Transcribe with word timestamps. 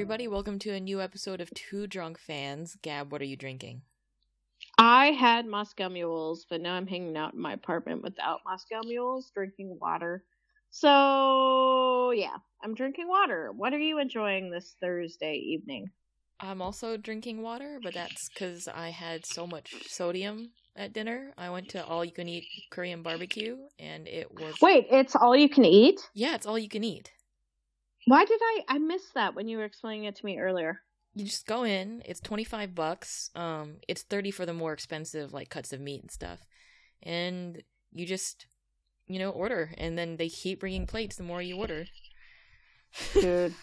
everybody. 0.00 0.28
Welcome 0.28 0.58
to 0.60 0.70
a 0.70 0.80
new 0.80 1.02
episode 1.02 1.42
of 1.42 1.50
Two 1.50 1.86
Drunk 1.86 2.18
Fans. 2.18 2.74
Gab, 2.80 3.12
what 3.12 3.20
are 3.20 3.26
you 3.26 3.36
drinking? 3.36 3.82
I 4.78 5.08
had 5.08 5.44
Moscow 5.44 5.90
mules, 5.90 6.46
but 6.48 6.62
now 6.62 6.72
I'm 6.72 6.86
hanging 6.86 7.18
out 7.18 7.34
in 7.34 7.40
my 7.40 7.52
apartment 7.52 8.02
without 8.02 8.40
Moscow 8.46 8.80
mules, 8.82 9.30
drinking 9.34 9.76
water. 9.78 10.24
So, 10.70 12.12
yeah, 12.12 12.36
I'm 12.64 12.74
drinking 12.74 13.08
water. 13.08 13.52
What 13.54 13.74
are 13.74 13.78
you 13.78 13.98
enjoying 13.98 14.50
this 14.50 14.74
Thursday 14.80 15.34
evening? 15.34 15.90
I'm 16.40 16.62
also 16.62 16.96
drinking 16.96 17.42
water, 17.42 17.78
but 17.82 17.92
that's 17.92 18.30
because 18.30 18.68
I 18.68 18.88
had 18.88 19.26
so 19.26 19.46
much 19.46 19.74
sodium 19.86 20.52
at 20.76 20.94
dinner. 20.94 21.34
I 21.36 21.50
went 21.50 21.68
to 21.70 21.84
all 21.84 22.06
you 22.06 22.12
can 22.12 22.26
eat 22.26 22.46
Korean 22.70 23.02
barbecue, 23.02 23.58
and 23.78 24.08
it 24.08 24.32
was. 24.32 24.54
Wait, 24.62 24.86
it's 24.90 25.14
all 25.14 25.36
you 25.36 25.50
can 25.50 25.66
eat? 25.66 26.00
Yeah, 26.14 26.36
it's 26.36 26.46
all 26.46 26.58
you 26.58 26.70
can 26.70 26.84
eat. 26.84 27.12
Why 28.06 28.24
did 28.24 28.40
I 28.42 28.64
I 28.68 28.78
missed 28.78 29.14
that 29.14 29.34
when 29.34 29.48
you 29.48 29.58
were 29.58 29.64
explaining 29.64 30.04
it 30.04 30.16
to 30.16 30.26
me 30.26 30.38
earlier? 30.38 30.80
You 31.14 31.24
just 31.24 31.46
go 31.46 31.64
in. 31.64 32.02
It's 32.04 32.20
twenty 32.20 32.44
five 32.44 32.74
bucks. 32.74 33.30
Um, 33.34 33.76
it's 33.88 34.02
thirty 34.02 34.30
for 34.30 34.46
the 34.46 34.54
more 34.54 34.72
expensive 34.72 35.32
like 35.32 35.48
cuts 35.48 35.72
of 35.72 35.80
meat 35.80 36.02
and 36.02 36.10
stuff, 36.10 36.40
and 37.02 37.62
you 37.92 38.06
just 38.06 38.46
you 39.06 39.18
know 39.18 39.30
order, 39.30 39.72
and 39.76 39.98
then 39.98 40.16
they 40.16 40.28
keep 40.28 40.60
bringing 40.60 40.86
plates 40.86 41.16
the 41.16 41.22
more 41.22 41.42
you 41.42 41.56
order. 41.56 41.86
Dude. 43.14 43.54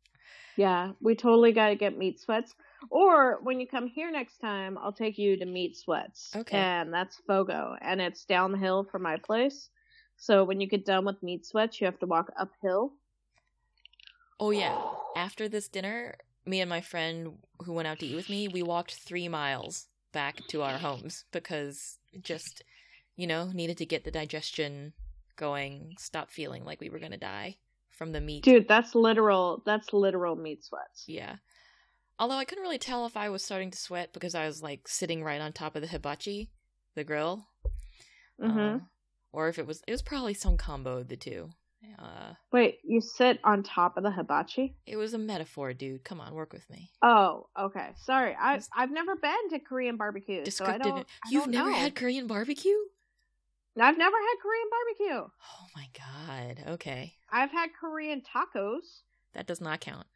yeah, 0.56 0.92
we 1.00 1.14
totally 1.14 1.52
got 1.52 1.68
to 1.68 1.74
get 1.74 1.96
meat 1.96 2.20
sweats. 2.20 2.54
Or 2.88 3.38
when 3.42 3.60
you 3.60 3.66
come 3.66 3.86
here 3.86 4.10
next 4.10 4.38
time, 4.38 4.78
I'll 4.78 4.92
take 4.92 5.18
you 5.18 5.36
to 5.36 5.44
Meat 5.44 5.76
Sweats. 5.76 6.30
Okay. 6.34 6.56
And 6.56 6.92
that's 6.92 7.20
Fogo, 7.26 7.76
and 7.80 8.00
it's 8.00 8.24
down 8.24 8.52
the 8.52 8.58
hill 8.58 8.86
from 8.90 9.02
my 9.02 9.18
place. 9.18 9.68
So 10.16 10.44
when 10.44 10.60
you 10.60 10.66
get 10.66 10.86
done 10.86 11.04
with 11.04 11.22
Meat 11.22 11.44
Sweats, 11.44 11.80
you 11.80 11.84
have 11.86 11.98
to 11.98 12.06
walk 12.06 12.32
uphill. 12.38 12.92
Oh 14.40 14.50
yeah. 14.50 14.80
After 15.16 15.48
this 15.48 15.68
dinner, 15.68 16.16
me 16.46 16.60
and 16.60 16.70
my 16.70 16.80
friend 16.80 17.38
who 17.64 17.72
went 17.74 17.86
out 17.88 17.98
to 18.00 18.06
eat 18.06 18.16
with 18.16 18.30
me, 18.30 18.48
we 18.48 18.62
walked 18.62 18.94
three 18.94 19.28
miles 19.28 19.86
back 20.12 20.38
to 20.48 20.62
our 20.62 20.78
homes 20.78 21.24
because 21.30 21.98
just, 22.22 22.64
you 23.16 23.26
know, 23.26 23.50
needed 23.52 23.76
to 23.78 23.86
get 23.86 24.04
the 24.04 24.10
digestion 24.10 24.92
going, 25.36 25.94
stop 25.98 26.30
feeling 26.30 26.64
like 26.64 26.80
we 26.80 26.90
were 26.90 26.98
gonna 26.98 27.16
die 27.18 27.58
from 27.90 28.12
the 28.12 28.20
meat. 28.20 28.42
Dude, 28.44 28.66
that's 28.66 28.94
literal. 28.94 29.62
That's 29.66 29.92
literal 29.92 30.36
meat 30.36 30.64
sweats. 30.64 31.04
Yeah. 31.06 31.36
Although 32.18 32.36
I 32.36 32.44
couldn't 32.44 32.64
really 32.64 32.78
tell 32.78 33.06
if 33.06 33.16
I 33.16 33.28
was 33.28 33.44
starting 33.44 33.70
to 33.70 33.78
sweat 33.78 34.12
because 34.12 34.34
I 34.34 34.46
was 34.46 34.62
like 34.62 34.88
sitting 34.88 35.22
right 35.22 35.40
on 35.40 35.52
top 35.52 35.76
of 35.76 35.82
the 35.82 35.88
hibachi, 35.88 36.50
the 36.94 37.04
grill, 37.04 37.46
Mm-hmm. 38.42 38.58
uh, 38.58 38.78
or 39.32 39.48
if 39.48 39.58
it 39.58 39.66
was 39.66 39.82
it 39.86 39.90
was 39.90 40.00
probably 40.00 40.32
some 40.32 40.56
combo 40.56 40.96
of 40.98 41.08
the 41.08 41.16
two. 41.16 41.50
Uh, 41.98 42.34
Wait, 42.52 42.78
you 42.84 43.00
sit 43.00 43.38
on 43.44 43.62
top 43.62 43.96
of 43.96 44.02
the 44.02 44.10
hibachi? 44.10 44.74
it 44.86 44.96
was 44.96 45.14
a 45.14 45.18
metaphor, 45.18 45.72
dude. 45.72 46.04
Come 46.04 46.20
on, 46.20 46.34
work 46.34 46.52
with 46.52 46.68
me. 46.70 46.90
Oh, 47.02 47.46
okay. 47.58 47.90
Sorry, 47.96 48.36
I 48.38 48.60
I've 48.74 48.90
never 48.90 49.16
been 49.16 49.50
to 49.50 49.58
Korean 49.58 49.96
barbecue, 49.96 50.44
so 50.50 50.64
I 50.66 50.78
don't. 50.78 51.06
I 51.24 51.30
You've 51.30 51.44
don't 51.44 51.52
never 51.52 51.70
know. 51.70 51.76
had 51.76 51.94
Korean 51.94 52.26
barbecue? 52.26 52.76
I've 53.80 53.96
never 53.96 54.16
had 54.16 54.36
Korean 54.42 54.68
barbecue. 54.70 55.30
Oh 55.42 55.66
my 55.74 55.86
god. 55.96 56.72
Okay. 56.74 57.14
I've 57.32 57.50
had 57.50 57.70
Korean 57.78 58.20
tacos, 58.20 59.00
That 59.32 59.46
does 59.46 59.60
not 59.60 59.80
count. 59.80 60.06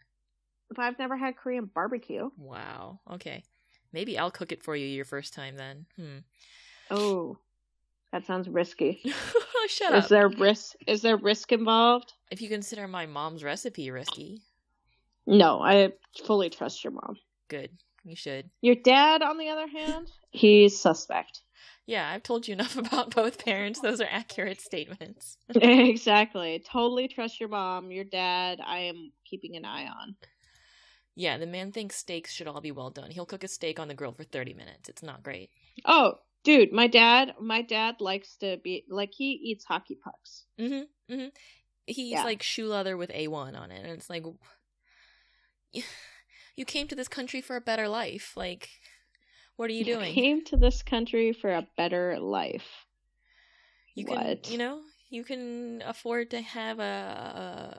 but 0.69 0.81
I've 0.85 0.99
never 0.99 1.17
had 1.17 1.37
Korean 1.37 1.71
barbecue. 1.73 2.31
Wow. 2.37 3.01
Okay. 3.11 3.43
Maybe 3.93 4.19
I'll 4.19 4.31
cook 4.33 4.53
it 4.53 4.63
for 4.63 4.75
you 4.77 4.87
your 4.87 5.05
first 5.05 5.33
time 5.33 5.57
then. 5.57 5.87
Hmm. 5.97 6.19
Oh, 6.91 7.39
that 8.15 8.27
sounds 8.27 8.49
risky. 8.49 9.03
Shut 9.69 9.93
Is 9.95 10.05
up. 10.05 10.09
there 10.11 10.29
risk? 10.29 10.77
Is 10.87 11.03
there 11.03 11.17
risk 11.17 11.51
involved? 11.51 12.13
If 12.31 12.41
you 12.41 12.49
consider 12.49 12.87
my 12.87 13.07
mom's 13.07 13.43
recipe 13.43 13.91
risky, 13.91 14.41
No, 15.27 15.61
I 15.61 15.93
fully 16.25 16.49
trust 16.49 16.85
your 16.85 16.93
mom. 16.93 17.17
good. 17.49 17.71
You 18.05 18.15
should. 18.15 18.51
Your 18.61 18.77
dad, 18.77 19.23
on 19.23 19.39
the 19.39 19.49
other 19.49 19.67
hand, 19.67 20.07
he's 20.31 20.79
suspect. 20.81 21.41
Yeah, 21.87 22.09
I've 22.09 22.23
told 22.23 22.47
you 22.47 22.53
enough 22.53 22.77
about 22.87 23.15
both 23.15 23.45
parents. 23.45 23.81
Those 23.81 24.01
are 24.01 24.07
accurate 24.09 24.61
statements. 24.61 25.37
exactly. 25.49 26.63
Totally 26.71 27.09
trust 27.09 27.41
your 27.41 27.49
mom. 27.49 27.91
Your 27.91 28.05
dad, 28.05 28.61
I 28.65 28.81
am 28.81 29.11
keeping 29.29 29.57
an 29.57 29.65
eye 29.65 29.87
on. 29.87 30.15
Yeah, 31.17 31.39
the 31.39 31.47
man 31.47 31.73
thinks 31.73 31.97
steaks 31.97 32.33
should 32.33 32.47
all 32.47 32.61
be 32.61 32.73
well 32.73 32.91
done. 32.91 33.11
He'll 33.11 33.27
cook 33.27 33.43
a 33.45 33.49
steak 33.49 33.81
on 33.81 33.89
the 33.89 33.95
grill 33.95 34.13
for 34.13 34.25
30 34.25 34.55
minutes. 34.55 34.89
It's 34.89 35.03
not 35.03 35.23
great. 35.23 35.51
Oh, 35.85 36.15
dude, 36.45 36.73
my 36.73 36.87
dad, 36.87 37.35
my 37.41 37.63
dad 37.63 37.97
likes 38.01 38.37
to 38.37 38.59
be 38.63 38.85
like 38.89 39.13
he 39.13 39.33
eats 39.33 39.65
hockey 39.65 39.97
pucks. 39.97 40.45
Mm-hmm. 40.59 41.13
Mm-hmm. 41.15 41.29
He's 41.87 42.13
Yeah. 42.13 42.25
like 42.25 42.43
shoe 42.43 42.67
leather 42.69 42.97
with 42.97 43.11
A1 43.11 43.59
on 43.59 43.71
it. 43.71 43.81
And 43.83 43.91
it's 43.93 44.09
like, 44.09 44.25
you 46.57 46.65
came 46.65 46.87
to 46.89 46.95
this 46.95 47.09
country 47.09 47.41
for 47.41 47.57
a 47.57 47.61
better 47.61 47.89
life. 47.89 48.33
Like, 48.37 48.69
what 49.57 49.71
are 49.71 49.75
you 49.75 49.85
doing? 49.85 50.13
Came 50.15 50.45
to 50.47 50.57
this 50.57 50.83
country 50.83 51.33
for 51.33 51.53
a 51.53 51.67
better 51.77 52.19
life. 52.19 52.87
You 53.95 54.05
can, 54.07 54.17
What? 54.17 54.51
you 54.51 54.59
know, 54.59 54.81
you 55.11 55.25
can 55.25 55.83
afford 55.87 56.31
to 56.31 56.41
have 56.41 56.79
a, 56.81 57.79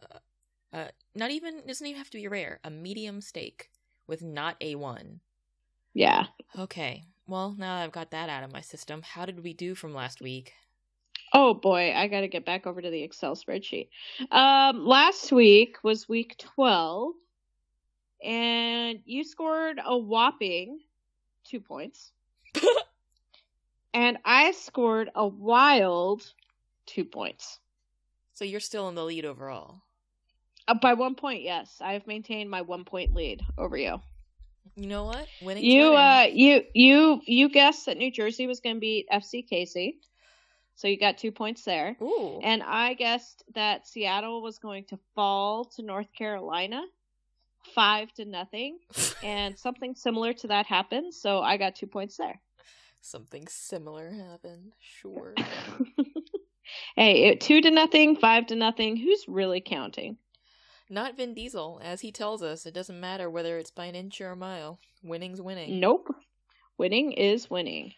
a, 0.74 0.78
a 0.78 0.90
not 1.14 1.32
even 1.32 1.64
doesn't 1.68 1.86
even 1.86 1.98
have 1.98 2.10
to 2.12 2.18
be 2.18 2.28
rare, 2.28 2.60
a 2.64 2.70
medium 2.70 3.22
steak 3.22 3.70
with 4.08 4.22
not 4.22 4.56
a 4.62 4.76
one. 4.76 5.20
Yeah. 5.94 6.28
Okay, 6.58 7.04
well 7.28 7.56
now 7.58 7.76
I've 7.76 7.92
got 7.92 8.12
that 8.12 8.30
out 8.30 8.44
of 8.44 8.52
my 8.52 8.62
system. 8.62 9.02
How 9.02 9.26
did 9.26 9.44
we 9.44 9.54
do 9.54 9.76
from 9.76 9.94
last 9.94 10.22
week? 10.22 10.54
Oh 11.34 11.54
boy, 11.54 11.94
I 11.94 12.08
got 12.08 12.22
to 12.22 12.28
get 12.28 12.46
back 12.46 12.68
over 12.68 12.82
to 12.82 12.90
the 12.90 13.04
Excel 13.04 13.36
spreadsheet. 13.36 13.90
Um, 14.32 14.86
last 14.86 15.32
week 15.32 15.78
was 15.84 16.08
week 16.08 16.38
twelve, 16.38 17.14
and 18.24 19.00
you 19.06 19.24
scored 19.24 19.80
a 19.84 19.98
whopping 19.98 20.80
two 21.44 21.60
points, 21.60 22.12
and 23.94 24.18
I 24.24 24.52
scored 24.52 25.10
a 25.16 25.28
wild 25.28 26.32
two 26.86 27.06
points. 27.06 27.60
So 28.34 28.46
you're 28.46 28.60
still 28.60 28.90
in 28.90 28.96
the 28.96 29.04
lead 29.04 29.26
overall. 29.26 29.82
Uh, 30.68 30.74
by 30.74 30.94
one 30.94 31.16
point, 31.16 31.42
yes, 31.42 31.78
I've 31.82 32.08
maintained 32.08 32.50
my 32.50 32.62
one 32.62 32.86
point 32.86 33.14
lead 33.14 33.42
over 33.58 33.78
you. 33.78 34.02
You 34.76 34.88
know 34.88 35.06
what? 35.06 35.28
Winning. 35.42 35.64
You, 35.64 35.94
uh, 35.96 36.28
you, 36.32 36.64
you, 36.74 37.22
you 37.26 37.50
guessed 37.50 37.86
that 37.86 37.98
New 37.98 38.12
Jersey 38.12 38.48
was 38.48 38.60
going 38.60 38.76
to 38.76 38.80
beat 38.80 39.08
FC 39.12 39.48
KC, 39.50 39.96
so 40.76 40.88
you 40.88 41.00
got 41.00 41.18
two 41.18 41.32
points 41.32 41.64
there. 41.64 41.96
Ooh. 42.02 42.40
And 42.44 42.62
I 42.62 42.94
guessed 42.94 43.44
that 43.54 43.88
Seattle 43.88 44.42
was 44.42 44.58
going 44.58 44.84
to 44.86 45.00
fall 45.16 45.66
to 45.76 45.82
North 45.82 46.12
Carolina 46.18 46.82
five 47.74 48.12
to 48.14 48.26
nothing. 48.26 48.80
And 49.24 49.58
something 49.58 49.96
similar 49.96 50.34
to 50.34 50.48
that 50.50 50.68
happened, 50.68 51.12
so 51.12 51.40
I 51.42 51.58
got 51.58 51.74
two 51.74 51.88
points 51.88 52.18
there. 52.18 52.40
Something 53.02 53.48
similar 53.48 54.12
happened. 54.12 54.74
Sure. 54.80 55.34
hey, 56.96 57.30
it, 57.30 57.42
two 57.42 57.62
to 57.62 57.72
nothing, 57.72 58.18
five 58.18 58.46
to 58.48 58.56
nothing. 58.56 58.98
Who's 58.98 59.26
really 59.28 59.62
counting? 59.62 60.18
Not 60.90 61.18
Vin 61.18 61.34
Diesel, 61.34 61.82
as 61.84 62.02
he 62.02 62.12
tells 62.12 62.44
us. 62.44 62.66
It 62.66 62.74
doesn't 62.74 63.00
matter 63.00 63.30
whether 63.30 63.58
it's 63.58 63.72
by 63.72 63.86
an 63.86 63.96
inch 63.96 64.22
or 64.22 64.32
a 64.32 64.36
mile. 64.36 64.80
Winning's 65.04 65.42
winning. 65.42 65.80
Nope. 65.80 66.08
Winning 66.78 67.14
is 67.14 67.50
winning. 67.50 67.94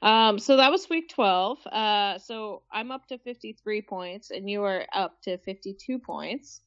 Um, 0.00 0.38
so 0.38 0.56
that 0.56 0.70
was 0.70 0.88
week 0.90 1.08
12. 1.10 1.66
Uh, 1.66 2.18
so 2.18 2.62
I'm 2.72 2.90
up 2.90 3.06
to 3.08 3.18
53 3.18 3.82
points, 3.82 4.30
and 4.30 4.50
you 4.50 4.64
are 4.64 4.84
up 4.92 5.20
to 5.22 5.38
52 5.38 5.98
points. 5.98 6.60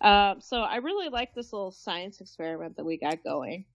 Um, 0.00 0.40
so 0.40 0.62
I 0.62 0.76
really 0.76 1.08
like 1.08 1.34
this 1.34 1.52
little 1.52 1.72
science 1.72 2.20
experiment 2.20 2.76
that 2.76 2.84
we 2.84 2.98
got 2.98 3.22
going. 3.22 3.66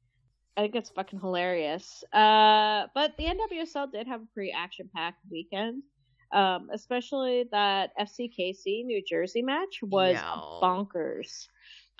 I 0.57 0.61
think 0.61 0.75
it's 0.75 0.89
fucking 0.89 1.19
hilarious. 1.19 2.03
Uh, 2.11 2.87
but 2.93 3.15
the 3.17 3.25
NWSL 3.25 3.91
did 3.91 4.07
have 4.07 4.21
a 4.21 4.33
pretty 4.33 4.51
action 4.51 4.89
packed 4.93 5.19
weekend. 5.29 5.83
Um, 6.31 6.69
especially 6.73 7.45
that 7.51 7.91
FCKC 7.99 8.83
New 8.85 9.01
Jersey 9.07 9.41
match 9.41 9.81
was 9.81 10.13
Yeah. 10.13 10.35
bonkers. 10.61 11.47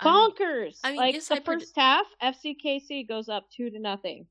Bonkers. 0.00 0.78
I 0.84 0.90
mean, 0.90 0.96
like 0.98 1.14
the 1.14 1.34
I 1.34 1.38
pred- 1.40 1.44
first 1.44 1.76
half, 1.76 2.06
FCKC 2.22 3.08
goes 3.08 3.28
up 3.28 3.48
two 3.50 3.70
to 3.70 3.78
nothing, 3.78 4.26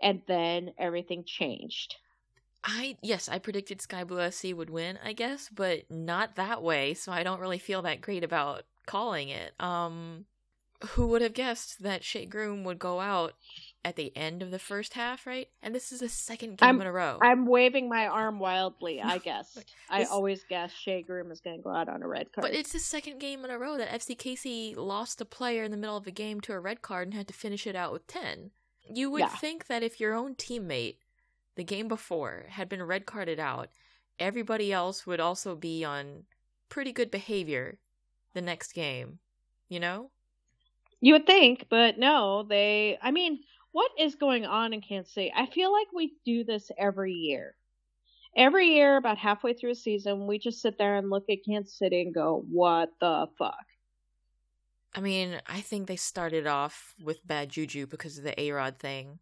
and 0.00 0.22
then 0.26 0.72
everything 0.78 1.24
changed. 1.24 1.96
I 2.64 2.96
yes, 3.02 3.28
I 3.28 3.38
predicted 3.38 3.82
Sky 3.82 4.04
Blue 4.04 4.18
FC 4.20 4.54
would 4.54 4.70
win, 4.70 4.98
I 5.04 5.12
guess, 5.14 5.48
but 5.48 5.90
not 5.90 6.36
that 6.36 6.62
way, 6.62 6.94
so 6.94 7.10
I 7.12 7.22
don't 7.24 7.40
really 7.40 7.58
feel 7.58 7.82
that 7.82 8.00
great 8.00 8.22
about 8.24 8.64
calling 8.86 9.28
it. 9.28 9.52
Um 9.60 10.26
who 10.90 11.06
would 11.08 11.22
have 11.22 11.34
guessed 11.34 11.82
that 11.82 12.02
Shea 12.02 12.26
Groom 12.26 12.64
would 12.64 12.78
go 12.78 12.98
out 13.00 13.34
at 13.84 13.96
the 13.96 14.16
end 14.16 14.42
of 14.42 14.50
the 14.52 14.58
first 14.60 14.94
half, 14.94 15.26
right? 15.26 15.48
And 15.60 15.74
this 15.74 15.90
is 15.90 16.00
the 16.00 16.08
second 16.08 16.58
game 16.58 16.66
I'm- 16.66 16.80
in 16.80 16.86
a 16.86 16.92
row. 16.92 17.18
I'm 17.20 17.46
waving 17.46 17.88
my 17.88 18.06
arm 18.06 18.38
wildly. 18.38 19.00
I 19.04 19.18
guess 19.18 19.58
I 19.90 20.04
always 20.04 20.44
guess 20.44 20.72
Shea 20.72 21.02
Groom 21.02 21.32
is 21.32 21.40
going 21.40 21.56
to 21.56 21.62
go 21.62 21.70
out 21.70 21.88
on 21.88 22.02
a 22.02 22.06
red 22.08 22.32
card. 22.32 22.42
but 22.42 22.54
it's 22.54 22.72
the 22.72 22.78
second 22.78 23.18
game 23.18 23.44
in 23.44 23.50
a 23.50 23.58
row 23.58 23.76
that 23.78 23.88
FC 23.90 24.16
KC 24.16 24.76
lost 24.76 25.20
a 25.20 25.24
player 25.24 25.64
in 25.64 25.70
the 25.72 25.76
middle 25.76 25.96
of 25.96 26.06
a 26.06 26.12
game 26.12 26.40
to 26.42 26.52
a 26.52 26.60
red 26.60 26.80
card 26.82 27.08
and 27.08 27.14
had 27.14 27.26
to 27.28 27.34
finish 27.34 27.66
it 27.66 27.74
out 27.74 27.92
with 27.92 28.06
10. 28.06 28.52
You 28.92 29.10
would 29.10 29.20
Yeah. 29.20 29.28
think 29.28 29.66
that 29.66 29.82
if 29.82 29.98
your 29.98 30.14
own 30.14 30.34
teammate 30.36 30.98
the 31.56 31.64
game 31.64 31.88
before 31.88 32.46
had 32.50 32.68
been 32.68 32.82
red 32.84 33.04
carded 33.04 33.40
out, 33.40 33.68
everybody 34.18 34.72
else 34.72 35.06
would 35.06 35.20
also 35.20 35.56
be 35.56 35.84
on 35.84 36.24
pretty 36.68 36.92
good 36.92 37.10
behavior 37.10 37.78
the 38.32 38.40
next 38.40 38.72
game, 38.74 39.18
you 39.68 39.80
know? 39.80 40.10
You 41.00 41.14
would 41.14 41.26
think, 41.26 41.66
but 41.68 41.98
no, 41.98 42.44
they. 42.44 42.96
I 43.02 43.10
mean, 43.10 43.40
what 43.72 43.90
is 43.98 44.14
going 44.14 44.46
on 44.46 44.72
in 44.72 44.80
Kansas 44.80 45.12
City? 45.14 45.32
I 45.34 45.46
feel 45.46 45.72
like 45.72 45.88
we 45.92 46.16
do 46.24 46.44
this 46.44 46.70
every 46.78 47.12
year. 47.12 47.56
Every 48.36 48.68
year, 48.74 48.96
about 48.96 49.18
halfway 49.18 49.54
through 49.54 49.72
a 49.72 49.74
season, 49.76 50.26
we 50.26 50.38
just 50.38 50.62
sit 50.62 50.78
there 50.78 50.96
and 50.96 51.10
look 51.10 51.30
at 51.30 51.44
Kansas 51.46 51.78
City 51.78 52.02
and 52.02 52.14
go, 52.14 52.44
"What 52.48 52.90
the 53.00 53.28
fuck." 53.38 53.66
I 54.94 55.00
mean, 55.00 55.40
I 55.46 55.60
think 55.60 55.86
they 55.86 55.96
started 55.96 56.46
off 56.46 56.94
with 56.98 57.26
bad 57.26 57.48
juju 57.50 57.86
because 57.86 58.18
of 58.18 58.24
the 58.24 58.38
A 58.40 58.52
Rod 58.52 58.78
thing. 58.78 59.20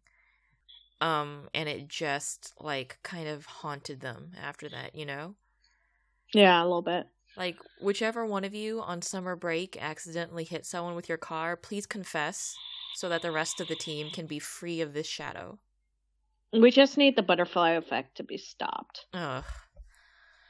Um, 0.99 1.49
and 1.53 1.67
it 1.67 1.87
just 1.87 2.53
like 2.59 2.99
kind 3.03 3.27
of 3.27 3.45
haunted 3.45 4.01
them 4.01 4.33
after 4.37 4.69
that, 4.69 4.93
you 4.95 5.05
know? 5.05 5.35
Yeah, 6.33 6.61
a 6.61 6.65
little 6.65 6.81
bit. 6.81 7.07
Like, 7.35 7.59
whichever 7.79 8.25
one 8.25 8.43
of 8.43 8.53
you 8.53 8.81
on 8.81 9.01
summer 9.01 9.35
break 9.35 9.77
accidentally 9.81 10.43
hit 10.43 10.65
someone 10.65 10.95
with 10.95 11.07
your 11.07 11.17
car, 11.17 11.55
please 11.55 11.85
confess 11.85 12.61
so 12.95 13.09
that 13.09 13.21
the 13.21 13.31
rest 13.31 13.59
of 13.59 13.67
the 13.67 13.75
team 13.75 14.09
can 14.09 14.25
be 14.25 14.39
free 14.39 14.81
of 14.81 14.93
this 14.93 15.07
shadow. 15.07 15.59
We 16.53 16.71
just 16.71 16.97
need 16.97 17.15
the 17.15 17.21
butterfly 17.21 17.71
effect 17.71 18.17
to 18.17 18.23
be 18.23 18.37
stopped 18.37 19.05
Ugh. 19.13 19.45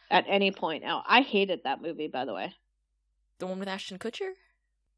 at 0.09 0.25
any 0.27 0.51
point. 0.51 0.83
Now, 0.83 1.03
I 1.07 1.21
hated 1.21 1.61
that 1.63 1.81
movie, 1.81 2.07
by 2.07 2.25
the 2.25 2.33
way. 2.33 2.53
The 3.37 3.47
one 3.47 3.59
with 3.59 3.67
Ashton 3.67 3.99
Kutcher? 3.99 4.31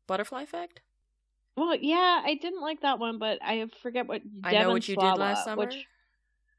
Butterfly 0.07 0.43
Effect? 0.43 0.81
Well, 1.55 1.75
yeah, 1.75 2.21
I 2.25 2.33
didn't 2.41 2.61
like 2.61 2.81
that 2.81 2.99
one, 2.99 3.19
but 3.19 3.39
I 3.41 3.69
forget 3.81 4.07
what. 4.07 4.21
I 4.43 4.53
know 4.53 4.71
what 4.71 4.87
you 4.87 4.95
did 4.95 5.17
last 5.17 5.45
summer. 5.45 5.65
Which, 5.65 5.85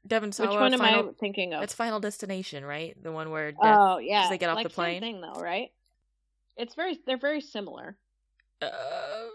Devon 0.07 0.29
which 0.29 0.35
Sawa, 0.35 0.55
one 0.59 0.73
am 0.73 0.79
final, 0.79 1.09
I 1.09 1.13
thinking 1.19 1.53
of? 1.53 1.63
It's 1.63 1.73
Final 1.73 1.99
Destination, 1.99 2.63
right? 2.63 2.95
The 3.03 3.11
one 3.11 3.29
where 3.29 3.51
Death, 3.51 3.59
oh 3.63 3.97
yeah, 3.97 4.29
they 4.29 4.37
get 4.37 4.49
off 4.49 4.55
like, 4.55 4.67
the 4.67 4.73
plane? 4.73 5.01
Same 5.01 5.13
thing 5.13 5.21
though, 5.21 5.41
right? 5.41 5.69
It's 6.55 6.75
very. 6.75 6.97
They're 7.05 7.17
very 7.17 7.41
similar. 7.41 7.97
uh, 8.61 8.69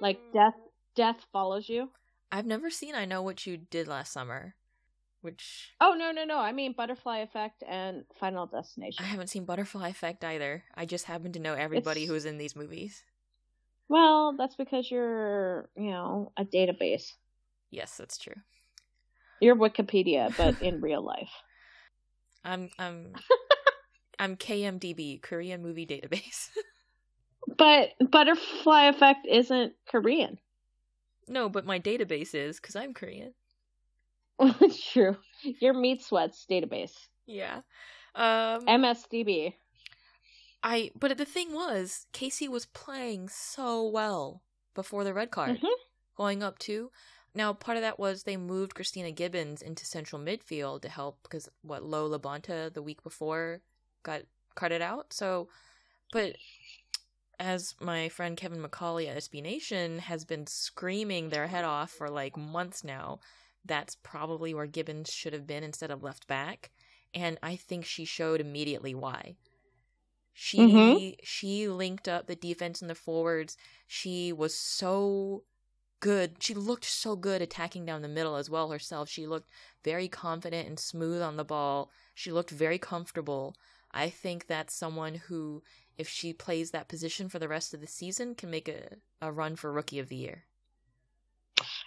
Like 0.00 0.18
death. 0.32 0.54
Death 1.00 1.24
follows 1.32 1.66
you. 1.68 1.88
I've 2.30 2.44
never 2.46 2.68
seen 2.70 2.94
I 2.94 3.06
Know 3.06 3.22
What 3.22 3.46
You 3.46 3.56
Did 3.56 3.88
Last 3.88 4.12
Summer, 4.12 4.54
which 5.22 5.70
Oh 5.80 5.94
no 5.98 6.12
no 6.12 6.24
no! 6.26 6.38
I 6.38 6.52
mean 6.52 6.74
Butterfly 6.76 7.18
Effect 7.20 7.64
and 7.66 8.04
Final 8.20 8.44
Destination. 8.46 9.02
I 9.02 9.08
haven't 9.08 9.28
seen 9.28 9.44
Butterfly 9.46 9.88
Effect 9.88 10.22
either. 10.24 10.62
I 10.74 10.84
just 10.84 11.06
happen 11.06 11.32
to 11.32 11.38
know 11.40 11.54
everybody 11.54 12.02
It's- 12.02 12.10
who's 12.12 12.24
in 12.26 12.36
these 12.38 12.54
movies. 12.54 13.02
Well, 13.88 14.34
that's 14.38 14.54
because 14.54 14.88
you're, 14.90 15.68
you 15.76 15.90
know, 15.90 16.30
a 16.36 16.44
database. 16.44 17.14
Yes, 17.70 17.96
that's 17.96 18.18
true. 18.18 18.36
You're 19.40 19.56
Wikipedia, 19.56 20.36
but 20.36 20.60
in 20.68 20.80
real 20.82 21.02
life. 21.02 21.32
I'm 22.44 22.68
I'm 22.78 23.14
I'm 24.18 24.36
KMDB, 24.36 25.22
Korean 25.22 25.62
Movie 25.62 25.86
Database. 25.86 26.50
But 27.56 27.94
Butterfly 28.12 28.84
Effect 28.90 29.26
isn't 29.26 29.72
Korean. 29.90 30.38
No, 31.30 31.48
but 31.48 31.64
my 31.64 31.78
database 31.78 32.34
is 32.34 32.56
because 32.60 32.76
I'm 32.76 32.92
Korean. 32.92 33.32
it's 34.40 34.84
true. 34.92 35.16
Your 35.42 35.72
Meat 35.72 36.02
Sweats 36.02 36.44
database. 36.50 36.92
Yeah. 37.26 37.60
Um. 38.14 38.66
MSDB. 38.66 39.54
I 40.62 40.90
but 40.98 41.16
the 41.16 41.24
thing 41.24 41.54
was, 41.54 42.06
KC 42.12 42.48
was 42.48 42.66
playing 42.66 43.28
so 43.28 43.86
well 43.88 44.42
before 44.74 45.04
the 45.04 45.14
red 45.14 45.30
card, 45.30 45.58
Mhm. 45.60 45.70
going 46.16 46.42
up 46.42 46.58
to. 46.60 46.90
Now, 47.34 47.52
part 47.52 47.76
of 47.76 47.82
that 47.82 47.98
was 47.98 48.24
they 48.24 48.36
moved 48.36 48.74
Christina 48.74 49.12
Gibbons 49.12 49.62
into 49.62 49.86
central 49.86 50.20
midfield 50.20 50.82
to 50.82 50.88
help 50.88 51.22
because 51.22 51.48
what 51.62 51.84
Lo 51.84 52.10
Labonta 52.10 52.72
the 52.74 52.82
week 52.82 53.02
before 53.04 53.60
got 54.02 54.22
carted 54.56 54.82
out. 54.82 55.12
So, 55.12 55.48
but 56.12 56.34
as 57.40 57.74
my 57.80 58.08
friend 58.10 58.36
Kevin 58.36 58.62
McCauley 58.62 59.08
at 59.08 59.16
SB 59.16 59.42
Nation 59.42 59.98
has 60.00 60.24
been 60.24 60.46
screaming 60.46 61.30
their 61.30 61.48
head 61.48 61.64
off 61.64 61.90
for 61.90 62.08
like 62.10 62.36
months 62.36 62.84
now, 62.84 63.20
that's 63.64 63.96
probably 63.96 64.54
where 64.54 64.66
Gibbons 64.66 65.10
should 65.10 65.32
have 65.32 65.46
been 65.46 65.64
instead 65.64 65.90
of 65.90 66.02
left 66.04 66.28
back. 66.28 66.70
And 67.14 67.38
I 67.42 67.56
think 67.56 67.84
she 67.86 68.04
showed 68.04 68.40
immediately 68.40 68.94
why. 68.94 69.36
She 70.32 71.16
Mhm. 71.16 71.20
she 71.22 71.68
linked 71.68 72.08
up 72.08 72.26
the 72.26 72.36
defense 72.36 72.80
and 72.80 72.90
the 72.90 72.94
forwards. 72.96 73.56
She 73.86 74.32
was 74.32 74.56
so 74.56 75.44
good. 76.00 76.42
She 76.42 76.54
looked 76.54 76.84
so 76.84 77.16
good 77.16 77.42
attacking 77.42 77.86
down 77.86 78.02
the 78.02 78.08
middle 78.08 78.36
as 78.36 78.50
well 78.50 78.70
herself. 78.70 79.08
She 79.08 79.26
looked 79.26 79.50
very 79.84 80.08
confident 80.08 80.68
and 80.68 80.78
smooth 80.80 81.22
on 81.22 81.36
the 81.36 81.44
ball. 81.44 81.90
She 82.14 82.32
looked 82.32 82.50
very 82.50 82.78
comfortable. 82.78 83.56
I 83.92 84.10
think 84.10 84.46
that's 84.46 84.74
someone 84.74 85.16
who, 85.16 85.62
if 85.98 86.08
she 86.08 86.32
plays 86.32 86.70
that 86.70 86.88
position 86.88 87.28
for 87.28 87.38
the 87.38 87.48
rest 87.48 87.74
of 87.74 87.80
the 87.80 87.86
season, 87.86 88.34
can 88.34 88.50
make 88.50 88.68
a, 88.68 88.96
a 89.20 89.30
run 89.32 89.56
for 89.56 89.72
Rookie 89.72 89.98
of 89.98 90.08
the 90.08 90.16
Year. 90.16 90.44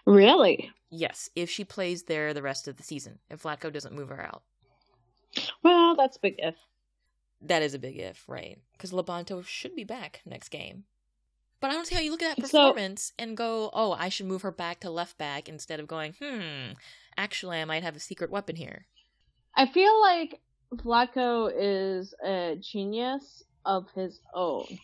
Really? 0.06 0.70
Yes, 0.90 1.30
if 1.36 1.50
she 1.50 1.64
plays 1.64 2.04
there 2.04 2.34
the 2.34 2.42
rest 2.42 2.68
of 2.68 2.78
the 2.78 2.84
season, 2.84 3.20
if 3.30 3.44
Vlatko 3.44 3.72
doesn't 3.72 3.96
move 3.96 4.10
her 4.10 4.22
out. 4.22 4.44
Well, 5.64 5.96
that's 5.96 6.18
a 6.18 6.20
big 6.20 6.36
if. 6.38 6.56
That 7.42 7.62
is 7.64 7.74
a 7.74 7.80
big 7.80 7.98
if, 7.98 8.24
right? 8.28 8.60
Because 8.74 8.92
LaBonta 8.92 9.44
should 9.46 9.76
be 9.76 9.84
back 9.84 10.22
next 10.26 10.50
game. 10.50 10.84
But 11.60 11.72
I 11.72 11.74
don't 11.74 11.88
see 11.88 11.96
how 11.96 12.02
you 12.02 12.12
look 12.12 12.22
at 12.22 12.38
that 12.38 12.48
So- 12.48 12.70
performance 12.72 13.14
and 13.18 13.36
go, 13.38 13.70
oh, 13.74 13.94
I 13.94 14.10
should 14.10 14.28
move 14.28 14.42
her 14.44 14.52
back 14.52 14.82
to 14.82 14.90
left 14.90 15.18
back 15.18 15.50
instead 15.50 15.80
of 15.80 15.88
going, 15.88 16.14
hmm, 16.22 16.74
actually, 17.18 17.60
I 17.60 17.66
might 17.66 17.84
have 17.84 17.96
a 17.96 18.00
secret 18.00 18.30
weapon 18.30 18.56
here. 18.56 18.86
I 19.56 19.66
feel 19.68 20.00
like 20.02 20.40
Vlatko 20.74 21.52
is 21.56 22.14
a 22.26 22.58
genius 22.60 23.44
of 23.66 23.88
his 23.96 24.20
own. 24.34 24.80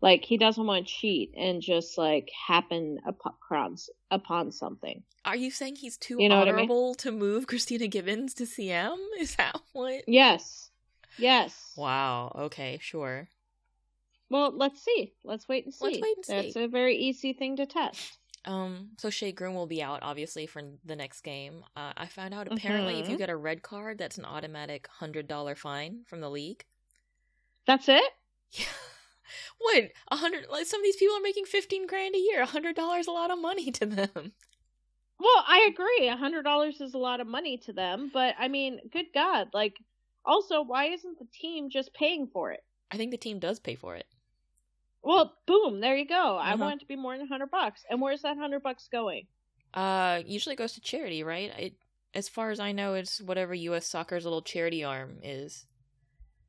Like 0.00 0.24
he 0.24 0.36
doesn't 0.36 0.66
want 0.66 0.86
to 0.86 0.92
cheat 0.92 1.32
and 1.36 1.62
just 1.62 1.96
like 1.96 2.30
happen 2.46 2.98
upon 3.06 3.76
upon 4.10 4.52
something. 4.52 5.02
Are 5.24 5.36
you 5.36 5.50
saying 5.50 5.76
he's 5.76 5.96
too 5.96 6.18
You 6.20 6.28
know 6.28 6.38
what 6.38 6.48
I 6.48 6.52
mean? 6.52 6.60
honorable 6.60 6.94
to 6.96 7.10
move 7.10 7.46
Christina 7.48 7.86
Gibbons 7.86 8.34
to 8.34 8.44
CM? 8.44 8.98
Is 9.18 9.36
that 9.36 9.56
what? 9.72 10.02
Yes. 10.06 10.70
Yes. 11.18 11.72
Wow. 11.76 12.32
Okay. 12.38 12.78
Sure. 12.82 13.28
Well, 14.28 14.52
let's 14.54 14.82
see. 14.82 15.14
Let's 15.22 15.48
wait 15.48 15.64
and 15.64 15.72
see. 15.72 15.84
Let's 15.84 15.98
wait 16.02 16.16
and 16.16 16.26
see. 16.26 16.32
That's 16.32 16.56
a 16.56 16.68
very 16.68 16.96
easy 16.96 17.32
thing 17.32 17.56
to 17.56 17.66
test. 17.66 18.18
Um. 18.44 18.90
So 18.98 19.08
Shea 19.08 19.32
Groom 19.32 19.54
will 19.54 19.66
be 19.66 19.82
out, 19.82 20.00
obviously, 20.02 20.46
for 20.46 20.60
the 20.84 20.96
next 20.96 21.22
game. 21.22 21.64
Uh, 21.76 21.92
I 21.96 22.06
found 22.08 22.34
out 22.34 22.46
apparently 22.52 23.00
if 23.00 23.08
you 23.08 23.14
Mhm. 23.14 23.18
get 23.18 23.30
a 23.30 23.36
red 23.36 23.62
card, 23.62 23.96
that's 23.96 24.18
an 24.18 24.26
automatic 24.26 24.86
hundred 24.88 25.26
dollar 25.28 25.54
fine 25.54 26.04
from 26.06 26.20
the 26.20 26.28
league. 26.28 26.64
That's 27.66 27.88
it? 27.88 28.04
Yeah. 28.52 28.66
What? 29.58 29.84
A 30.10 30.16
hundred? 30.16 30.46
Like 30.50 30.66
some 30.66 30.80
of 30.80 30.84
these 30.84 30.96
people 30.96 31.16
are 31.16 31.22
making 31.22 31.46
fifteen 31.46 31.86
grand 31.86 32.14
a 32.14 32.18
year. 32.18 32.42
A 32.42 32.46
hundred 32.46 32.76
dollars 32.76 33.06
a 33.06 33.12
lot 33.12 33.30
of 33.30 33.38
money 33.40 33.70
to 33.72 33.86
them. 33.86 34.32
Well, 35.18 35.44
I 35.46 35.68
agree. 35.72 36.08
A 36.08 36.16
hundred 36.16 36.42
dollars 36.42 36.80
is 36.80 36.92
a 36.92 36.98
lot 36.98 37.20
of 37.20 37.26
money 37.28 37.56
to 37.58 37.72
them, 37.72 38.10
but 38.12 38.34
I 38.38 38.48
mean, 38.48 38.80
good 38.92 39.06
God! 39.14 39.48
Like, 39.54 39.76
also, 40.24 40.60
why 40.62 40.86
isn't 40.86 41.18
the 41.18 41.26
team 41.32 41.70
just 41.70 41.94
paying 41.94 42.26
for 42.32 42.50
it? 42.50 42.60
I 42.90 42.96
think 42.96 43.12
the 43.12 43.16
team 43.16 43.38
does 43.38 43.60
pay 43.60 43.76
for 43.76 43.94
it. 43.94 44.06
Well, 45.02 45.32
boom, 45.46 45.80
there 45.80 45.96
you 45.96 46.06
go. 46.06 46.36
I 46.36 46.48
Uh-huh. 46.54 46.56
want 46.64 46.74
it 46.76 46.80
to 46.80 46.86
be 46.88 46.96
more 46.96 47.16
than 47.16 47.26
a 47.26 47.28
hundred 47.28 47.50
bucks. 47.52 47.84
And 47.88 48.00
where's 48.02 48.22
that 48.22 48.36
hundred 48.36 48.64
bucks 48.64 48.88
going? 48.90 49.26
Uh, 49.72 50.20
usually 50.26 50.54
it 50.54 50.58
goes 50.58 50.72
to 50.72 50.80
charity, 50.80 51.22
right? 51.22 51.52
It, 51.58 51.74
as 52.12 52.28
far 52.28 52.50
as 52.50 52.58
I 52.58 52.72
know, 52.72 52.94
it's 52.94 53.20
whatever 53.22 53.54
U.S. 53.54 53.86
Soccer's 53.86 54.24
little 54.24 54.42
charity 54.42 54.82
arm 54.82 55.18
is. 55.22 55.64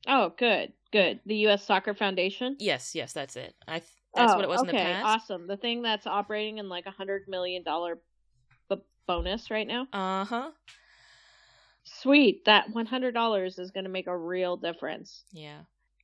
Oh, 0.07 0.33
good, 0.37 0.73
good. 0.91 1.19
The 1.25 1.35
U.S. 1.37 1.65
Soccer 1.65 1.93
Foundation. 1.93 2.55
Yes, 2.59 2.93
yes, 2.95 3.13
that's 3.13 3.35
it. 3.35 3.55
I 3.67 3.79
th- 3.79 3.91
that's 4.15 4.31
oh, 4.31 4.35
what 4.35 4.45
it 4.45 4.49
was 4.49 4.61
okay, 4.61 4.69
in 4.69 4.75
the 4.75 4.81
past. 4.81 5.05
awesome. 5.05 5.47
The 5.47 5.57
thing 5.57 5.81
that's 5.81 6.07
operating 6.07 6.57
in 6.57 6.69
like 6.69 6.85
a 6.85 6.91
hundred 6.91 7.23
million 7.27 7.63
dollar 7.63 7.99
b- 8.69 8.81
bonus 9.07 9.51
right 9.51 9.67
now. 9.67 9.87
Uh 9.91 10.25
huh. 10.25 10.51
Sweet. 11.83 12.45
That 12.45 12.69
one 12.71 12.85
hundred 12.85 13.13
dollars 13.13 13.59
is 13.59 13.71
going 13.71 13.83
to 13.83 13.89
make 13.89 14.07
a 14.07 14.17
real 14.17 14.57
difference. 14.57 15.23
Yeah. 15.31 15.59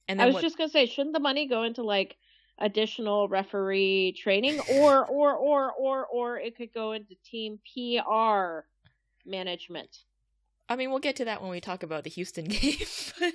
And 0.07 0.21
I 0.21 0.25
was 0.25 0.35
what, 0.35 0.41
just 0.41 0.57
gonna 0.57 0.69
say, 0.69 0.87
shouldn't 0.87 1.13
the 1.13 1.19
money 1.19 1.47
go 1.47 1.63
into 1.63 1.83
like 1.83 2.17
additional 2.57 3.29
referee 3.29 4.13
training, 4.17 4.59
or 4.73 5.05
or 5.09 5.33
or 5.33 5.71
or 5.71 6.05
or 6.05 6.37
it 6.37 6.57
could 6.57 6.73
go 6.73 6.91
into 6.91 7.15
team 7.23 7.59
PR 7.73 8.65
management? 9.25 9.99
I 10.67 10.75
mean, 10.75 10.89
we'll 10.89 10.99
get 10.99 11.17
to 11.17 11.25
that 11.25 11.41
when 11.41 11.51
we 11.51 11.61
talk 11.61 11.83
about 11.83 12.03
the 12.03 12.09
Houston 12.09 12.45
game. 12.49 12.75
but 13.19 13.33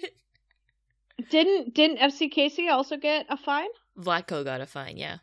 Didn't 1.30 1.74
didn't 1.74 1.98
FC 1.98 2.32
KC 2.32 2.70
also 2.70 2.96
get 2.96 3.26
a 3.28 3.36
fine? 3.36 3.68
Vlatko 3.98 4.44
got 4.44 4.60
a 4.60 4.66
fine. 4.66 4.96
Yeah. 4.96 5.18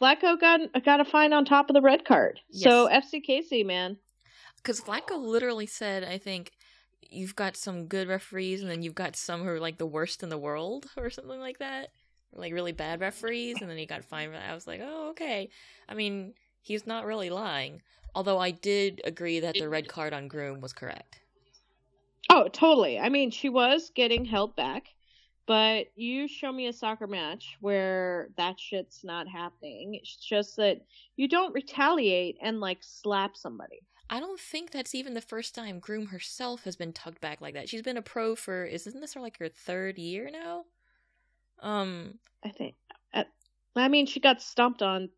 Vlatko 0.00 0.40
got 0.40 0.60
got 0.84 1.00
a 1.00 1.04
fine 1.04 1.32
on 1.32 1.44
top 1.44 1.68
of 1.68 1.74
the 1.74 1.82
red 1.82 2.04
card. 2.04 2.40
So 2.50 2.88
FC 2.88 3.24
KC, 3.26 3.64
man, 3.64 3.96
Because 4.56 4.80
Vlatko 4.80 5.18
literally 5.18 5.66
said, 5.66 6.04
I 6.04 6.18
think, 6.18 6.52
you've 7.10 7.34
got 7.36 7.56
some 7.56 7.86
good 7.86 8.08
referees, 8.08 8.62
and 8.62 8.70
then 8.70 8.82
you've 8.82 8.94
got 8.94 9.16
some 9.16 9.42
who 9.42 9.48
are 9.48 9.60
like 9.60 9.78
the 9.78 9.86
worst 9.86 10.22
in 10.22 10.28
the 10.28 10.38
world, 10.38 10.86
or 10.96 11.10
something 11.10 11.40
like 11.40 11.58
that. 11.58 11.88
Like 12.32 12.52
really 12.52 12.72
bad 12.72 13.00
referees, 13.00 13.56
and 13.60 13.68
then 13.68 13.76
he 13.76 13.86
got 13.86 14.04
fined 14.04 14.32
for 14.32 14.38
that. 14.38 14.50
I 14.50 14.54
was 14.54 14.66
like, 14.66 14.80
oh, 14.82 15.10
okay. 15.10 15.48
I 15.88 15.94
mean, 15.94 16.34
he's 16.60 16.86
not 16.86 17.04
really 17.04 17.30
lying. 17.30 17.82
Although 18.14 18.38
I 18.38 18.52
did 18.52 19.00
agree 19.04 19.40
that 19.40 19.54
the 19.54 19.68
red 19.68 19.88
card 19.88 20.12
on 20.12 20.28
Groom 20.28 20.60
was 20.60 20.72
correct. 20.72 21.20
Oh, 22.28 22.46
totally. 22.48 22.98
I 22.98 23.08
mean, 23.08 23.30
she 23.30 23.48
was 23.48 23.90
getting 23.94 24.24
held 24.24 24.54
back, 24.54 24.90
but 25.50 25.88
you 25.96 26.28
show 26.28 26.52
me 26.52 26.68
a 26.68 26.72
soccer 26.72 27.08
match 27.08 27.56
where 27.60 28.28
that 28.36 28.60
shit's 28.60 29.02
not 29.02 29.26
happening. 29.26 29.96
It's 29.96 30.14
just 30.14 30.54
that 30.58 30.80
you 31.16 31.26
don't 31.26 31.52
retaliate 31.52 32.36
and 32.40 32.60
like 32.60 32.78
slap 32.82 33.36
somebody. 33.36 33.80
I 34.08 34.20
don't 34.20 34.38
think 34.38 34.70
that's 34.70 34.94
even 34.94 35.14
the 35.14 35.20
first 35.20 35.56
time 35.56 35.80
Groom 35.80 36.06
herself 36.06 36.62
has 36.62 36.76
been 36.76 36.92
tugged 36.92 37.20
back 37.20 37.40
like 37.40 37.54
that. 37.54 37.68
She's 37.68 37.82
been 37.82 37.96
a 37.96 38.02
pro 38.02 38.36
for 38.36 38.64
isn't 38.64 39.00
this 39.00 39.14
her 39.14 39.20
like 39.20 39.40
her 39.40 39.48
third 39.48 39.98
year 39.98 40.30
now? 40.32 40.66
Um, 41.60 42.20
I 42.44 42.50
think. 42.50 42.76
I, 43.12 43.24
I 43.74 43.88
mean, 43.88 44.06
she 44.06 44.20
got 44.20 44.40
stomped 44.40 44.82
on 44.82 45.08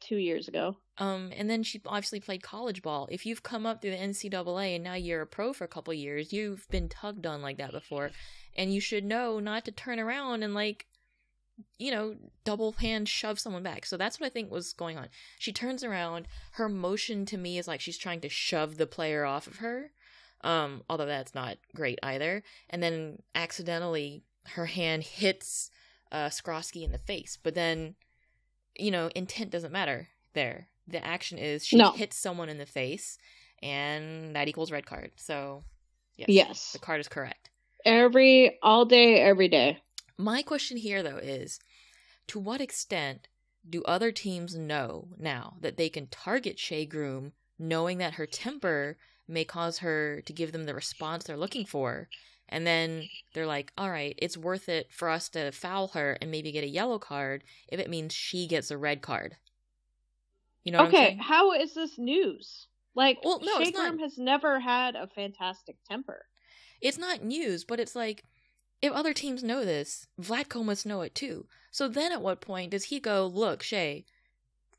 two 0.00 0.16
years 0.16 0.48
ago. 0.48 0.74
Um, 0.98 1.30
and 1.36 1.48
then 1.48 1.62
she 1.62 1.80
obviously 1.86 2.20
played 2.20 2.42
college 2.42 2.82
ball. 2.82 3.08
If 3.10 3.24
you've 3.24 3.42
come 3.42 3.64
up 3.64 3.80
through 3.80 3.92
the 3.92 3.96
NCAA 3.96 4.74
and 4.74 4.84
now 4.84 4.94
you're 4.94 5.22
a 5.22 5.26
pro 5.26 5.52
for 5.52 5.64
a 5.64 5.68
couple 5.68 5.94
years, 5.94 6.32
you've 6.32 6.68
been 6.68 6.88
tugged 6.88 7.26
on 7.26 7.40
like 7.40 7.56
that 7.58 7.72
before, 7.72 8.10
and 8.56 8.74
you 8.74 8.80
should 8.80 9.04
know 9.04 9.40
not 9.40 9.64
to 9.64 9.72
turn 9.72 9.98
around 9.98 10.42
and 10.42 10.54
like, 10.54 10.86
you 11.78 11.90
know, 11.90 12.16
double 12.44 12.72
hand 12.72 13.08
shove 13.08 13.38
someone 13.38 13.62
back. 13.62 13.86
So 13.86 13.96
that's 13.96 14.20
what 14.20 14.26
I 14.26 14.30
think 14.30 14.50
was 14.50 14.72
going 14.72 14.98
on. 14.98 15.08
She 15.38 15.52
turns 15.52 15.82
around. 15.82 16.26
Her 16.52 16.68
motion 16.68 17.24
to 17.26 17.38
me 17.38 17.56
is 17.58 17.68
like 17.68 17.80
she's 17.80 17.98
trying 17.98 18.20
to 18.20 18.28
shove 18.28 18.76
the 18.76 18.86
player 18.86 19.24
off 19.24 19.46
of 19.46 19.56
her. 19.56 19.92
Um, 20.42 20.82
although 20.90 21.06
that's 21.06 21.34
not 21.34 21.56
great 21.74 22.00
either. 22.02 22.42
And 22.68 22.82
then 22.82 23.22
accidentally 23.34 24.24
her 24.48 24.66
hand 24.66 25.04
hits 25.04 25.70
uh 26.10 26.28
Skroski 26.28 26.82
in 26.82 26.92
the 26.92 26.98
face. 26.98 27.38
But 27.42 27.54
then, 27.54 27.94
you 28.76 28.90
know, 28.90 29.08
intent 29.14 29.50
doesn't 29.50 29.72
matter 29.72 30.08
there 30.34 30.68
the 30.86 31.04
action 31.04 31.38
is 31.38 31.66
she 31.66 31.76
No. 31.76 31.92
hits 31.92 32.16
someone 32.16 32.48
in 32.48 32.58
the 32.58 32.66
face, 32.66 33.18
and 33.62 34.34
that 34.36 34.48
equals 34.48 34.72
red 34.72 34.86
card. 34.86 35.12
So, 35.16 35.64
yes, 36.16 36.28
Yes. 36.28 36.72
the 36.72 36.78
card 36.78 37.00
is 37.00 37.08
correct. 37.08 37.50
Every 37.84 38.58
all 38.62 38.84
day, 38.84 39.20
every 39.20 39.48
day. 39.48 39.78
My 40.18 40.42
question 40.42 40.76
here, 40.76 41.02
though, 41.02 41.16
is 41.18 41.58
to 42.28 42.38
what 42.38 42.60
extent 42.60 43.28
do 43.68 43.82
other 43.84 44.12
teams 44.12 44.56
know 44.56 45.08
now 45.18 45.56
that 45.60 45.76
they 45.76 45.88
can 45.88 46.06
target 46.08 46.58
Shea 46.58 46.84
Groom, 46.84 47.32
knowing 47.58 47.98
that 47.98 48.14
her 48.14 48.26
temper 48.26 48.98
may 49.28 49.44
cause 49.44 49.78
her 49.78 50.20
to 50.26 50.32
give 50.32 50.52
them 50.52 50.64
the 50.64 50.74
response 50.74 51.24
they're 51.24 51.36
looking 51.36 51.64
for? 51.64 52.08
And 52.48 52.66
then 52.66 53.08
they're 53.32 53.46
like, 53.46 53.72
all 53.78 53.90
right, 53.90 54.14
it's 54.18 54.36
worth 54.36 54.68
it 54.68 54.92
for 54.92 55.08
us 55.08 55.28
to 55.30 55.52
foul 55.52 55.88
her 55.88 56.18
and 56.20 56.30
maybe 56.30 56.52
get 56.52 56.64
a 56.64 56.68
yellow 56.68 56.98
card 56.98 57.44
if 57.68 57.80
it 57.80 57.88
means 57.88 58.12
she 58.12 58.46
gets 58.46 58.70
a 58.70 58.76
red 58.76 59.00
card. 59.00 59.36
You 60.64 60.72
know 60.72 60.86
okay, 60.86 61.18
how 61.20 61.52
is 61.52 61.74
this 61.74 61.98
news? 61.98 62.66
Like, 62.94 63.18
Well, 63.24 63.40
no, 63.42 63.58
not. 63.58 64.00
Has 64.00 64.18
never 64.18 64.60
had 64.60 64.94
a 64.96 65.06
fantastic 65.06 65.76
temper. 65.88 66.26
it's 66.80 66.98
not 66.98 67.24
news, 67.24 67.64
but 67.64 67.80
it's 67.80 67.96
like 67.96 68.24
if 68.82 68.92
other 68.92 69.14
teams 69.14 69.42
know 69.42 69.64
this, 69.64 70.06
Vlatko 70.20 70.64
must 70.64 70.84
know 70.84 71.02
it 71.02 71.14
too. 71.14 71.46
So 71.70 71.88
then 71.88 72.12
at 72.12 72.20
what 72.20 72.40
point 72.40 72.72
does 72.72 72.84
he 72.84 73.00
go, 73.00 73.26
look, 73.26 73.62
Shea, 73.62 74.04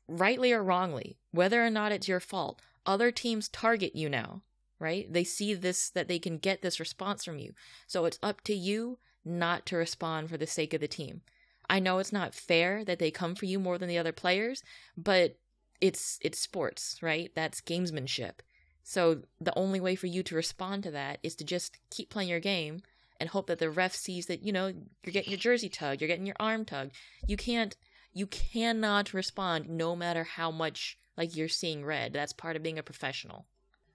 rightly 0.06 0.52
or 0.52 0.62
wrongly, 0.62 1.16
whether 1.32 1.64
or 1.64 1.70
not 1.70 1.90
it's 1.90 2.06
your 2.06 2.20
fault, 2.20 2.60
other 2.86 3.10
teams 3.10 3.48
target 3.48 3.96
you 3.96 4.08
now, 4.10 4.42
right? 4.78 5.10
They 5.10 5.24
see 5.24 5.54
this, 5.54 5.88
that 5.90 6.06
they 6.06 6.18
can 6.18 6.36
get 6.36 6.60
this 6.60 6.78
response 6.78 7.24
from 7.24 7.38
you. 7.38 7.54
So 7.86 8.04
it's 8.04 8.18
up 8.22 8.42
to 8.42 8.54
you 8.54 8.98
not 9.24 9.64
to 9.66 9.76
respond 9.76 10.28
for 10.28 10.36
the 10.36 10.46
sake 10.46 10.74
of 10.74 10.82
the 10.82 10.88
team. 10.88 11.22
I 11.68 11.80
know 11.80 11.98
it's 11.98 12.12
not 12.12 12.34
fair 12.34 12.84
that 12.84 12.98
they 12.98 13.10
come 13.10 13.34
for 13.34 13.46
you 13.46 13.58
more 13.58 13.78
than 13.78 13.88
the 13.88 13.96
other 13.96 14.12
players, 14.12 14.62
but 14.98 15.38
it's 15.80 16.18
it's 16.22 16.38
sports, 16.38 16.98
right? 17.02 17.30
That's 17.34 17.60
gamesmanship. 17.60 18.34
So 18.82 19.22
the 19.40 19.56
only 19.58 19.80
way 19.80 19.94
for 19.96 20.06
you 20.06 20.22
to 20.24 20.34
respond 20.34 20.82
to 20.84 20.90
that 20.90 21.18
is 21.22 21.34
to 21.36 21.44
just 21.44 21.78
keep 21.90 22.10
playing 22.10 22.28
your 22.28 22.40
game 22.40 22.82
and 23.18 23.30
hope 23.30 23.46
that 23.46 23.58
the 23.58 23.70
ref 23.70 23.94
sees 23.94 24.26
that 24.26 24.42
you 24.42 24.52
know 24.52 24.66
you're 24.66 25.12
getting 25.12 25.30
your 25.30 25.38
jersey 25.38 25.68
tugged, 25.68 26.00
you're 26.00 26.08
getting 26.08 26.26
your 26.26 26.36
arm 26.38 26.64
tugged. 26.64 26.92
You 27.26 27.36
can't 27.36 27.76
you 28.12 28.26
cannot 28.26 29.12
respond 29.12 29.68
no 29.68 29.96
matter 29.96 30.24
how 30.24 30.50
much 30.50 30.98
like 31.16 31.36
you're 31.36 31.48
seeing 31.48 31.84
red. 31.84 32.12
That's 32.12 32.32
part 32.32 32.56
of 32.56 32.62
being 32.62 32.78
a 32.78 32.82
professional. 32.82 33.46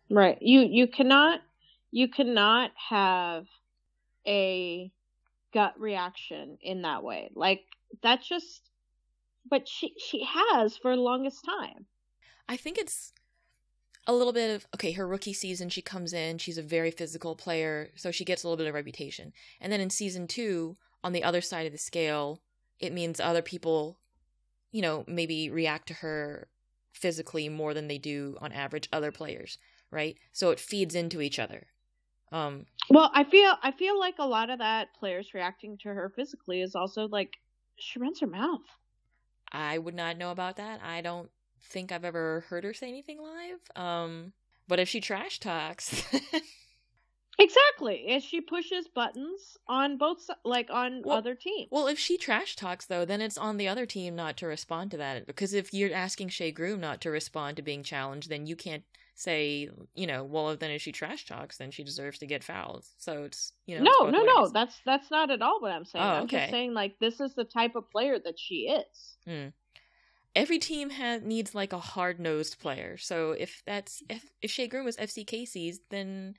Right. 0.10 0.38
You 0.42 0.62
you 0.62 0.88
cannot 0.88 1.42
you 1.92 2.10
cannot 2.10 2.72
have 2.90 3.46
a 4.26 4.92
gut 5.54 5.80
reaction 5.80 6.58
in 6.62 6.84
that 6.84 7.04
way. 7.04 7.32
Like 7.34 7.62
that's 8.02 8.28
just 8.28 8.62
but 9.50 9.68
she 9.68 9.94
she 9.98 10.24
has 10.24 10.78
for 10.78 10.96
the 10.96 11.02
longest 11.02 11.46
time. 11.46 11.86
I 12.48 12.58
think 12.58 12.78
it's 12.78 13.14
a 14.08 14.14
little 14.14 14.34
bit 14.34 14.56
of 14.56 14.68
okay, 14.76 14.92
her 14.94 15.08
rookie 15.08 15.34
season 15.34 15.70
she 15.70 15.82
comes 15.82 16.14
in, 16.14 16.38
she's 16.38 16.58
a 16.58 16.64
very 16.64 16.92
physical 16.92 17.36
player, 17.36 17.90
so 17.96 18.12
she 18.12 18.26
gets 18.26 18.44
a 18.44 18.48
little 18.48 18.58
bit 18.58 18.68
of 18.68 18.74
reputation. 18.74 19.34
And 19.62 19.72
then 19.72 19.82
in 19.82 19.90
season 19.90 20.28
2, 20.28 20.78
on 21.04 21.14
the 21.14 21.24
other 21.24 21.42
side 21.42 21.66
of 21.66 21.72
the 21.72 21.78
scale, 21.78 22.42
it 22.80 22.94
means 22.94 23.20
other 23.20 23.42
people 23.42 24.00
you 24.72 24.82
know, 24.82 25.04
maybe 25.08 25.50
react 25.50 25.88
to 25.88 25.94
her 25.96 26.48
physically 26.94 27.50
more 27.50 27.74
than 27.74 27.88
they 27.88 27.98
do 27.98 28.38
on 28.42 28.52
average 28.52 28.90
other 28.92 29.12
players, 29.12 29.58
right? 29.92 30.18
So 30.32 30.52
it 30.52 30.60
feeds 30.60 30.96
into 30.96 31.22
each 31.22 31.40
other. 31.40 31.68
Um 32.32 32.66
Well, 32.90 33.10
I 33.14 33.24
feel 33.24 33.56
I 33.64 33.72
feel 33.72 33.98
like 33.98 34.16
a 34.20 34.28
lot 34.28 34.50
of 34.50 34.60
that 34.60 34.94
players 35.00 35.34
reacting 35.34 35.78
to 35.80 35.90
her 35.90 36.12
physically 36.16 36.62
is 36.62 36.76
also 36.76 37.08
like 37.08 37.38
she 37.78 38.00
runs 38.00 38.20
her 38.20 38.28
mouth. 38.28 38.66
I 39.52 39.78
would 39.78 39.96
not 39.96 40.18
know 40.18 40.32
about 40.32 40.58
that. 40.58 40.82
I 40.84 41.02
don't 41.02 41.30
think 41.62 41.92
I've 41.92 42.06
ever 42.06 42.46
heard 42.50 42.64
her 42.64 42.74
say 42.74 42.88
anything 42.88 43.20
live. 43.22 43.60
Um 43.76 44.34
but 44.68 44.80
if 44.80 44.88
she 44.88 45.02
trash 45.02 45.40
talks, 45.40 46.04
Exactly. 47.42 48.04
If 48.10 48.24
she 48.24 48.42
pushes 48.42 48.90
buttons 48.90 49.56
on 49.66 49.98
both 49.98 50.30
like 50.44 50.70
on 50.70 51.02
Well- 51.06 51.18
other 51.18 51.36
teams. 51.36 51.70
Well, 51.72 51.88
if 51.88 51.98
she 51.98 52.18
trash 52.18 52.56
talks 52.58 52.86
though, 52.86 53.06
then 53.06 53.22
it's 53.22 53.38
on 53.38 53.56
the 53.56 53.68
other 53.68 53.86
team 53.86 54.14
not 54.16 54.36
to 54.38 54.48
respond 54.48 54.92
to 54.92 54.98
that. 54.98 55.26
Because 55.26 55.54
if 55.54 55.74
you're 55.74 55.94
asking 55.94 56.30
Shea 56.30 56.52
Groom 56.52 56.82
not 56.82 57.00
to 57.02 57.10
respond 57.10 57.56
to 57.56 57.62
being 57.64 57.82
challenged, 57.82 58.30
then 58.30 58.46
you 58.46 58.58
can't 58.58 58.84
say, 59.20 59.70
you 59.96 60.08
know, 60.08 60.24
well, 60.24 60.56
then 60.56 60.72
if 60.72 60.82
she 60.82 60.94
trash 60.94 61.26
talks, 61.26 61.58
then 61.58 61.72
she 61.72 61.84
deserves 61.84 62.20
to 62.20 62.26
get 62.26 62.44
fouled. 62.44 62.86
So 62.98 63.24
it's 63.24 63.52
you 63.66 63.76
know, 63.76 63.84
it's 63.84 63.98
no, 64.00 64.06
both 64.06 64.14
no, 64.14 64.24
no. 64.24 64.48
That's 64.48 64.80
that's 64.86 65.12
not 65.12 65.30
at 65.30 65.42
all 65.42 65.60
what 65.60 65.72
I'm 65.72 65.86
saying. 65.86 66.06
Oh, 66.06 66.10
I'm 66.10 66.24
okay. 66.24 66.40
just 66.40 66.52
saying 66.52 66.74
like 66.74 66.98
this 67.00 67.20
is 67.20 67.36
the 67.36 67.44
type 67.44 67.76
of 67.76 67.90
player 67.90 68.18
that 68.18 68.40
she 68.40 68.70
is. 68.74 69.52
Every 70.36 70.58
team 70.58 70.90
has 70.92 71.22
needs 71.22 71.54
like 71.54 71.74
a 71.74 71.80
hard 71.80 72.20
nosed 72.20 72.60
player. 72.60 72.98
So 72.98 73.32
if 73.32 73.62
that's 73.66 74.02
if 74.10 74.32
if 74.42 74.52
Shea 74.52 74.68
Groom 74.68 74.86
was 74.86 74.96
FC 74.96 75.26
KC's, 75.26 75.82
then 75.90 76.36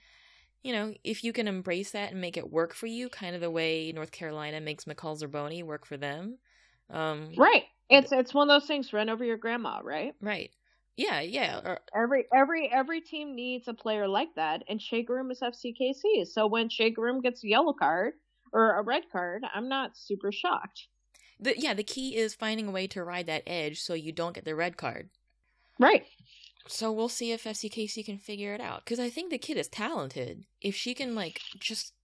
you 0.62 0.72
know 0.72 0.94
if 1.04 1.22
you 1.22 1.34
can 1.34 1.46
embrace 1.46 1.90
that 1.90 2.12
and 2.12 2.20
make 2.20 2.38
it 2.38 2.50
work 2.50 2.72
for 2.72 2.87
you, 2.87 3.10
kind 3.10 3.34
of 3.34 3.42
the 3.42 3.50
way 3.50 3.92
North 3.92 4.10
Carolina 4.10 4.60
makes 4.60 4.84
McCall 4.84 5.20
Zerboni 5.20 5.62
work 5.62 5.84
for 5.84 5.99
them. 5.99 6.38
Um, 6.88 7.32
Right. 7.37 7.64
It's 7.90 8.10
it's 8.12 8.32
one 8.32 8.49
of 8.49 8.60
those 8.60 8.68
things 8.68 8.92
run 8.92 9.10
over 9.10 9.25
your 9.25 9.37
grandma, 9.37 9.80
right? 9.82 10.14
Right. 10.22 10.50
Yeah. 10.97 11.20
Yeah. 11.20 11.76
Every 11.97 12.26
every 12.35 12.70
every 12.73 13.00
team 13.00 13.35
needs 13.35 13.68
a 13.68 13.75
player 13.75 14.06
like 14.09 14.35
that, 14.37 14.62
and 14.68 14.80
Shea 14.80 15.02
Groom 15.02 15.30
is 15.30 15.40
FCKC. 15.40 16.26
So 16.26 16.47
when 16.47 16.68
Shea 16.68 16.90
Groom 16.90 17.20
gets 17.20 17.42
a 17.44 17.49
yellow 17.49 17.73
card 17.73 18.14
or 18.52 18.78
a 18.78 18.82
red 18.82 19.04
card, 19.11 19.42
I'm 19.54 19.68
not 19.68 19.97
super 19.97 20.30
shocked. 20.32 20.87
the 21.38 21.54
yeah 21.59 21.73
the 21.75 21.85
key 21.85 22.16
is 22.16 22.35
finding 22.35 22.68
a 22.68 22.70
way 22.73 22.87
to 22.88 23.02
ride 23.04 23.26
that 23.26 23.44
edge 23.47 23.80
so 23.80 23.94
you 23.94 24.12
don't 24.12 24.35
get 24.35 24.44
the 24.44 24.54
red 24.54 24.76
card 24.76 25.09
Right. 25.78 26.04
so 26.66 26.92
we'll 26.92 27.09
see 27.09 27.32
if 27.32 27.44
fckc 27.44 28.04
can 28.04 28.18
figure 28.18 28.52
it 28.52 28.61
out 28.61 28.85
because 28.85 29.00
i 29.00 29.09
think 29.09 29.30
the 29.30 29.38
kid 29.38 29.56
is 29.56 29.68
talented 29.68 30.44
if 30.61 30.75
she 30.76 30.92
can 30.92 31.14
like 31.14 31.40
just 31.59 31.94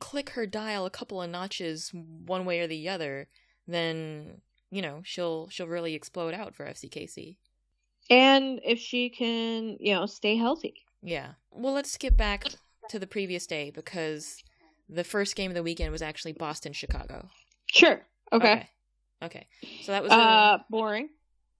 click 0.00 0.30
her 0.30 0.46
dial 0.46 0.84
a 0.86 0.90
couple 0.90 1.22
of 1.22 1.30
notches 1.30 1.92
one 2.26 2.44
way 2.44 2.58
or 2.58 2.66
the 2.66 2.88
other 2.88 3.28
then 3.68 4.40
you 4.72 4.82
know 4.82 5.00
she'll 5.04 5.48
she'll 5.50 5.68
really 5.68 5.94
explode 5.94 6.34
out 6.34 6.52
for 6.56 6.64
fckc 6.66 7.36
And 8.10 8.60
if 8.64 8.78
she 8.80 9.08
can, 9.08 9.76
you 9.80 9.94
know, 9.94 10.06
stay 10.06 10.36
healthy. 10.36 10.74
yeah 11.02 11.32
well 11.52 11.72
let's 11.72 11.90
skip 11.92 12.16
back 12.16 12.44
to 12.90 12.98
the 12.98 13.06
previous 13.06 13.46
day 13.46 13.70
because 13.70 14.42
the 14.88 15.04
first 15.04 15.34
game 15.36 15.50
of 15.50 15.54
the 15.54 15.62
weekend 15.62 15.90
was 15.92 16.02
actually 16.02 16.32
boston 16.32 16.72
chicago 16.72 17.28
Sure. 17.72 18.00
Okay. 18.32 18.52
okay, 18.52 18.68
Okay. 19.22 19.46
so 19.84 19.92
that 19.92 20.02
was 20.02 20.12
a, 20.12 20.14
Uh, 20.16 20.58
boring. 20.68 21.08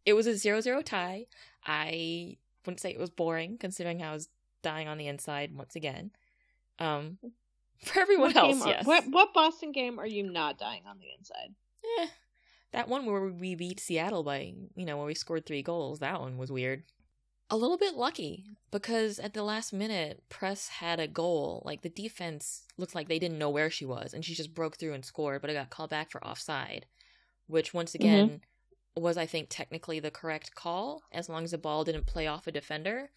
it 0.04 0.12
was 0.14 0.26
a 0.26 0.36
zero 0.36 0.60
zero 0.60 0.82
tie. 0.82 1.26
I 1.64 2.36
wouldn't 2.66 2.80
say 2.80 2.90
it 2.90 2.98
was 2.98 3.10
boring, 3.10 3.58
considering 3.58 4.02
I 4.02 4.12
was 4.12 4.28
dying 4.62 4.88
on 4.88 4.98
the 4.98 5.06
inside 5.06 5.54
once 5.56 5.74
again. 5.76 6.10
Um, 6.78 7.18
for 7.84 8.00
everyone 8.00 8.32
What 8.34 8.36
else, 8.44 8.62
are- 8.62 8.68
yes. 8.68 8.84
what 8.86 9.04
what 9.08 9.32
Boston 9.34 9.72
game 9.72 9.98
are 9.98 10.06
you 10.06 10.22
not 10.24 10.58
dying 10.58 10.82
on 10.86 10.98
the 10.98 11.06
inside? 11.18 11.54
Eh, 12.00 12.06
that 12.72 12.88
one 12.88 13.06
where 13.06 13.26
we 13.26 13.54
beat 13.54 13.80
Seattle 13.80 14.22
by, 14.22 14.54
you 14.76 14.84
know, 14.84 14.96
where 14.96 15.06
we 15.06 15.14
scored 15.14 15.46
three 15.46 15.62
goals, 15.62 15.98
that 15.98 16.20
one 16.20 16.38
was 16.38 16.52
weird. 16.52 16.84
A 17.52 17.56
little 17.56 17.76
bit 17.76 17.96
lucky 17.96 18.44
because 18.70 19.18
at 19.18 19.34
the 19.34 19.42
last 19.42 19.72
minute, 19.72 20.22
Press 20.28 20.68
had 20.68 21.00
a 21.00 21.08
goal. 21.08 21.62
Like 21.66 21.82
the 21.82 21.88
defense 21.88 22.62
looked 22.76 22.94
like 22.94 23.08
they 23.08 23.18
didn't 23.18 23.38
know 23.38 23.50
where 23.50 23.70
she 23.70 23.84
was, 23.84 24.14
and 24.14 24.24
she 24.24 24.34
just 24.34 24.54
broke 24.54 24.76
through 24.76 24.92
and 24.92 25.04
scored, 25.04 25.40
but 25.40 25.50
it 25.50 25.54
got 25.54 25.70
called 25.70 25.90
back 25.90 26.12
for 26.12 26.24
offside, 26.24 26.86
which 27.48 27.74
once 27.74 27.92
mm-hmm. 27.92 28.06
again 28.06 28.40
was, 28.96 29.16
I 29.16 29.26
think, 29.26 29.48
technically 29.50 29.98
the 29.98 30.10
correct 30.12 30.54
call 30.54 31.02
as 31.10 31.28
long 31.28 31.42
as 31.42 31.50
the 31.50 31.58
ball 31.58 31.82
didn't 31.82 32.06
play 32.06 32.28
off 32.28 32.46
a 32.46 32.52
defender. 32.52 33.10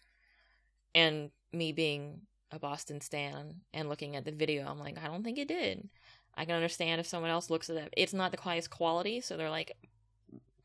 And 0.96 1.30
me 1.52 1.72
being 1.72 2.22
a 2.50 2.58
Boston 2.58 3.00
stan 3.00 3.60
and 3.72 3.88
looking 3.88 4.16
at 4.16 4.24
the 4.24 4.32
video, 4.32 4.66
I'm 4.66 4.78
like, 4.78 4.98
I 4.98 5.06
don't 5.06 5.22
think 5.22 5.38
it 5.38 5.48
did. 5.48 5.88
I 6.36 6.44
can 6.44 6.54
understand 6.54 7.00
if 7.00 7.06
someone 7.06 7.30
else 7.30 7.50
looks 7.50 7.70
at 7.70 7.76
it. 7.76 7.94
It's 7.96 8.12
not 8.12 8.32
the 8.32 8.40
highest 8.40 8.70
quality, 8.70 9.20
so 9.20 9.36
they're 9.36 9.50
like, 9.50 9.76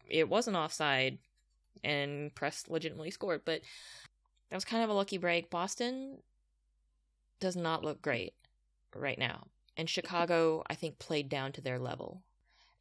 it 0.08 0.28
wasn't 0.28 0.58
offside, 0.58 1.20
and 1.84 2.34
Press 2.34 2.66
legitimately 2.68 3.12
scored. 3.12 3.42
But 3.46 3.62
that 4.50 4.58
was 4.58 4.66
kind 4.66 4.84
of 4.84 4.90
a 4.90 4.94
lucky 4.94 5.18
break. 5.18 5.50
Boston 5.50 6.18
does 7.40 7.56
not 7.56 7.84
look 7.84 8.02
great 8.02 8.34
right 8.96 9.20
now, 9.20 9.48
and 9.78 9.90
Chicago, 9.90 10.64
I 10.70 10.76
think, 10.76 11.00
played 11.00 11.30
down 11.30 11.52
to 11.54 11.62
their 11.62 11.80
level. 11.80 12.24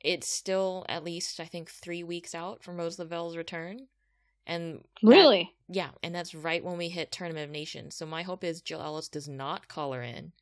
It's 0.00 0.28
still 0.28 0.86
at 0.88 1.04
least 1.04 1.40
I 1.40 1.44
think 1.44 1.68
three 1.70 2.02
weeks 2.02 2.34
out 2.34 2.62
from 2.62 2.76
Rose 2.76 2.98
Lavelle's 2.98 3.36
return, 3.36 3.88
and 4.46 4.84
that- 5.02 5.08
Really? 5.08 5.52
yeah, 5.68 5.90
and 6.02 6.14
that's 6.14 6.34
right 6.34 6.64
when 6.64 6.78
we 6.78 6.88
hit 6.88 7.12
Tournament 7.12 7.44
of 7.44 7.50
Nations. 7.50 7.94
So 7.94 8.06
my 8.06 8.22
hope 8.22 8.42
is 8.42 8.62
Jill 8.62 8.80
Ellis 8.80 9.08
does 9.08 9.28
not 9.28 9.68
call 9.68 9.92
her 9.92 10.02
in, 10.02 10.32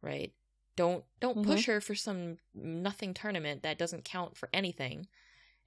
right? 0.00 0.32
Don't 0.76 1.04
don't 1.20 1.38
Mhm. 1.38 1.44
push 1.44 1.66
her 1.66 1.80
for 1.80 1.94
some 1.94 2.38
nothing 2.54 3.14
tournament 3.14 3.62
that 3.62 3.78
doesn't 3.78 4.04
count 4.04 4.36
for 4.36 4.48
anything, 4.52 5.06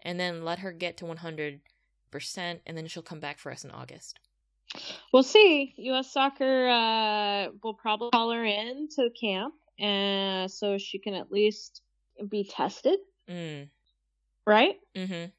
and 0.01 0.19
then 0.19 0.43
let 0.43 0.59
her 0.59 0.71
get 0.71 0.97
to 0.97 1.05
one 1.05 1.17
hundred 1.17 1.61
percent, 2.11 2.61
and 2.65 2.77
then 2.77 2.87
she'll 2.87 3.03
come 3.03 3.19
back 3.19 3.39
for 3.39 3.51
us 3.51 3.63
in 3.63 3.71
August. 3.71 4.19
We'll 5.13 5.23
see. 5.23 5.73
U.S. 5.77 6.11
Soccer 6.11 6.67
uh, 6.67 7.49
will 7.63 7.73
probably 7.73 8.09
call 8.11 8.31
her 8.31 8.43
in 8.43 8.89
to 8.89 9.09
camp, 9.19 9.55
and 9.79 10.51
so 10.51 10.77
she 10.77 10.99
can 10.99 11.13
at 11.13 11.31
least 11.31 11.81
be 12.27 12.43
tested, 12.43 12.99
Mm. 13.29 13.69
right? 14.45 14.79
Mm-hmm. 14.93 15.31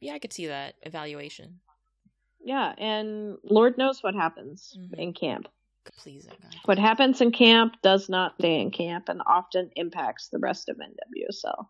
Yeah, 0.00 0.14
I 0.14 0.18
could 0.18 0.32
see 0.34 0.46
that 0.48 0.76
evaluation. 0.82 1.60
Yeah, 2.44 2.74
and 2.76 3.38
Lord 3.42 3.78
knows 3.78 4.02
what 4.02 4.14
happens 4.14 4.76
Mhm. 4.78 4.98
in 4.98 5.12
camp. 5.14 5.48
Please, 5.96 6.24
that 6.24 6.40
guy. 6.40 6.48
What 6.64 6.78
happens 6.78 7.20
in 7.20 7.32
camp 7.32 7.74
does 7.82 8.08
not 8.08 8.34
stay 8.38 8.60
in 8.60 8.70
camp, 8.70 9.08
and 9.08 9.22
often 9.26 9.70
impacts 9.76 10.28
the 10.28 10.38
rest 10.38 10.68
of 10.68 10.76
NWSL. 10.76 11.66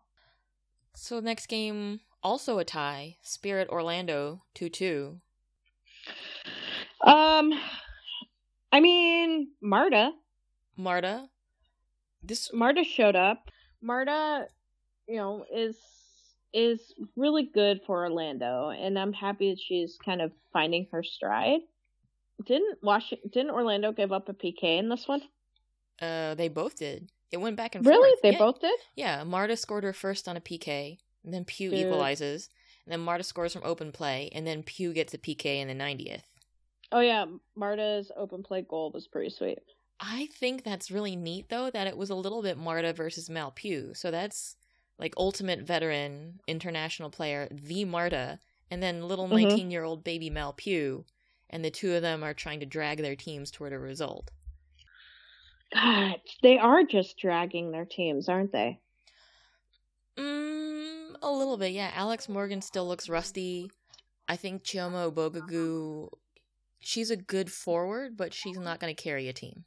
So 0.95 1.19
next 1.19 1.47
game, 1.47 2.01
also 2.21 2.59
a 2.59 2.65
tie. 2.65 3.17
Spirit 3.21 3.69
Orlando 3.69 4.43
two 4.53 4.69
two. 4.69 5.19
Um, 7.01 7.53
I 8.71 8.79
mean, 8.79 9.49
Marta. 9.61 10.11
Marta. 10.75 11.29
This 12.23 12.51
Marta 12.53 12.83
showed 12.83 13.15
up. 13.15 13.49
Marta, 13.81 14.47
you 15.07 15.15
know, 15.15 15.45
is 15.53 15.77
is 16.53 16.93
really 17.15 17.43
good 17.53 17.81
for 17.85 18.03
Orlando, 18.03 18.69
and 18.69 18.97
I'm 18.97 19.13
happy 19.13 19.51
that 19.51 19.59
she's 19.59 19.97
kind 20.03 20.21
of 20.21 20.31
finding 20.51 20.87
her 20.91 21.03
stride. 21.03 21.61
Didn't 22.45 22.79
Washington? 22.83 23.29
Didn't 23.31 23.51
Orlando 23.51 23.91
give 23.91 24.11
up 24.11 24.29
a 24.29 24.33
PK 24.33 24.77
in 24.79 24.89
this 24.89 25.07
one? 25.07 25.21
uh 26.01 26.33
they 26.35 26.47
both 26.47 26.77
did. 26.77 27.11
It 27.31 27.37
went 27.37 27.57
back 27.57 27.75
and 27.75 27.85
Really? 27.85 28.09
forth. 28.11 28.21
They 28.23 28.31
Yeah. 28.31 28.37
both 28.37 28.61
did. 28.61 28.79
Yeah, 28.95 29.23
Marta 29.23 29.55
scored 29.57 29.83
her 29.83 29.93
first 29.93 30.27
on 30.27 30.37
a 30.37 30.41
PK, 30.41 30.97
and 31.23 31.33
then 31.33 31.43
Pugh 31.45 31.69
Good. 31.71 31.79
equalizes, 31.87 32.49
and 32.85 32.91
then 32.93 33.01
Marta 33.01 33.23
scores 33.23 33.53
from 33.53 33.63
open 33.65 33.91
play, 33.91 34.29
and 34.31 34.47
then 34.47 34.63
Pugh 34.63 34.93
gets 34.93 35.13
a 35.13 35.17
PK 35.17 35.59
in 35.59 35.67
the 35.67 35.73
90th. 35.75 36.23
Oh 36.91 37.01
yeah, 37.01 37.25
Marta's 37.55 38.11
open 38.15 38.41
play 38.43 38.61
goal 38.63 38.91
was 38.91 39.07
pretty 39.07 39.29
sweet. 39.29 39.59
I 39.99 40.27
think 40.27 40.63
that's 40.63 40.89
really 40.89 41.15
neat, 41.17 41.49
though, 41.49 41.69
that 41.69 41.85
it 41.87 41.97
was 41.97 42.09
a 42.09 42.15
little 42.15 42.41
bit 42.41 42.57
Marta 42.57 42.93
versus 42.93 43.29
Mal 43.29 43.51
Pugh. 43.51 43.93
So 43.93 44.09
that's 44.09 44.55
like 44.97 45.13
ultimate 45.17 45.59
veteran 45.59 46.39
international 46.47 47.09
player, 47.09 47.47
the 47.51 47.83
Marta, 47.85 48.39
and 48.71 48.81
then 48.81 49.07
little 49.07 49.27
Mhm. 49.27 49.41
19 49.43 49.71
year 49.71 49.83
old 49.83 50.03
baby 50.03 50.29
Mal 50.29 50.53
Pugh, 50.53 51.05
and 51.49 51.63
the 51.63 51.71
two 51.71 51.93
of 51.93 52.01
them 52.01 52.23
are 52.23 52.33
trying 52.33 52.59
to 52.59 52.65
drag 52.65 52.99
their 52.99 53.15
teams 53.15 53.51
toward 53.51 53.73
a 53.73 53.79
result. 53.79 54.31
God, 55.73 56.15
they 56.41 56.57
are 56.57 56.83
just 56.83 57.17
dragging 57.17 57.71
their 57.71 57.85
teams, 57.85 58.27
aren't 58.27 58.51
they? 58.51 58.79
Mm, 60.17 61.15
a 61.21 61.31
little 61.31 61.57
bit, 61.57 61.71
yeah. 61.71 61.91
Alex 61.93 62.27
Morgan 62.27 62.61
still 62.61 62.87
looks 62.87 63.07
rusty. 63.07 63.71
I 64.27 64.35
think 64.35 64.63
Chioma 64.63 65.11
Ubogagu, 65.11 66.09
she's 66.79 67.11
a 67.11 67.17
good 67.17 67.51
forward, 67.51 68.17
but 68.17 68.33
she's 68.33 68.57
not 68.57 68.79
going 68.79 68.95
to 68.95 69.01
carry 69.01 69.27
a 69.27 69.33
team. 69.33 69.65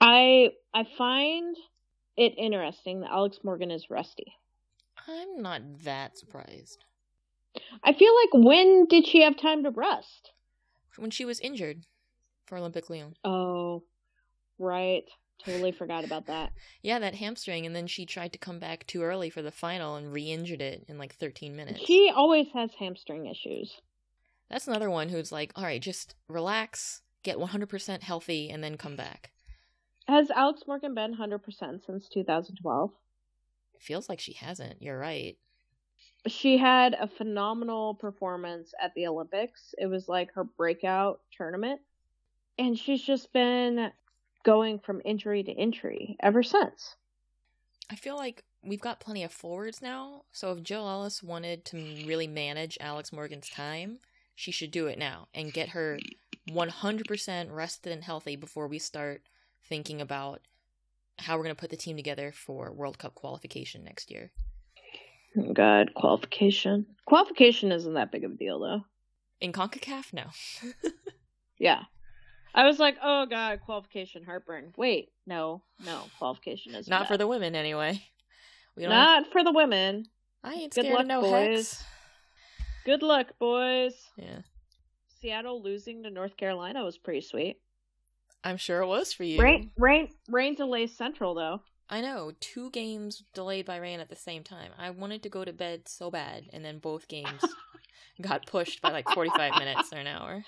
I 0.00 0.50
I 0.74 0.84
find 0.98 1.56
it 2.16 2.34
interesting 2.36 3.00
that 3.00 3.10
Alex 3.10 3.38
Morgan 3.42 3.70
is 3.70 3.88
rusty. 3.90 4.34
I'm 5.06 5.40
not 5.42 5.62
that 5.84 6.18
surprised. 6.18 6.84
I 7.82 7.92
feel 7.92 8.12
like 8.14 8.44
when 8.44 8.86
did 8.86 9.06
she 9.06 9.22
have 9.22 9.38
time 9.38 9.64
to 9.64 9.70
rest? 9.70 10.30
When 10.96 11.10
she 11.10 11.24
was 11.24 11.40
injured 11.40 11.84
for 12.46 12.58
Olympique 12.58 12.90
Lyon. 12.90 13.14
Oh, 13.24 13.82
right. 14.58 15.04
Totally 15.44 15.72
forgot 15.72 16.04
about 16.04 16.26
that. 16.26 16.52
Yeah, 16.82 17.00
that 17.00 17.16
hamstring, 17.16 17.66
and 17.66 17.74
then 17.74 17.88
she 17.88 18.06
tried 18.06 18.32
to 18.32 18.38
come 18.38 18.60
back 18.60 18.86
too 18.86 19.02
early 19.02 19.28
for 19.28 19.42
the 19.42 19.50
final 19.50 19.96
and 19.96 20.12
re 20.12 20.30
injured 20.30 20.62
it 20.62 20.84
in 20.88 20.98
like 20.98 21.16
13 21.16 21.56
minutes. 21.56 21.80
She 21.84 22.12
always 22.14 22.46
has 22.54 22.70
hamstring 22.78 23.26
issues. 23.26 23.80
That's 24.48 24.68
another 24.68 24.88
one 24.88 25.08
who's 25.08 25.32
like, 25.32 25.50
all 25.56 25.64
right, 25.64 25.82
just 25.82 26.14
relax, 26.28 27.02
get 27.24 27.38
100% 27.38 28.02
healthy, 28.02 28.50
and 28.50 28.62
then 28.62 28.76
come 28.76 28.94
back. 28.94 29.32
Has 30.06 30.30
Alex 30.30 30.62
Morgan 30.68 30.94
been 30.94 31.16
100% 31.16 31.40
since 31.84 32.08
2012? 32.08 32.90
It 33.74 33.82
feels 33.82 34.08
like 34.08 34.20
she 34.20 34.34
hasn't. 34.34 34.80
You're 34.80 34.98
right. 34.98 35.36
She 36.26 36.58
had 36.58 36.94
a 36.94 37.06
phenomenal 37.06 37.94
performance 37.94 38.74
at 38.82 38.94
the 38.94 39.06
Olympics. 39.06 39.74
It 39.78 39.86
was 39.86 40.08
like 40.08 40.32
her 40.32 40.44
breakout 40.44 41.20
tournament. 41.36 41.80
And 42.58 42.78
she's 42.78 43.02
just 43.02 43.32
been 43.32 43.90
going 44.44 44.78
from 44.78 45.02
injury 45.04 45.42
to 45.42 45.52
injury 45.52 46.16
ever 46.20 46.42
since. 46.42 46.96
I 47.90 47.96
feel 47.96 48.16
like 48.16 48.44
we've 48.62 48.80
got 48.80 49.00
plenty 49.00 49.22
of 49.22 49.32
forwards 49.32 49.80
now, 49.80 50.22
so 50.32 50.52
if 50.52 50.62
Jill 50.62 50.88
Ellis 50.88 51.22
wanted 51.22 51.64
to 51.66 51.76
really 52.06 52.26
manage 52.26 52.78
Alex 52.80 53.12
Morgan's 53.12 53.48
time, 53.48 53.98
she 54.34 54.50
should 54.50 54.70
do 54.70 54.86
it 54.86 54.98
now 54.98 55.28
and 55.34 55.52
get 55.52 55.70
her 55.70 55.98
100% 56.50 57.52
rested 57.52 57.92
and 57.92 58.04
healthy 58.04 58.36
before 58.36 58.68
we 58.68 58.78
start 58.78 59.22
thinking 59.68 60.00
about 60.00 60.40
how 61.18 61.36
we're 61.36 61.44
going 61.44 61.54
to 61.54 61.60
put 61.60 61.70
the 61.70 61.76
team 61.76 61.96
together 61.96 62.32
for 62.32 62.72
World 62.72 62.98
Cup 62.98 63.14
qualification 63.14 63.84
next 63.84 64.10
year. 64.10 64.30
Oh, 65.38 65.52
God, 65.52 65.94
qualification. 65.94 66.86
Qualification 67.06 67.72
isn't 67.72 67.94
that 67.94 68.10
big 68.12 68.24
of 68.24 68.32
a 68.32 68.34
deal, 68.36 68.60
though. 68.60 68.84
In 69.40 69.52
CONCACAF, 69.52 70.12
no. 70.12 70.24
Yeah. 71.58 71.84
I 72.54 72.66
was 72.66 72.78
like, 72.78 72.96
oh, 73.02 73.26
God, 73.26 73.60
qualification, 73.64 74.22
heartburn. 74.22 74.72
Wait, 74.76 75.10
no, 75.26 75.62
no, 75.84 76.02
qualification 76.18 76.74
is 76.74 76.86
Not 76.88 77.08
for 77.08 77.16
the 77.16 77.26
women, 77.26 77.54
anyway. 77.54 78.02
We 78.76 78.82
don't 78.82 78.90
Not 78.92 79.32
for 79.32 79.42
the 79.42 79.52
women. 79.52 80.06
I 80.44 80.52
ain't 80.54 80.74
Good 80.74 80.84
scared 80.84 80.94
luck, 80.94 81.02
of 81.02 81.08
no 81.08 81.20
boys. 81.22 81.56
hex. 81.56 81.84
Good 82.84 83.02
luck, 83.02 83.28
boys. 83.38 83.94
Yeah. 84.16 84.40
Seattle 85.20 85.62
losing 85.62 86.02
to 86.02 86.10
North 86.10 86.36
Carolina 86.36 86.84
was 86.84 86.98
pretty 86.98 87.22
sweet. 87.22 87.56
I'm 88.44 88.58
sure 88.58 88.80
it 88.82 88.86
was 88.86 89.12
for 89.12 89.24
you. 89.24 89.40
Rain, 89.40 89.70
rain, 89.76 90.08
rain 90.28 90.54
delays 90.54 90.96
Central 90.96 91.34
though. 91.34 91.62
I 91.88 92.00
know, 92.00 92.32
two 92.40 92.70
games 92.70 93.22
delayed 93.32 93.64
by 93.64 93.76
rain 93.76 94.00
at 94.00 94.08
the 94.08 94.16
same 94.16 94.42
time. 94.42 94.72
I 94.76 94.90
wanted 94.90 95.22
to 95.22 95.28
go 95.28 95.44
to 95.44 95.52
bed 95.52 95.88
so 95.88 96.10
bad, 96.10 96.44
and 96.52 96.64
then 96.64 96.78
both 96.78 97.06
games 97.06 97.44
got 98.20 98.46
pushed 98.46 98.82
by 98.82 98.90
like 98.90 99.08
45 99.10 99.58
minutes 99.58 99.92
or 99.92 99.98
an 99.98 100.08
hour. 100.08 100.42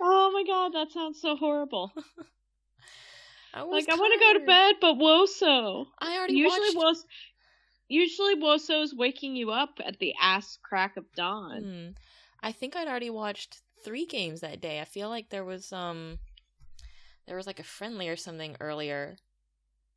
Oh 0.00 0.30
my 0.32 0.44
god, 0.44 0.74
that 0.74 0.92
sounds 0.92 1.20
so 1.20 1.36
horrible. 1.36 1.92
I 3.54 3.62
was 3.64 3.86
like 3.86 3.94
I 3.94 4.00
want 4.00 4.14
to 4.14 4.20
go 4.20 4.38
to 4.38 4.46
bed, 4.46 4.74
but 4.80 4.96
Woso. 4.96 5.86
I 5.98 6.16
already 6.16 6.34
Usually 6.34 6.74
watched. 6.74 6.76
Wos, 6.76 7.04
usually 7.88 8.36
Woso's 8.36 8.94
waking 8.94 9.36
you 9.36 9.50
up 9.50 9.78
at 9.84 9.98
the 9.98 10.14
ass 10.20 10.58
crack 10.62 10.96
of 10.96 11.04
dawn. 11.14 11.62
Hmm. 11.62 11.88
I 12.42 12.52
think 12.52 12.74
I'd 12.74 12.88
already 12.88 13.10
watched 13.10 13.60
three 13.84 14.06
games 14.06 14.40
that 14.40 14.60
day. 14.60 14.80
I 14.80 14.84
feel 14.84 15.08
like 15.08 15.28
there 15.28 15.44
was 15.44 15.72
um, 15.72 16.18
there 17.26 17.36
was 17.36 17.46
like 17.46 17.60
a 17.60 17.64
friendly 17.64 18.08
or 18.08 18.16
something 18.16 18.56
earlier, 18.60 19.16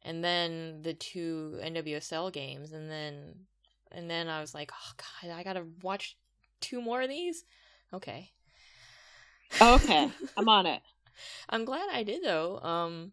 and 0.05 0.23
then 0.23 0.83
the 0.83 0.93
two 0.93 1.59
NWSL 1.61 2.31
games, 2.31 2.71
and 2.71 2.89
then 2.89 3.33
and 3.91 4.09
then 4.09 4.29
I 4.29 4.39
was 4.39 4.53
like, 4.53 4.71
oh 4.71 4.91
god, 4.97 5.31
I 5.31 5.43
gotta 5.43 5.65
watch 5.81 6.15
two 6.61 6.79
more 6.81 7.01
of 7.01 7.09
these. 7.09 7.43
Okay. 7.91 8.31
Okay, 9.59 10.09
I'm 10.37 10.47
on 10.47 10.67
it. 10.67 10.81
I'm 11.49 11.65
glad 11.65 11.89
I 11.91 12.03
did 12.03 12.23
though. 12.23 12.59
Um 12.59 13.11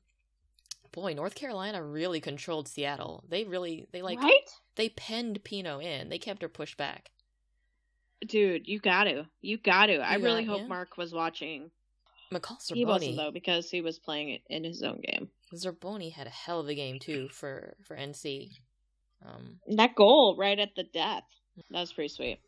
boy, 0.93 1.15
North 1.15 1.35
Carolina 1.35 1.83
really 1.83 2.21
controlled 2.21 2.69
Seattle. 2.69 3.25
They 3.29 3.45
really 3.45 3.89
they 3.93 4.03
like 4.03 4.21
right, 4.21 4.41
they 4.77 4.91
penned 4.91 5.43
Pinoe 5.43 5.83
in. 5.83 6.11
They 6.11 6.19
kept 6.19 6.43
her 6.43 6.49
pushed 6.49 6.77
back. 6.77 7.11
dude? 8.27 8.69
You 8.69 8.79
got 8.79 9.05
to, 9.05 9.27
you 9.41 9.57
got 9.57 9.87
to. 9.87 9.97
I 9.97 10.17
really 10.17 10.45
hope. 10.45 10.69
Mark 10.69 10.99
was 10.99 11.13
watching. 11.13 11.71
McCall 12.33 12.59
He 12.73 12.85
wasn't 12.85 13.17
though 13.17 13.31
because 13.31 13.71
he 13.71 13.81
was 13.83 13.99
playing 13.99 14.31
it 14.31 14.43
in 14.49 14.65
his 14.65 14.83
own 14.83 15.01
game. 15.01 15.29
Zerboni 15.55 16.13
had 16.13 16.27
a 16.27 16.31
hell 16.31 16.61
of 16.61 16.69
a 16.69 16.75
game 16.75 16.99
too 16.99 17.29
for 17.29 17.75
for 17.85 17.97
NC. 17.97 18.51
Um 19.25 19.61
That 19.77 19.95
goal 19.95 20.37
right 20.39 20.59
at 20.59 20.75
the 20.77 20.85
death. 20.85 21.25
That 21.71 21.81
was 21.81 21.93
pretty 21.93 22.09
sweet. 22.09 22.41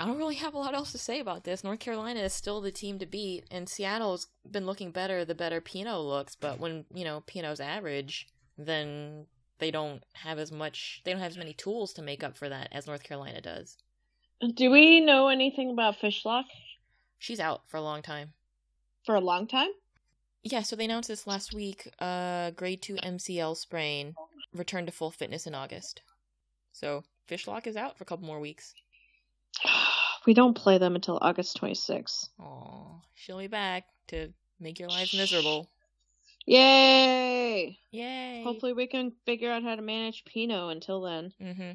I 0.00 0.06
don't 0.06 0.18
really 0.18 0.36
have 0.36 0.54
a 0.54 0.58
lot 0.58 0.74
else 0.74 0.92
to 0.92 0.98
say 0.98 1.18
about 1.18 1.42
this. 1.42 1.64
North 1.64 1.80
Carolina 1.80 2.20
is 2.20 2.32
still 2.32 2.60
the 2.60 2.70
team 2.70 3.00
to 3.00 3.06
beat, 3.06 3.44
and 3.50 3.68
Seattle's 3.68 4.28
been 4.48 4.64
looking 4.64 4.92
better 4.92 5.24
the 5.24 5.34
better 5.34 5.60
Pinoe 5.60 6.00
looks. 6.00 6.36
But 6.36 6.60
when 6.60 6.84
you 6.94 7.04
know 7.04 7.22
Pinoe's 7.26 7.60
average, 7.60 8.28
then 8.56 9.26
they 9.58 9.72
don't 9.72 10.02
have 10.14 10.38
as 10.38 10.52
much 10.52 11.00
they 11.04 11.10
don't 11.10 11.20
have 11.20 11.32
as 11.32 11.38
many 11.38 11.52
tools 11.52 11.92
to 11.94 12.02
make 12.02 12.22
up 12.22 12.36
for 12.36 12.48
that 12.48 12.68
as 12.70 12.86
North 12.86 13.02
Carolina 13.02 13.40
does. 13.40 13.76
Do 14.54 14.70
we 14.70 15.00
know 15.00 15.28
anything 15.28 15.72
about 15.72 15.96
Fishlock 15.98 16.44
She's 17.18 17.40
out 17.40 17.62
for 17.66 17.76
a 17.76 17.82
long 17.82 18.02
time. 18.02 18.34
for 19.04 19.16
a 19.16 19.20
long 19.20 19.48
time? 19.48 19.70
Yeah, 20.42 20.62
so 20.62 20.76
they 20.76 20.84
announced 20.84 21.08
this 21.08 21.26
last 21.26 21.52
week. 21.52 21.88
Uh, 21.98 22.50
grade 22.52 22.82
two 22.82 22.94
MCL 22.96 23.56
sprain, 23.56 24.14
returned 24.54 24.86
to 24.86 24.92
full 24.92 25.10
fitness 25.10 25.46
in 25.46 25.54
August. 25.54 26.02
So 26.72 27.04
Fishlock 27.28 27.66
is 27.66 27.76
out 27.76 27.98
for 27.98 28.04
a 28.04 28.06
couple 28.06 28.26
more 28.26 28.40
weeks. 28.40 28.74
we 30.26 30.34
don't 30.34 30.54
play 30.54 30.78
them 30.78 30.94
until 30.94 31.18
August 31.20 31.60
26th. 31.60 32.28
Aw, 32.40 33.00
she'll 33.14 33.38
be 33.38 33.46
back 33.46 33.84
to 34.08 34.32
make 34.60 34.78
your 34.78 34.88
life 34.88 35.12
miserable. 35.14 35.70
Yay! 36.46 37.78
Yay! 37.90 38.42
Hopefully, 38.42 38.72
we 38.72 38.86
can 38.86 39.12
figure 39.26 39.50
out 39.50 39.62
how 39.62 39.74
to 39.74 39.82
manage 39.82 40.24
Pinoe 40.24 40.70
until 40.70 41.02
then. 41.02 41.32
Mm-hmm. 41.42 41.72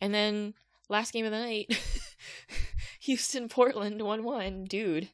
And 0.00 0.14
then 0.14 0.54
last 0.88 1.12
game 1.12 1.24
of 1.24 1.32
the 1.32 1.38
night, 1.38 1.76
Houston 3.00 3.48
Portland 3.48 4.00
one 4.00 4.22
one. 4.22 4.64
Dude, 4.64 5.08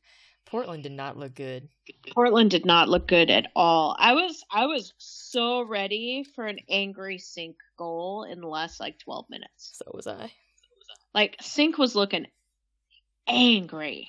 Portland 0.47 0.83
did 0.85 0.93
not 0.93 1.17
look 1.17 1.35
good. 1.35 1.69
Portland 2.13 2.51
did 2.51 2.65
not 2.65 2.89
look 2.89 3.07
good 3.09 3.31
at 3.31 3.49
all. 3.55 3.97
I 3.99 4.13
was 4.15 4.45
I 4.51 4.67
was 4.67 4.95
so 4.99 5.63
ready 5.63 6.25
for 6.35 6.47
an 6.47 6.59
angry 6.69 7.19
Sinc 7.19 7.57
goal 7.77 8.25
in 8.25 8.41
the 8.41 8.47
last 8.47 8.81
like 8.81 8.99
12 8.99 9.29
minutes. 9.29 9.73
So 9.79 9.91
was 9.93 10.07
I. 10.07 10.33
Like 11.15 11.37
Sinc 11.41 11.79
was 11.79 11.95
looking 11.95 12.27
angry. 13.27 14.09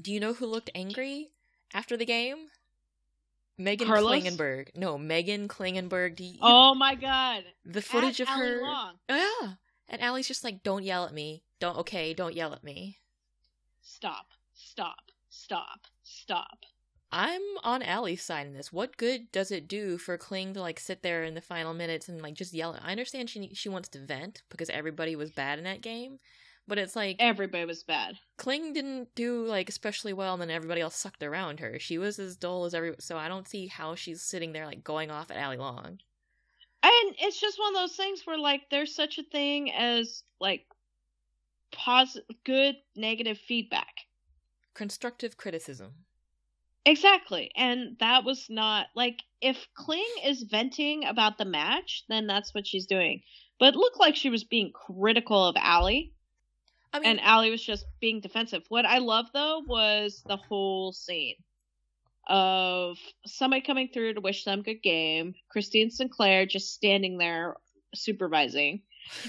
Do 0.00 0.12
you 0.12 0.20
know 0.20 0.32
who 0.32 0.46
looked 0.46 0.70
angry 0.74 1.30
after 1.72 1.96
the 1.96 2.04
game? 2.06 2.46
Megan 3.56 3.86
Carlos? 3.86 4.12
Klingenberg. 4.22 4.76
No, 4.76 4.98
Meghan 4.98 5.46
Klingenberg. 5.46 6.16
Do 6.16 6.24
you, 6.24 6.38
Oh 6.42 6.74
my 6.74 6.94
god. 6.96 7.44
the 7.64 7.82
footage 7.82 8.20
At 8.20 8.28
of 8.28 8.34
Ally 8.34 8.44
her. 8.44 8.62
Long. 8.62 8.94
Oh, 9.08 9.38
yeah. 9.42 9.52
And 9.88 10.02
Allie's 10.02 10.26
just 10.26 10.42
like, 10.42 10.62
don't 10.64 10.82
yell 10.82 11.04
at 11.04 11.14
me. 11.14 11.44
Don't, 11.60 11.78
okay, 11.78 12.14
don't 12.14 12.34
yell 12.34 12.52
at 12.52 12.64
me. 12.64 12.98
Stop. 13.82 14.26
Stop. 14.54 15.03
Stop. 15.34 15.80
Stop. 16.04 16.64
I'm 17.10 17.42
on 17.62 17.82
Allie's 17.82 18.22
side 18.22 18.46
in 18.46 18.54
this. 18.54 18.72
What 18.72 18.96
good 18.96 19.30
does 19.30 19.50
it 19.50 19.68
do 19.68 19.98
for 19.98 20.16
Kling 20.16 20.54
to 20.54 20.60
like 20.60 20.80
sit 20.80 21.02
there 21.02 21.24
in 21.24 21.34
the 21.34 21.40
final 21.40 21.74
minutes 21.74 22.08
and 22.08 22.22
like 22.22 22.34
just 22.34 22.54
yell? 22.54 22.78
I 22.82 22.92
understand 22.92 23.28
she 23.28 23.50
she 23.52 23.68
wants 23.68 23.88
to 23.90 23.98
vent 23.98 24.42
because 24.48 24.70
everybody 24.70 25.16
was 25.16 25.30
bad 25.30 25.58
in 25.58 25.64
that 25.64 25.82
game, 25.82 26.18
but 26.66 26.78
it's 26.78 26.96
like 26.96 27.16
Everybody 27.18 27.64
was 27.64 27.82
bad. 27.82 28.18
Kling 28.36 28.72
didn't 28.72 29.14
do 29.14 29.44
like 29.44 29.68
especially 29.68 30.12
well, 30.12 30.34
and 30.34 30.42
then 30.42 30.50
everybody 30.50 30.80
else 30.80 30.96
sucked 30.96 31.22
around 31.22 31.60
her. 31.60 31.78
She 31.78 31.98
was 31.98 32.18
as 32.18 32.36
dull 32.36 32.64
as 32.64 32.74
every. 32.74 32.94
So 33.00 33.16
I 33.16 33.28
don't 33.28 33.48
see 33.48 33.66
how 33.66 33.94
she's 33.96 34.22
sitting 34.22 34.52
there 34.52 34.66
like 34.66 34.82
going 34.82 35.10
off 35.10 35.30
at 35.30 35.36
Allie 35.36 35.56
Long. 35.56 35.98
And 36.82 37.14
it's 37.18 37.40
just 37.40 37.58
one 37.58 37.74
of 37.74 37.80
those 37.80 37.96
things 37.96 38.22
where 38.24 38.38
like 38.38 38.62
there's 38.70 38.94
such 38.94 39.18
a 39.18 39.24
thing 39.24 39.72
as 39.72 40.22
like 40.40 40.64
positive 41.72 42.24
good 42.44 42.76
negative 42.96 43.38
feedback. 43.38 43.94
Constructive 44.74 45.36
criticism. 45.36 45.94
Exactly. 46.86 47.50
And 47.56 47.96
that 48.00 48.24
was 48.24 48.46
not 48.50 48.88
like 48.94 49.22
if 49.40 49.68
Kling 49.74 50.04
is 50.24 50.42
venting 50.42 51.04
about 51.04 51.38
the 51.38 51.44
match, 51.44 52.04
then 52.08 52.26
that's 52.26 52.54
what 52.54 52.66
she's 52.66 52.86
doing. 52.86 53.22
But 53.58 53.74
it 53.74 53.78
looked 53.78 54.00
like 54.00 54.16
she 54.16 54.30
was 54.30 54.44
being 54.44 54.72
critical 54.72 55.46
of 55.46 55.56
Allie, 55.58 56.12
I 56.94 57.00
mean, 57.00 57.10
and 57.10 57.20
Allie 57.20 57.50
was 57.50 57.64
just 57.64 57.86
being 58.00 58.20
defensive. 58.20 58.62
What 58.68 58.86
I 58.86 58.98
love 58.98 59.26
though 59.32 59.62
was 59.66 60.22
the 60.26 60.36
whole 60.36 60.92
scene 60.92 61.34
of 62.28 62.98
somebody 63.26 63.62
coming 63.62 63.88
through 63.92 64.14
to 64.14 64.20
wish 64.20 64.44
them 64.44 64.62
good 64.62 64.82
game, 64.82 65.34
Christine 65.50 65.90
Sinclair 65.90 66.46
just 66.46 66.72
standing 66.72 67.18
there 67.18 67.56
supervising, 67.94 68.82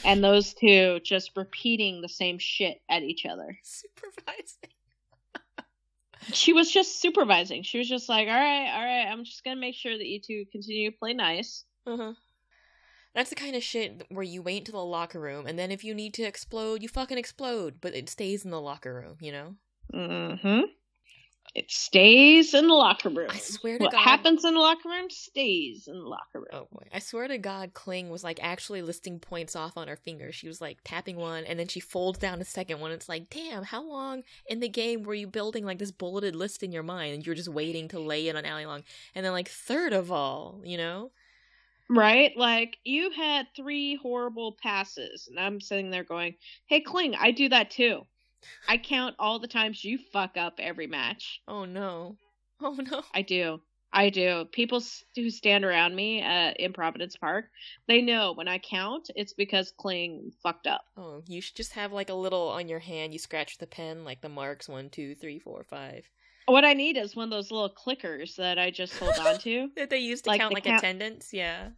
and 0.04 0.24
those 0.24 0.54
two 0.54 1.00
just 1.04 1.32
repeating 1.36 2.02
the 2.02 2.10
same 2.10 2.38
shit 2.38 2.82
at 2.90 3.02
each 3.02 3.26
other. 3.26 3.58
supervising. 3.64 4.70
She 6.34 6.54
was 6.54 6.72
just 6.72 7.02
supervising. 7.02 7.64
She 7.64 7.78
was 7.78 7.90
just 7.90 8.10
like, 8.10 8.28
"All 8.28 8.34
right, 8.34 8.70
all 8.74 8.84
right, 8.84 9.12
I'm 9.12 9.24
just 9.24 9.44
gonna 9.44 9.60
make 9.60 9.76
sure 9.76 9.98
that 9.98 10.06
you 10.06 10.20
two 10.20 10.46
continue 10.52 10.92
to 10.92 10.98
play 10.98 11.14
nice." 11.14 11.64
Uh-huh. 11.86 12.14
That's 13.14 13.30
the 13.30 13.36
kind 13.36 13.56
of 13.56 13.64
shit 13.64 14.06
where 14.10 14.24
you 14.24 14.42
wait 14.42 14.68
until 14.68 14.82
the 14.82 14.86
locker 14.86 15.20
room, 15.20 15.48
and 15.48 15.58
then 15.58 15.72
if 15.72 15.84
you 15.84 15.94
need 15.94 16.14
to 16.16 16.24
explode, 16.24 16.82
you 16.82 16.90
fucking 16.90 17.18
explode, 17.18 17.76
but 17.80 17.96
it 17.96 18.10
stays 18.10 18.44
in 18.44 18.52
the 18.52 18.60
locker 18.60 18.94
room, 18.94 19.18
you 19.22 19.32
know? 19.32 19.56
Mm-hmm. 19.94 20.62
It 21.56 21.72
stays 21.72 22.54
in 22.54 22.68
the 22.68 22.74
locker 22.74 23.08
room. 23.08 23.30
I 23.30 23.38
swear 23.38 23.78
to 23.78 23.86
what 23.86 23.94
God. 23.94 24.00
What 24.00 24.04
happens 24.04 24.44
in 24.44 24.56
the 24.56 24.60
locker 24.60 24.90
room 24.90 25.10
stays 25.10 25.88
in 25.88 25.98
the 25.98 26.06
locker 26.06 26.40
room. 26.40 26.48
Oh 26.52 26.68
boy. 26.70 26.86
I 26.94 27.00
swear 27.00 27.30
to 27.30 27.38
God, 27.38 27.74
Kling 27.74 28.10
was 28.10 28.26
like 28.26 28.40
actually 28.44 28.82
listing 28.82 29.20
points 29.20 29.56
off 29.56 29.78
on 29.78 29.88
her 29.88 29.96
finger. 29.96 30.34
She 30.34 30.50
was 30.50 30.60
like 30.60 30.80
tapping 30.84 31.16
one, 31.16 31.46
and 31.46 31.58
then 31.58 31.70
she 31.70 31.80
folds 31.80 32.20
down 32.20 32.42
a 32.42 32.46
second 32.46 32.82
one. 32.82 32.92
It's 32.92 33.08
like, 33.08 33.30
damn, 33.30 33.64
how 33.64 33.82
long 33.82 34.24
in 34.48 34.60
the 34.60 34.68
game 34.68 35.04
were 35.04 35.14
you 35.14 35.28
building 35.28 35.64
like 35.64 35.80
this 35.80 35.92
bulleted 35.92 36.36
list 36.36 36.62
in 36.62 36.74
your 36.74 36.84
mind, 36.84 37.16
and 37.16 37.26
you're 37.26 37.36
just 37.36 37.48
waiting 37.48 37.88
to 37.88 38.00
lay 38.00 38.28
it 38.28 38.36
on 38.36 38.44
Allie 38.44 38.66
Long? 38.66 38.84
And 39.16 39.26
then, 39.26 39.32
like, 39.32 39.48
third 39.48 39.94
of 39.94 40.12
all, 40.12 40.60
you 40.66 40.76
know? 40.76 41.12
Right? 41.90 42.36
Like 42.36 42.78
you 42.84 43.12
had 43.12 43.48
three 43.56 43.96
horrible 43.96 44.58
passes, 44.62 45.28
and 45.30 45.40
I'm 45.40 45.62
sitting 45.62 45.90
there 45.90 46.04
going, 46.04 46.36
"Hey, 46.66 46.82
Kling, 46.82 47.16
I 47.16 47.32
do 47.32 47.48
that 47.48 47.72
too. 47.72 48.06
I 48.68 48.78
count 48.78 49.16
all 49.20 49.40
the 49.40 49.48
times 49.48 49.84
you 49.84 49.98
fuck 50.14 50.38
up 50.38 50.56
every 50.60 50.88
match. 50.88 51.42
Oh 51.48 51.66
no. 51.66 52.18
Oh 52.62 52.74
no. 52.76 53.04
I 53.14 53.22
do." 53.22 53.62
I 53.94 54.10
do. 54.10 54.44
People 54.52 54.82
who 55.16 55.30
stand 55.30 55.64
around 55.64 55.96
me 55.96 56.22
uh, 56.22 56.52
in 56.60 56.74
Providence 56.74 57.16
Park, 57.16 57.46
they 57.88 58.02
know 58.02 58.34
when 58.34 58.50
I 58.50 58.58
count, 58.58 59.10
it's 59.16 59.32
because 59.32 59.72
Kling 59.78 60.34
fucked 60.44 60.68
up. 60.68 60.82
Oh, 60.98 61.22
you 61.28 61.40
should 61.40 61.56
just 61.56 61.72
have 61.74 61.94
like 61.94 62.10
a 62.10 62.14
little 62.14 62.50
on 62.50 62.68
your 62.68 62.80
hand. 62.80 63.14
You 63.14 63.20
scratch 63.20 63.58
the 63.58 63.68
pen, 63.68 64.04
like 64.04 64.20
the 64.20 64.28
marks 64.28 64.68
one, 64.68 64.90
two, 64.90 65.16
three, 65.16 65.40
four, 65.40 65.64
five. 65.64 66.04
What 66.46 66.66
I 66.66 66.74
need 66.74 66.98
is 66.98 67.16
one 67.16 67.24
of 67.24 67.32
those 67.32 67.52
little 67.52 67.70
clickers 67.70 68.36
that 68.36 68.60
I 68.60 68.70
just 68.70 68.98
hold 69.00 69.14
on 69.18 69.38
to. 69.40 69.70
That 69.78 69.90
they 69.90 70.00
use 70.00 70.22
to 70.24 70.30
Like 70.32 70.42
count 70.42 70.54
like 70.54 70.66
count- 70.66 70.80
attendance. 70.80 71.30
Yeah. 71.32 71.70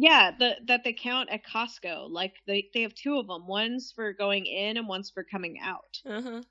Yeah, 0.00 0.30
the, 0.38 0.56
that 0.66 0.84
they 0.84 0.92
count 0.92 1.28
at 1.30 1.44
Costco. 1.44 2.08
Like 2.10 2.34
they 2.46 2.68
they 2.72 2.82
have 2.82 2.94
two 2.94 3.18
of 3.18 3.26
them. 3.26 3.46
One's 3.46 3.92
for 3.92 4.12
going 4.12 4.46
in 4.46 4.76
and 4.76 4.86
one's 4.86 5.10
for 5.10 5.24
coming 5.24 5.58
out. 5.60 6.00
Uh 6.06 6.22
huh. 6.22 6.42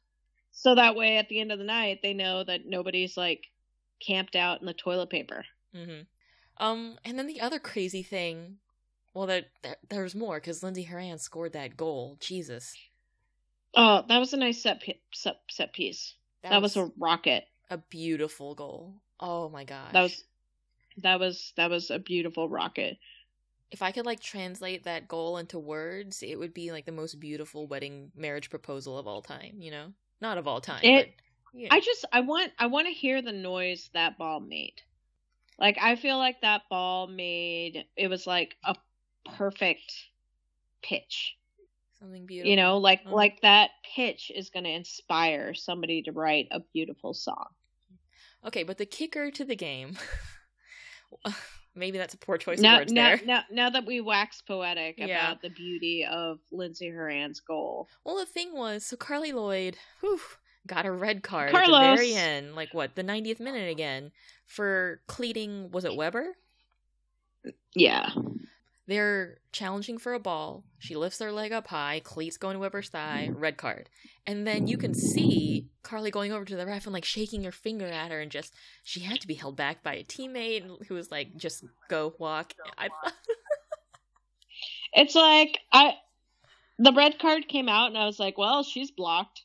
So 0.51 0.75
that 0.75 0.95
way, 0.95 1.17
at 1.17 1.29
the 1.29 1.39
end 1.39 1.51
of 1.51 1.59
the 1.59 1.65
night, 1.65 1.99
they 2.01 2.13
know 2.13 2.43
that 2.43 2.65
nobody's 2.65 3.15
like 3.15 3.43
camped 4.05 4.35
out 4.35 4.59
in 4.59 4.65
the 4.65 4.73
toilet 4.73 5.09
paper. 5.09 5.45
Mm-hmm. 5.75 6.01
Um, 6.57 6.97
and 7.05 7.17
then 7.17 7.27
the 7.27 7.41
other 7.41 7.59
crazy 7.59 8.01
thing, 8.03 8.57
well, 9.13 9.27
that 9.27 9.49
there, 9.63 9.77
there's 9.89 10.15
more 10.15 10.37
because 10.39 10.63
Lindsey 10.63 10.83
Horan 10.83 11.19
scored 11.19 11.53
that 11.53 11.77
goal. 11.77 12.17
Jesus, 12.19 12.75
Oh, 13.75 14.03
that 14.07 14.17
was 14.17 14.33
a 14.33 14.37
nice 14.37 14.61
set 14.61 14.81
set, 15.13 15.37
set 15.49 15.71
piece. 15.73 16.15
That, 16.43 16.61
was, 16.61 16.75
a 16.77 16.91
rocket. 16.97 17.45
a 17.69 17.77
beautiful 17.77 18.55
goal. 18.55 18.95
Oh 19.19 19.49
my 19.49 19.63
gosh, 19.63 19.91
That 19.93 20.01
was 20.01 20.23
that 21.03 21.19
was 21.19 21.53
that 21.57 21.69
was 21.69 21.91
a 21.91 21.99
beautiful 21.99 22.49
rocket. 22.49 22.97
If 23.69 23.81
I 23.81 23.91
could 23.91 24.05
like 24.05 24.19
translate 24.21 24.83
that 24.85 25.07
goal 25.07 25.37
into 25.37 25.59
words, 25.59 26.23
it 26.23 26.37
would 26.39 26.53
be 26.53 26.71
like 26.71 26.85
the 26.85 26.91
most 26.91 27.19
beautiful 27.19 27.67
wedding 27.67 28.11
marriage 28.15 28.49
proposal 28.49 28.97
of 28.97 29.07
all 29.07 29.21
time. 29.21 29.55
You 29.59 29.71
know, 29.71 29.93
not 30.21 30.37
of 30.37 30.47
all 30.47 30.61
time. 30.61 30.81
It- 30.83 31.07
but. 31.07 31.23
I 31.71 31.79
just 31.79 32.05
I 32.11 32.19
want 32.21 32.51
I 32.59 32.67
want 32.67 32.87
to 32.87 32.93
hear 32.93 33.21
the 33.21 33.31
noise 33.31 33.89
that 33.93 34.17
ball 34.17 34.39
made. 34.39 34.81
Like 35.57 35.77
I 35.81 35.95
feel 35.95 36.17
like 36.17 36.41
that 36.41 36.63
ball 36.69 37.07
made 37.07 37.85
it 37.95 38.09
was 38.09 38.27
like 38.27 38.55
a 38.63 38.75
perfect 39.37 39.91
pitch. 40.83 41.35
something 41.99 42.27
beautiful. 42.27 42.51
You 42.51 42.57
know, 42.57 42.77
like 42.77 43.05
Mhm. 43.05 43.11
like 43.11 43.41
that 43.41 43.71
pitch 43.95 44.31
is 44.35 44.51
going 44.51 44.65
to 44.65 44.69
inspire 44.69 45.55
somebody 45.55 46.03
to 46.03 46.11
write 46.11 46.47
a 46.51 46.59
beautiful 46.59 47.15
song. 47.15 47.47
Okay, 48.45 48.61
but 48.61 48.77
the 48.77 48.85
kicker 48.85 49.31
to 49.31 49.43
the 49.43 49.55
game. 49.55 49.97
Maybe 51.77 51.97
that's 51.97 52.13
a 52.13 52.17
poor 52.17 52.37
choice 52.37 52.59
Now, 52.59 52.75
of 52.75 52.79
words 52.81 52.93
now, 52.93 53.07
there. 53.09 53.21
now, 53.25 53.43
now 53.51 53.69
that 53.69 53.85
we 53.85 54.01
wax 54.01 54.41
poetic 54.41 54.95
Yeah. 54.97 55.05
about 55.05 55.41
the 55.41 55.49
beauty 55.49 56.05
of 56.09 56.39
Lindsey 56.51 56.89
Horan's 56.89 57.39
goal, 57.39 57.87
Well, 58.03 58.17
the 58.17 58.25
thing 58.25 58.53
was, 58.53 58.85
so 58.85 58.97
Carli 58.97 59.31
Lloyd, 59.33 59.77
whew, 60.01 60.19
got 60.65 60.85
a 60.85 60.91
red 60.91 61.23
card 61.23 61.53
at 61.55 61.65
the 61.65 61.71
very 61.95 62.13
end, 62.15 62.55
like 62.55 62.73
what, 62.73 62.95
the 62.95 63.03
90th 63.03 63.39
minute 63.39 63.69
again, 63.69 64.11
for 64.45 65.01
cleating, 65.07 65.71
was 65.71 65.85
it 65.85 65.95
Weber? 65.95 66.35
yeah, 67.75 68.09
They're 68.87 69.37
challenging 69.51 69.97
for 69.97 70.13
a 70.13 70.19
ball. 70.19 70.63
She 70.79 70.95
lifts 70.95 71.19
her 71.19 71.31
leg 71.31 71.51
up 71.51 71.67
high, 71.67 72.01
cleats 72.03 72.37
going 72.37 72.53
to 72.53 72.59
Weber's 72.59 72.89
thigh, 72.89 73.29
red 73.33 73.57
card. 73.57 73.89
And 74.25 74.47
then 74.47 74.67
you 74.67 74.77
can 74.77 74.93
see 74.93 75.67
Carli 75.83 76.11
going 76.11 76.31
over 76.31 76.45
to 76.45 76.55
the 76.55 76.65
ref 76.65 76.85
and 76.85 76.93
like 76.93 77.05
shaking 77.05 77.43
her 77.43 77.51
finger 77.51 77.85
at 77.87 78.11
her 78.11 78.21
and 78.21 78.31
just, 78.31 78.53
she 78.83 79.01
had 79.01 79.19
to 79.21 79.27
be 79.27 79.33
held 79.33 79.57
back 79.57 79.83
by 79.83 79.95
a 79.95 80.03
teammate 80.05 80.63
who 80.87 80.93
was 80.93 81.11
like, 81.11 81.35
just 81.35 81.65
go 81.89 82.13
walk. 82.17 82.53
I, 82.77 82.87
it's 84.93 85.15
like 85.15 85.59
I 85.71 85.93
the 86.79 86.93
red 86.93 87.19
card 87.19 87.47
came 87.47 87.69
out 87.69 87.87
and 87.87 87.97
I 87.97 88.05
was 88.05 88.19
like, 88.19 88.37
well, 88.37 88.63
she's 88.63 88.91
blocked, 88.91 89.43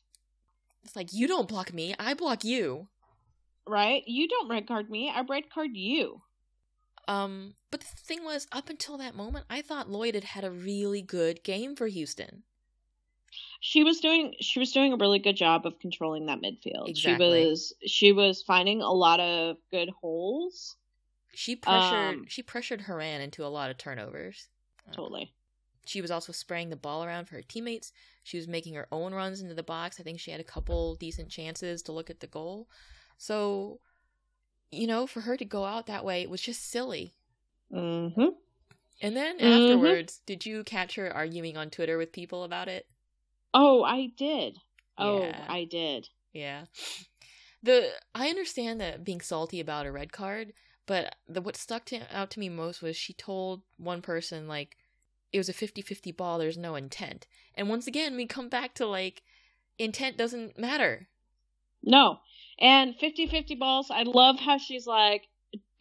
it's 0.83 0.95
like, 0.95 1.13
you 1.13 1.27
don't 1.27 1.47
block 1.47 1.73
me, 1.73 1.95
I 1.97 2.13
block 2.13 2.43
you. 2.43 2.87
right? 3.67 4.03
You 4.05 4.27
don't 4.27 4.49
red 4.49 4.67
card 4.67 4.89
me, 4.89 5.11
I 5.13 5.21
red 5.21 5.49
card 5.49 5.71
you. 5.73 6.21
Um, 7.07 7.55
but 7.71 7.81
the 7.81 7.85
thing 7.85 8.23
was, 8.23 8.47
up 8.51 8.69
until 8.69 8.97
that 8.97 9.15
moment, 9.15 9.45
I 9.49 9.61
thought 9.61 9.89
Lloyd 9.89 10.15
had 10.15 10.23
had 10.23 10.43
a 10.43 10.51
really 10.51 11.01
good 11.01 11.43
game 11.43 11.75
for 11.75 11.87
Houston. 11.87 12.43
She 13.59 13.83
was 13.83 13.99
doing 13.99 14.35
she 14.39 14.59
was 14.59 14.71
doing 14.71 14.93
a 14.93 14.97
really 14.97 15.19
good 15.19 15.37
job 15.37 15.65
of 15.65 15.79
controlling 15.79 16.27
that 16.27 16.39
midfield. 16.39 16.87
Exactly. 16.89 17.43
She 17.43 17.49
was 17.49 17.73
she 17.85 18.11
was 18.11 18.41
finding 18.43 18.81
a 18.81 18.91
lot 18.91 19.19
of 19.19 19.57
good 19.71 19.89
holes. 19.89 20.75
She 21.33 21.55
pressured 21.55 22.15
Um, 22.15 22.25
she 22.27 22.43
pressured 22.43 22.81
Horan 22.81 23.21
into 23.21 23.43
a 23.43 23.47
lot 23.47 23.71
of 23.71 23.77
turnovers. 23.77 24.49
Totally. 24.91 25.33
She 25.85 26.01
was 26.01 26.11
also 26.11 26.31
spraying 26.31 26.69
the 26.69 26.75
ball 26.75 27.03
around 27.03 27.25
for 27.25 27.35
her 27.35 27.41
teammates. 27.41 27.91
She 28.23 28.37
was 28.37 28.47
making 28.47 28.75
her 28.75 28.87
own 28.91 29.13
runs 29.13 29.41
into 29.41 29.55
the 29.55 29.63
box. 29.63 29.99
I 29.99 30.03
think 30.03 30.19
she 30.19 30.31
had 30.31 30.39
a 30.39 30.45
couple 30.45 30.95
decent 30.95 31.29
chances 31.29 31.81
to 31.83 31.91
look 31.91 32.09
at 32.09 32.19
the 32.19 32.27
goal. 32.27 32.69
So, 33.17 33.79
you 34.73 34.87
know, 34.87 35.07
for 35.07 35.21
her 35.21 35.37
to 35.37 35.45
go 35.45 35.65
out 35.65 35.85
that 35.87 36.05
way, 36.05 36.21
it 36.21 36.29
was 36.29 36.41
just 36.41 36.69
silly. 36.69 37.15
Mm-hmm. 37.71 38.29
And 39.01 39.15
then 39.15 39.37
Mhm. 39.39 39.71
afterwards, 39.71 40.19
did 40.25 40.45
you 40.45 40.63
catch 40.63 40.95
her 40.95 41.11
arguing 41.13 41.57
on 41.57 41.69
Twitter 41.69 41.97
with 41.97 42.11
people 42.11 42.43
about 42.43 42.67
it? 42.67 42.87
Oh, 43.53 43.83
I 43.83 44.07
did. 44.15 44.59
Oh, 44.97 45.23
Yeah. 45.23 45.45
I 45.49 45.65
did. 45.65 46.09
Yeah. 46.33 46.65
The 47.61 47.93
I 48.13 48.29
understand 48.29 48.81
that 48.81 49.03
being 49.03 49.21
salty 49.21 49.59
about 49.59 49.85
a 49.85 49.91
red 49.91 50.11
card, 50.11 50.53
but 50.85 51.15
the 51.27 51.41
what 51.41 51.55
stuck 51.55 51.85
to, 51.85 52.01
out 52.15 52.29
to 52.31 52.39
me 52.39 52.49
most 52.49 52.81
was 52.81 52.97
she 52.97 53.13
told 53.13 53.61
one 53.77 54.01
person 54.01 54.47
like 54.47 54.77
it 55.31 55.37
was 55.37 55.49
a 55.49 55.53
50-50 55.53 56.15
ball, 56.15 56.37
there's 56.37 56.57
no 56.57 56.75
intent. 56.75 57.25
And 57.55 57.69
once 57.69 57.87
again, 57.87 58.15
we 58.15 58.27
come 58.27 58.49
back 58.49 58.75
to 58.75 58.85
like 58.85 59.23
intent 59.79 60.17
doesn't 60.17 60.57
matter. 60.59 61.07
No. 61.83 62.19
And 62.59 62.95
50-50 62.97 63.57
balls, 63.59 63.91
I 63.91 64.03
love 64.03 64.39
how 64.39 64.57
she's 64.57 64.87
like 64.87 65.23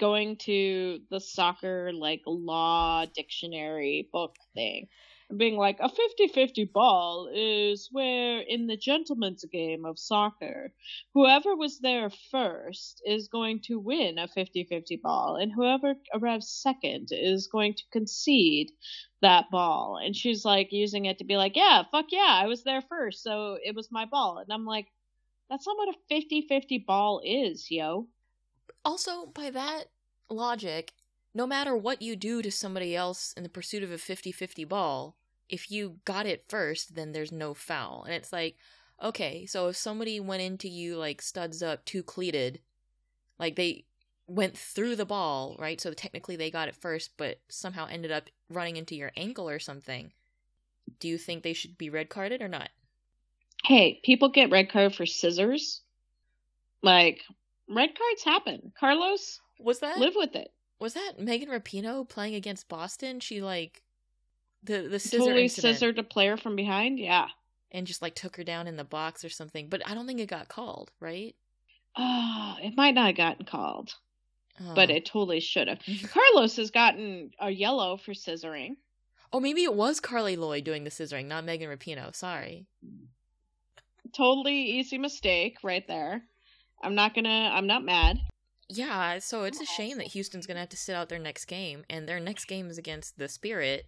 going 0.00 0.36
to 0.36 1.00
the 1.10 1.20
soccer 1.20 1.92
like 1.92 2.22
law 2.26 3.06
dictionary 3.06 4.08
book 4.12 4.36
thing. 4.54 4.88
Being 5.34 5.56
like, 5.56 5.78
a 5.80 5.88
50-50 5.88 6.70
ball 6.72 7.30
is 7.34 7.88
where 7.90 8.40
in 8.40 8.66
the 8.66 8.76
gentleman's 8.76 9.44
game 9.50 9.86
of 9.86 9.98
soccer, 9.98 10.74
whoever 11.14 11.56
was 11.56 11.78
there 11.78 12.10
first 12.30 13.00
is 13.06 13.28
going 13.28 13.60
to 13.64 13.78
win 13.78 14.18
a 14.18 14.28
50-50 14.28 15.00
ball, 15.00 15.36
and 15.36 15.50
whoever 15.50 15.94
arrives 16.12 16.50
second 16.50 17.08
is 17.12 17.46
going 17.46 17.72
to 17.74 17.82
concede 17.92 18.72
that 19.22 19.46
ball. 19.50 19.98
And 20.04 20.14
she's 20.14 20.44
like 20.44 20.68
using 20.70 21.06
it 21.06 21.16
to 21.18 21.24
be 21.24 21.38
like, 21.38 21.56
yeah, 21.56 21.84
fuck 21.90 22.06
yeah, 22.10 22.38
I 22.42 22.46
was 22.46 22.62
there 22.64 22.82
first, 22.82 23.22
so 23.22 23.56
it 23.64 23.74
was 23.74 23.88
my 23.90 24.04
ball. 24.04 24.36
And 24.36 24.52
I'm 24.52 24.66
like, 24.66 24.88
that's 25.52 25.66
not 25.66 25.76
what 25.76 25.94
a 25.94 25.98
50 26.08 26.46
50 26.48 26.78
ball 26.78 27.20
is, 27.22 27.70
yo. 27.70 28.08
Also, 28.86 29.26
by 29.26 29.50
that 29.50 29.84
logic, 30.30 30.94
no 31.34 31.46
matter 31.46 31.76
what 31.76 32.00
you 32.00 32.16
do 32.16 32.40
to 32.40 32.50
somebody 32.50 32.96
else 32.96 33.34
in 33.36 33.42
the 33.42 33.50
pursuit 33.50 33.82
of 33.82 33.90
a 33.90 33.96
50-50 33.96 34.66
ball, 34.66 35.14
if 35.50 35.70
you 35.70 35.98
got 36.06 36.24
it 36.24 36.46
first, 36.48 36.94
then 36.94 37.12
there's 37.12 37.30
no 37.30 37.52
foul. 37.52 38.02
And 38.04 38.14
it's 38.14 38.32
like, 38.32 38.56
okay, 39.02 39.44
so 39.44 39.68
if 39.68 39.76
somebody 39.76 40.18
went 40.20 40.40
into 40.40 40.68
you 40.68 40.96
like 40.96 41.20
studs 41.20 41.62
up, 41.62 41.84
two 41.84 42.02
cleated, 42.02 42.60
like 43.38 43.56
they 43.56 43.84
went 44.26 44.56
through 44.56 44.96
the 44.96 45.04
ball, 45.04 45.54
right? 45.58 45.82
So 45.82 45.92
technically 45.92 46.36
they 46.36 46.50
got 46.50 46.68
it 46.68 46.74
first, 46.74 47.10
but 47.18 47.40
somehow 47.50 47.86
ended 47.90 48.10
up 48.10 48.30
running 48.48 48.78
into 48.78 48.96
your 48.96 49.12
ankle 49.18 49.50
or 49.50 49.58
something. 49.58 50.12
Do 50.98 51.08
you 51.08 51.18
think 51.18 51.42
they 51.42 51.52
should 51.52 51.76
be 51.76 51.90
red 51.90 52.08
carded 52.08 52.40
or 52.40 52.48
not? 52.48 52.70
Hey, 53.64 54.00
people 54.04 54.28
get 54.28 54.50
red 54.50 54.70
card 54.70 54.94
for 54.94 55.06
scissors. 55.06 55.80
Like, 56.82 57.22
red 57.68 57.90
cards 57.96 58.24
happen. 58.24 58.72
Carlos, 58.78 59.40
Was 59.60 59.80
that 59.80 59.98
live 59.98 60.14
with 60.16 60.34
it. 60.34 60.50
was 60.80 60.94
that 60.94 61.12
Megan 61.18 61.48
Rapinoe 61.48 62.08
playing 62.08 62.34
against 62.34 62.68
Boston? 62.68 63.20
She 63.20 63.40
like 63.40 63.82
the 64.64 64.82
the 64.82 64.98
scissor 64.98 65.18
totally 65.18 65.42
incident 65.44 65.74
scissored 65.76 65.98
a 65.98 66.02
player 66.02 66.36
from 66.36 66.56
behind. 66.56 66.98
Yeah. 66.98 67.28
and 67.70 67.86
just 67.86 68.02
like 68.02 68.14
took 68.14 68.36
her 68.36 68.44
down 68.44 68.66
in 68.66 68.76
the 68.76 68.84
box 68.84 69.24
or 69.24 69.28
something. 69.30 69.68
But 69.68 69.82
I 69.88 69.94
don't 69.94 70.06
think 70.06 70.20
it 70.20 70.26
got 70.28 70.48
called, 70.48 70.90
right? 71.00 71.34
Oh, 71.96 72.56
it 72.62 72.76
might 72.76 72.94
not 72.94 73.06
have 73.06 73.16
gotten 73.16 73.46
called, 73.46 73.94
but 74.74 74.90
Oh. 74.90 74.94
it 74.94 75.06
totally 75.06 75.40
should 75.40 75.68
have. 75.68 75.78
Carlos 76.10 76.56
has 76.56 76.70
gotten 76.70 77.30
a 77.38 77.50
yellow 77.50 77.96
for 77.96 78.12
scissoring. 78.12 78.76
Oh, 79.32 79.40
maybe 79.40 79.62
it 79.64 79.74
was 79.74 80.00
Carli 80.00 80.36
Lloyd 80.36 80.64
doing 80.64 80.84
the 80.84 80.90
scissoring, 80.90 81.26
not 81.26 81.44
Megan 81.44 81.70
Rapinoe. 81.70 82.14
Sorry. 82.14 82.66
Totally 84.16 84.54
easy 84.78 84.98
mistake 84.98 85.58
right 85.62 85.86
there. 85.88 86.22
I'm 86.82 86.94
not 86.94 87.14
gonna, 87.14 87.50
I'm 87.52 87.66
not 87.66 87.84
mad. 87.84 88.18
Yeah, 88.68 89.18
so 89.18 89.44
it's 89.44 89.60
a 89.60 89.66
shame 89.66 89.98
that 89.98 90.08
Houston's 90.08 90.46
gonna 90.46 90.60
have 90.60 90.68
to 90.70 90.76
sit 90.76 90.94
out 90.96 91.08
their 91.08 91.18
next 91.18 91.44
game, 91.46 91.84
and 91.90 92.08
their 92.08 92.20
next 92.20 92.46
game 92.46 92.68
is 92.70 92.78
against 92.78 93.18
the 93.18 93.28
Spirit. 93.28 93.86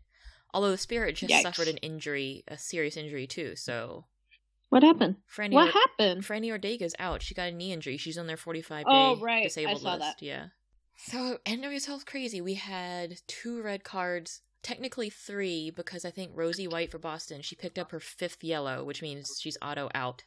Although 0.52 0.70
the 0.70 0.78
Spirit 0.78 1.16
just 1.16 1.32
Yikes. 1.32 1.42
suffered 1.42 1.68
an 1.68 1.78
injury, 1.78 2.44
a 2.46 2.56
serious 2.56 2.96
injury 2.96 3.26
too. 3.26 3.56
So 3.56 4.04
What 4.68 4.82
happened? 4.82 5.16
Franny, 5.34 5.52
What 5.52 5.68
Or- 5.68 5.72
happened? 5.72 6.22
Franny 6.24 6.50
Ordega's 6.50 6.94
out. 6.98 7.22
She 7.22 7.34
got 7.34 7.48
a 7.48 7.52
knee 7.52 7.72
injury. 7.72 7.96
She's 7.96 8.18
on 8.18 8.26
their 8.26 8.36
45 8.36 8.84
day 8.84 8.90
Oh, 8.92 9.16
right. 9.16 9.40
I 9.40 9.44
disabled 9.44 9.80
saw 9.82 9.94
list. 9.94 10.00
that. 10.00 10.22
Yeah. 10.22 10.46
So 10.96 11.38
NWSL's 11.44 12.04
crazy. 12.04 12.40
We 12.40 12.54
had 12.54 13.18
two 13.26 13.62
red 13.62 13.82
cards, 13.84 14.42
technically 14.64 15.10
three, 15.10 15.70
because 15.70 16.04
I 16.04 16.10
think 16.10 16.32
Rosie 16.34 16.66
White 16.66 16.90
for 16.90 16.98
Boston, 16.98 17.40
she 17.42 17.54
picked 17.54 17.78
up 17.78 17.92
her 17.92 18.00
fifth 18.00 18.42
yellow, 18.42 18.82
which 18.82 19.00
means 19.02 19.38
she's 19.40 19.56
auto 19.62 19.88
out 19.94 20.24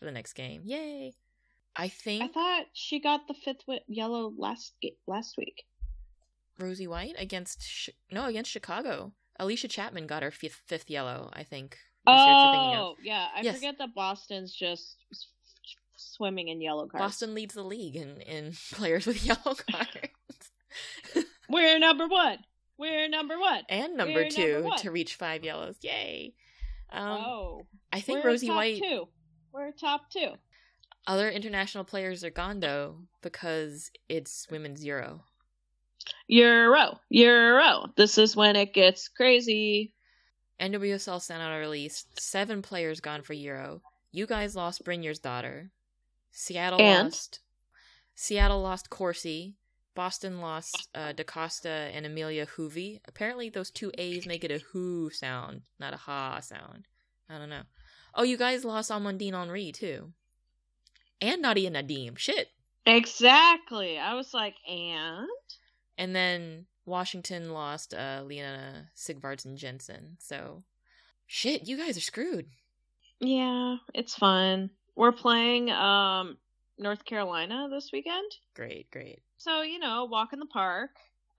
for 0.00 0.06
the 0.06 0.10
next 0.10 0.32
game. 0.32 0.62
Yay! 0.64 1.14
I 1.76 1.88
think 1.88 2.22
I 2.24 2.28
thought 2.28 2.66
she 2.72 2.98
got 3.00 3.28
the 3.28 3.34
fifth 3.34 3.62
yellow 3.86 4.32
last 4.36 4.74
last 5.06 5.36
week. 5.36 5.64
Rosie 6.58 6.86
White 6.86 7.14
against 7.18 7.90
no 8.10 8.24
against 8.26 8.50
Chicago. 8.50 9.12
Allysha 9.40 9.68
Chapman 9.68 10.06
got 10.06 10.22
her 10.22 10.30
fifth, 10.30 10.62
fifth 10.66 10.88
yellow. 10.90 11.30
I 11.32 11.42
think. 11.42 11.76
That's 12.06 12.18
what 12.20 12.26
you're 12.44 12.52
thinking 12.52 12.74
of. 12.74 12.80
Oh, 12.80 12.96
yeah. 13.02 13.26
I 13.34 13.40
Yes. 13.40 13.54
forget 13.56 13.78
that 13.78 13.94
Boston's 13.94 14.52
just 14.54 14.96
swimming 15.96 16.48
in 16.48 16.60
yellow 16.60 16.86
cards. 16.86 17.02
Boston 17.02 17.34
leads 17.34 17.54
the 17.54 17.62
league 17.64 17.96
in, 17.96 18.20
in 18.20 18.52
players 18.72 19.06
with 19.06 19.24
yellow 19.24 19.54
cards. 19.70 21.28
We're 21.48 21.78
number 21.78 22.06
one. 22.06 22.38
We're 22.78 23.08
number 23.08 23.38
one. 23.38 23.62
and 23.68 23.96
number 23.96 24.22
We're 24.22 24.30
two 24.30 24.60
number 24.62 24.76
to 24.78 24.90
reach 24.90 25.14
five 25.14 25.44
yellows. 25.44 25.76
Yay! 25.82 26.34
Um, 26.90 27.08
oh, 27.08 27.66
I 27.92 28.00
think 28.00 28.24
we're 28.24 28.30
Rosie 28.30 28.48
top 28.48 28.56
White. 28.56 28.82
Two. 28.82 29.08
We're 29.52 29.70
top 29.72 30.10
two. 30.10 30.32
Other 31.06 31.30
international 31.30 31.84
players 31.84 32.24
are 32.24 32.30
gone 32.30 32.60
though 32.60 32.96
because 33.22 33.90
it's 34.08 34.46
women's 34.50 34.84
Euro. 34.84 35.22
Euro, 36.28 36.98
Euro. 37.10 37.86
This 37.96 38.18
is 38.18 38.36
when 38.36 38.56
it 38.56 38.74
gets 38.74 39.08
crazy. 39.08 39.92
NWSL 40.60 41.20
sent 41.20 41.42
out 41.42 41.54
a 41.54 41.58
release. 41.58 42.06
Seven 42.18 42.62
players 42.62 43.00
gone 43.00 43.22
for 43.22 43.32
Euro. 43.34 43.82
You 44.12 44.26
guys 44.26 44.54
lost 44.56 44.84
Brynjar's 44.84 45.18
daughter. 45.18 45.70
Seattle 46.30 46.80
And? 46.80 47.06
lost. 47.06 47.40
Seattle 48.14 48.62
lost 48.62 48.90
Corsie. 48.90 49.54
Boston 49.94 50.40
lost 50.40 50.88
uh, 50.94 51.12
DaCosta 51.12 51.68
and 51.68 52.04
Amelia 52.04 52.46
Hoovy. 52.46 53.00
Apparently, 53.06 53.48
those 53.48 53.70
two 53.70 53.92
A's 53.96 54.26
make 54.26 54.44
it 54.44 54.50
a 54.50 54.58
who 54.72 55.10
sound, 55.10 55.62
not 55.78 55.94
a 55.94 55.98
ha 55.98 56.40
sound. 56.40 56.86
I 57.28 57.38
don't 57.38 57.50
know. 57.50 57.62
Oh, 58.14 58.22
you 58.22 58.36
guys 58.36 58.64
lost 58.64 58.90
Amandine 58.90 59.32
Henry 59.34 59.72
too, 59.72 60.12
and 61.20 61.42
Nadia 61.42 61.70
Nadim. 61.70 62.18
Shit. 62.18 62.48
Exactly. 62.86 63.98
I 63.98 64.14
was 64.14 64.34
like, 64.34 64.54
and 64.68 65.26
And 65.96 66.14
then 66.14 66.66
Washington 66.84 67.52
lost 67.52 67.94
uh, 67.94 68.22
Leona 68.26 68.90
Sigvardsen 68.96 69.56
Jensen. 69.56 70.16
So, 70.18 70.64
shit, 71.26 71.66
you 71.66 71.76
guys 71.78 71.96
are 71.96 72.00
screwed. 72.02 72.46
yeah, 73.20 73.76
it's 73.94 74.14
fun. 74.14 74.70
We're 74.96 75.12
playing 75.12 75.70
um 75.70 76.36
North 76.78 77.04
Carolina 77.04 77.68
this 77.70 77.90
weekend. 77.92 78.30
Great, 78.54 78.90
great. 78.90 79.20
So, 79.38 79.62
you 79.62 79.78
know, 79.78 80.04
walk 80.04 80.32
in 80.32 80.38
the 80.38 80.46
park. 80.46 80.90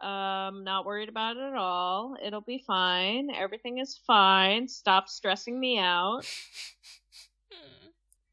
Um, 0.02 0.64
not 0.64 0.86
worried 0.86 1.10
about 1.10 1.38
it 1.38 1.44
at 1.44 1.56
all. 1.56 2.18
It'll 2.22 2.42
be 2.42 2.64
fine. 2.68 3.30
Everything 3.34 3.78
is 3.78 4.00
fine. 4.06 4.68
Stop 4.68 5.08
stressing 5.08 5.60
me 5.60 5.80
out. 5.80 6.22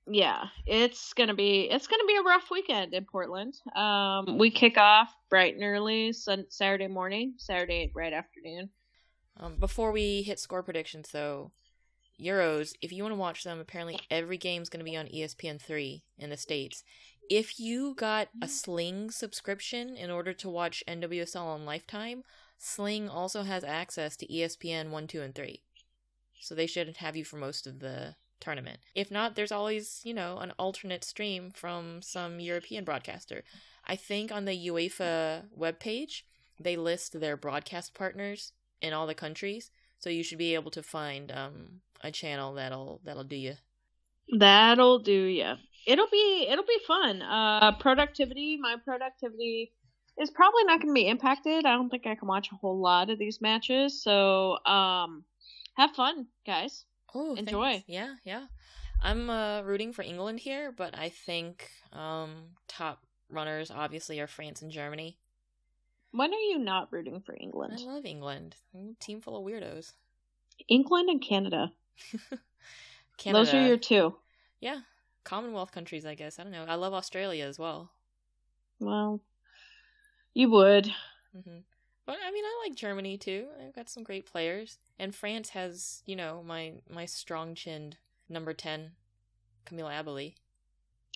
Yeah, 0.06 0.46
it's 0.66 1.12
gonna 1.12 1.34
be 1.34 1.70
it's 1.70 1.86
gonna 1.86 2.04
be 2.08 2.16
a 2.16 2.22
rough 2.22 2.50
weekend 2.50 2.92
in 2.92 3.04
Portland. 3.04 3.54
Um, 3.76 4.36
we 4.36 4.50
kick 4.50 4.76
off 4.76 5.14
bright 5.30 5.54
and 5.54 5.62
early 5.62 6.12
sun- 6.12 6.46
Saturday 6.48 6.88
morning, 6.88 7.34
Saturday 7.36 7.90
right 7.94 8.12
afternoon. 8.12 8.70
Um, 9.38 9.56
before 9.58 9.92
we 9.92 10.22
hit 10.22 10.40
score 10.40 10.62
predictions, 10.62 11.10
though, 11.12 11.52
Euros, 12.20 12.72
if 12.82 12.90
you 12.90 13.04
want 13.04 13.12
to 13.12 13.18
watch 13.18 13.44
them, 13.44 13.60
apparently 13.60 13.98
every 14.10 14.38
game's 14.38 14.68
going 14.68 14.84
to 14.84 14.90
be 14.90 14.96
on 14.96 15.06
E 15.08 15.22
ESPN3 15.22 16.02
in 16.18 16.30
the 16.30 16.36
States. 16.36 16.82
If 17.30 17.58
you 17.58 17.94
got 17.94 18.28
a 18.40 18.48
Sling 18.48 19.10
subscription 19.10 19.96
in 19.96 20.10
order 20.10 20.32
to 20.34 20.48
watch 20.48 20.84
NWSL 20.86 21.36
on 21.36 21.64
Lifetime, 21.64 22.24
Sling 22.58 23.08
also 23.08 23.42
has 23.42 23.64
access 23.64 24.16
to 24.16 24.26
ESPN 24.26 24.90
1, 24.90 25.06
2, 25.06 25.22
and 25.22 25.34
3. 25.34 25.62
So 26.40 26.54
they 26.54 26.66
should 26.66 26.96
have 26.98 27.16
you 27.16 27.24
for 27.24 27.36
most 27.36 27.66
of 27.66 27.80
the 27.80 28.16
tournament. 28.40 28.80
If 28.94 29.10
not, 29.10 29.34
there's 29.34 29.52
always, 29.52 30.00
you 30.04 30.12
know, 30.12 30.38
an 30.38 30.52
alternate 30.58 31.04
stream 31.04 31.50
from 31.50 32.02
some 32.02 32.40
European 32.40 32.84
broadcaster. 32.84 33.44
I 33.86 33.96
think 33.96 34.30
on 34.30 34.44
the 34.44 34.68
UEFA 34.68 35.44
webpage, 35.58 36.22
they 36.58 36.76
list 36.76 37.18
their 37.18 37.36
broadcast 37.36 37.94
partners 37.94 38.52
in 38.80 38.92
all 38.92 39.06
the 39.06 39.14
countries, 39.14 39.70
so 39.98 40.10
you 40.10 40.22
should 40.22 40.38
be 40.38 40.54
able 40.54 40.70
to 40.72 40.82
find 40.82 41.32
um 41.32 41.80
a 42.02 42.10
channel 42.10 42.54
that'll 42.54 43.00
that'll 43.04 43.24
do 43.24 43.36
you. 43.36 43.54
That'll 44.38 44.98
do 44.98 45.24
ya. 45.24 45.56
It'll 45.86 46.08
be 46.10 46.46
it'll 46.48 46.64
be 46.64 46.78
fun. 46.86 47.22
Uh, 47.22 47.72
productivity. 47.78 48.56
My 48.60 48.76
productivity 48.84 49.72
is 50.20 50.30
probably 50.30 50.64
not 50.64 50.80
going 50.80 50.94
to 50.94 50.94
be 50.94 51.08
impacted. 51.08 51.66
I 51.66 51.74
don't 51.74 51.88
think 51.88 52.06
I 52.06 52.14
can 52.14 52.28
watch 52.28 52.50
a 52.52 52.56
whole 52.56 52.78
lot 52.78 53.10
of 53.10 53.18
these 53.18 53.40
matches. 53.40 54.02
So, 54.02 54.58
um, 54.64 55.24
have 55.74 55.92
fun, 55.92 56.26
guys. 56.46 56.84
Oh, 57.14 57.34
Enjoy. 57.34 57.72
thanks. 57.72 57.88
Yeah, 57.88 58.14
yeah. 58.24 58.46
I'm 59.02 59.28
uh, 59.28 59.62
rooting 59.62 59.92
for 59.92 60.02
England 60.02 60.40
here, 60.40 60.72
but 60.72 60.96
I 60.96 61.08
think 61.08 61.68
um, 61.92 62.30
top 62.68 63.02
runners 63.28 63.70
obviously 63.70 64.20
are 64.20 64.26
France 64.26 64.62
and 64.62 64.70
Germany. 64.70 65.18
When 66.12 66.32
are 66.32 66.38
you 66.38 66.58
not 66.58 66.92
rooting 66.92 67.22
for 67.24 67.34
England? 67.40 67.80
I 67.80 67.90
love 67.90 68.04
England. 68.04 68.54
I'm 68.74 68.94
a 69.00 69.04
team 69.04 69.20
full 69.20 69.36
of 69.36 69.44
weirdos. 69.44 69.92
England 70.68 71.08
and 71.08 71.22
Canada. 71.22 71.72
Canada. 73.16 73.44
Those 73.44 73.54
are 73.54 73.66
your 73.66 73.78
two. 73.78 74.14
yeah 74.60 74.80
Commonwealth 75.24 75.72
countries, 75.72 76.04
I 76.04 76.14
guess. 76.14 76.38
I 76.38 76.42
don't 76.42 76.52
know. 76.52 76.64
I 76.66 76.74
love 76.74 76.92
Australia 76.94 77.44
as 77.46 77.58
well. 77.58 77.92
Well, 78.80 79.20
you 80.34 80.50
would. 80.50 80.86
hmm 81.32 81.58
But 82.06 82.16
I 82.26 82.30
mean, 82.30 82.44
I 82.44 82.62
like 82.66 82.74
Germany 82.76 83.16
too. 83.18 83.46
I've 83.64 83.74
got 83.74 83.88
some 83.88 84.02
great 84.02 84.26
players, 84.26 84.78
and 84.98 85.14
France 85.14 85.50
has, 85.50 86.02
you 86.06 86.16
know, 86.16 86.42
my 86.44 86.74
my 86.90 87.04
strong 87.06 87.54
chinned 87.54 87.96
number 88.28 88.52
ten, 88.52 88.92
Camille 89.64 89.88
Abily. 89.88 90.34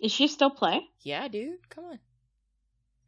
Is 0.03 0.13
she 0.13 0.29
still 0.29 0.51
play? 0.51 0.87
Yeah, 1.01 1.27
dude, 1.29 1.69
come 1.71 1.85
on. 1.85 1.99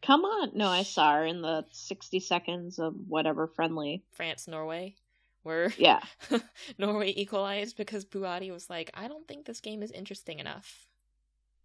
Come 0.01 0.25
on. 0.25 0.53
No, 0.55 0.69
I 0.69 0.85
saw 0.85 1.17
her 1.17 1.27
in 1.27 1.43
the 1.43 1.65
60 1.73 2.21
seconds 2.21 2.79
of 2.79 2.95
whatever 3.09 3.47
friendly. 3.47 4.05
France, 4.13 4.49
Norway, 4.49 4.95
where 5.43 5.73
Yeah. 5.77 6.01
Norway 6.79 7.13
equalized 7.15 7.77
because 7.77 8.05
Bouhaddi 8.05 8.51
was 8.51 8.71
like, 8.71 8.91
I 8.95 9.09
don't 9.09 9.27
think 9.29 9.45
this 9.45 9.61
game 9.61 9.83
is 9.83 9.91
interesting 9.91 10.39
enough. 10.39 10.88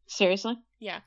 Seriously? 0.07 0.55
Yeah. 0.79 0.99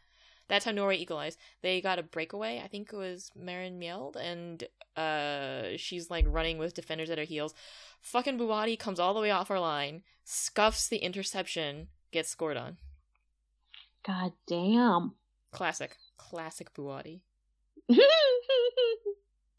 That's 0.48 0.64
how 0.64 0.70
Norway 0.70 0.96
equalized. 0.98 1.38
They 1.62 1.80
got 1.80 1.98
a 1.98 2.04
breakaway. 2.04 2.60
I 2.64 2.68
think 2.68 2.92
it 2.92 2.96
was 2.96 3.30
Maren 3.34 3.80
Mjelde, 3.80 4.16
and 4.16 4.62
uh, 4.96 5.76
she's 5.76 6.08
like 6.08 6.24
running 6.28 6.58
with 6.58 6.74
defenders 6.74 7.10
at 7.10 7.18
her 7.18 7.24
heels. 7.24 7.52
Fucking 8.00 8.38
Bouhaddi 8.38 8.78
comes 8.78 9.00
all 9.00 9.12
the 9.12 9.20
way 9.20 9.32
off 9.32 9.50
our 9.50 9.58
line, 9.58 10.02
scuffs 10.24 10.86
the 10.88 10.98
interception, 10.98 11.88
gets 12.12 12.28
scored 12.28 12.56
on. 12.56 12.76
God 14.06 14.32
damn. 14.46 15.16
Classic, 15.50 15.96
classic 16.16 16.72
Bouhaddi. 16.74 17.20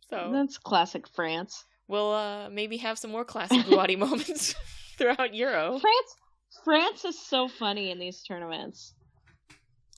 So 0.10 0.30
That's 0.32 0.58
classic 0.58 1.06
France. 1.08 1.66
we'll 1.90 2.14
uh, 2.14 2.50
maybe 2.50 2.78
have 2.78 2.98
some 2.98 3.12
more 3.12 3.26
classic 3.26 3.66
Bouhaddi 3.66 3.98
moments 4.00 4.56
throughout 4.98 5.36
Euro. 5.36 5.80
France 5.80 6.16
France 6.64 7.06
is 7.06 7.20
so 7.20 7.48
funny 7.50 7.92
in 7.92 8.00
these 8.00 8.22
tournaments. 8.24 8.94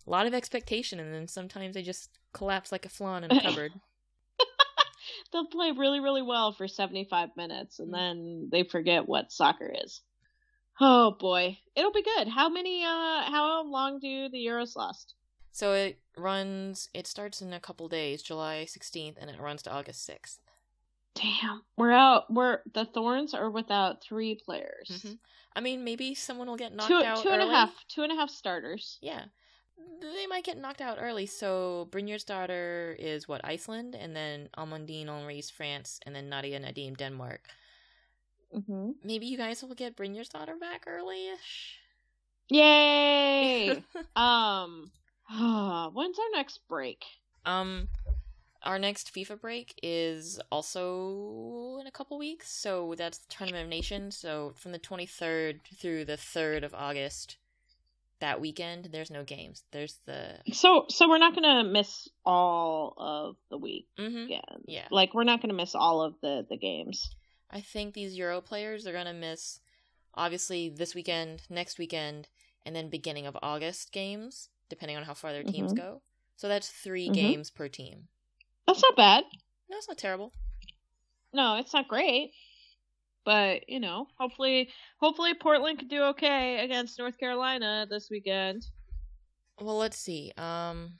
A 0.10 0.12
lot 0.12 0.26
of 0.26 0.34
expectation, 0.34 1.00
and 1.00 1.14
then 1.14 1.28
sometimes 1.28 1.76
they 1.76 1.84
just 1.84 2.10
collapse 2.34 2.72
like 2.72 2.84
a 2.86 2.90
flan 2.90 3.24
in 3.24 3.32
a 3.32 3.40
cupboard. 3.42 3.72
They'll 5.32 5.46
play 5.46 5.72
really, 5.72 6.00
really 6.00 6.24
well 6.24 6.52
for 6.52 6.68
75 6.68 7.30
minutes 7.38 7.78
and 7.80 7.90
Mm. 7.90 7.94
then 7.94 8.50
they 8.52 8.64
forget 8.64 9.08
what 9.08 9.32
soccer 9.32 9.72
is. 9.84 10.02
Oh 10.80 11.12
boy. 11.12 11.60
It'll 11.76 11.92
be 11.92 12.02
good. 12.02 12.28
How 12.28 12.50
many 12.50 12.84
uh 12.84 13.22
how 13.24 13.64
long 13.66 14.00
do 14.00 14.30
the 14.30 14.44
Euros 14.44 14.76
last? 14.76 15.14
So 15.52 15.74
it 15.74 16.00
runs. 16.18 16.90
It 16.94 17.06
starts 17.06 17.42
in 17.42 17.54
a 17.54 17.60
couple 17.60 17.88
days, 17.90 18.24
July 18.24 18.66
sixteenth, 18.66 19.18
and 19.22 19.30
it 19.30 19.40
runs 19.40 19.62
to 19.64 19.72
August 19.72 20.04
sixth. 20.06 20.40
Damn. 21.16 21.64
We're 21.78 21.92
out 21.92 22.34
we're 22.34 22.62
the 22.74 22.86
Thorns 22.86 23.34
are 23.36 23.50
without 23.52 24.02
three 24.02 24.36
players. 24.36 24.88
Mhm. 24.90 25.20
I 25.56 25.60
mean, 25.62 25.84
maybe 25.84 26.16
someone 26.16 26.48
will 26.48 26.56
get 26.58 26.74
knocked 26.74 26.88
Two 26.90 27.04
out 27.04 27.22
two 27.22 27.30
and 27.30 27.42
a 27.42 27.46
early. 27.46 27.54
half 27.54 27.74
two 27.90 28.02
and 28.04 28.12
a 28.12 28.16
half 28.16 28.30
starters. 28.32 28.98
Yeah, 29.02 29.26
they 30.02 30.28
might 30.28 30.44
get 30.44 30.58
knocked 30.58 30.82
out 30.82 30.98
early. 31.00 31.26
So 31.26 31.88
Brynjarsdottir 31.92 32.96
is 32.98 33.28
what 33.28 33.42
Iceland, 33.44 33.96
and 33.96 34.16
then 34.16 34.50
Amandine 34.58 35.08
Henry's 35.08 35.50
France, 35.50 36.00
and 36.06 36.16
then 36.16 36.30
Nadia 36.30 36.60
Nadim 36.60 36.98
Denmark. 36.98 37.48
Mm-hmm. 38.56 38.92
Maybe 39.04 39.28
you 39.28 39.38
guys 39.38 39.62
will 39.64 39.76
get 39.76 39.96
Brynjarsdottir 39.96 40.60
back 40.60 40.86
early-ish. 40.88 41.80
Yay! 42.50 43.84
um 44.16 44.92
when's 45.94 46.18
our 46.18 46.32
next 46.34 46.68
break? 46.68 47.06
um, 47.46 47.88
our 48.64 48.78
next 48.78 49.14
FIFA 49.14 49.40
break 49.40 49.80
is 49.82 50.40
also 50.52 51.78
in 51.80 51.88
a 51.88 51.92
couple 51.92 52.18
weeks. 52.18 52.52
So 52.52 52.94
that's 52.98 53.20
the 53.20 53.30
Tournament 53.30 53.64
of 53.64 53.70
Nations. 53.70 54.18
So 54.18 54.54
from 54.56 54.72
the 54.72 54.80
23rd 54.80 55.60
through 55.76 56.06
the 56.06 56.18
3rd 56.18 56.64
of 56.64 56.74
August, 56.74 57.38
that 58.20 58.42
weekend, 58.42 58.90
there's 58.92 59.12
no 59.12 59.24
games. 59.24 59.64
There's 59.72 59.98
the. 60.06 60.40
So 60.54 60.86
so 60.90 61.08
we're 61.10 61.18
not 61.18 61.36
gonna 61.36 61.64
miss 61.64 62.08
all 62.26 62.94
of 62.98 63.36
the 63.50 63.58
week 63.58 63.88
hmm 63.98 64.26
again. 64.26 64.64
Yeah. 64.66 64.88
Like 64.92 65.14
we're 65.14 65.24
not 65.24 65.42
gonna 65.42 65.54
miss 65.54 65.76
all 65.76 66.02
of 66.02 66.16
the 66.22 66.46
the 66.50 66.58
games. 66.58 67.10
I 67.52 67.62
think 67.62 67.94
these 67.94 68.16
Euro 68.16 68.42
players 68.42 68.86
are 68.86 68.92
going 68.92 69.08
to 69.08 69.14
miss, 69.14 69.60
obviously, 70.14 70.70
this 70.70 70.94
weekend, 70.94 71.42
next 71.50 71.80
weekend, 71.80 72.28
and 72.64 72.76
then 72.76 72.92
beginning 72.92 73.26
of 73.26 73.36
August 73.42 73.92
games, 73.92 74.50
depending 74.70 74.98
on 74.98 75.04
how 75.04 75.16
far 75.16 75.34
their 75.34 75.44
teams 75.44 75.74
Mhm. 75.74 75.78
go. 75.78 76.02
So 76.36 76.48
that's 76.48 76.70
3 76.70 77.10
Mhm. 77.10 77.14
games 77.16 77.50
per 77.50 77.68
team. 77.68 78.08
That's 78.68 78.84
not 78.84 78.96
bad. 78.96 79.24
No, 79.68 79.78
it's 79.78 79.88
not 79.88 79.98
terrible. 79.98 80.32
No, 81.34 81.56
it's 81.56 81.74
not 81.74 81.88
great. 81.88 82.34
But, 83.30 83.70
you 83.70 83.80
know, 83.80 84.08
hopefully 84.18 84.70
hopefully 85.00 85.36
Portland 85.36 85.78
could 85.78 85.88
do 85.88 86.02
okay 86.06 86.64
against 86.66 86.98
North 86.98 87.20
Carolina 87.20 87.86
this 87.88 88.10
weekend. 88.10 88.66
Well, 89.62 89.78
let's 89.78 90.00
see. 90.00 90.32
Um, 90.36 90.94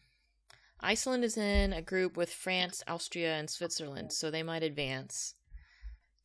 Iceland 0.80 1.24
is 1.24 1.38
in 1.38 1.74
a 1.74 1.82
group 1.82 2.16
with 2.16 2.32
France, 2.32 2.84
Austria, 2.88 3.34
and 3.34 3.50
Switzerland, 3.50 4.12
so 4.14 4.30
they 4.30 4.44
might 4.44 4.62
advance. 4.62 5.34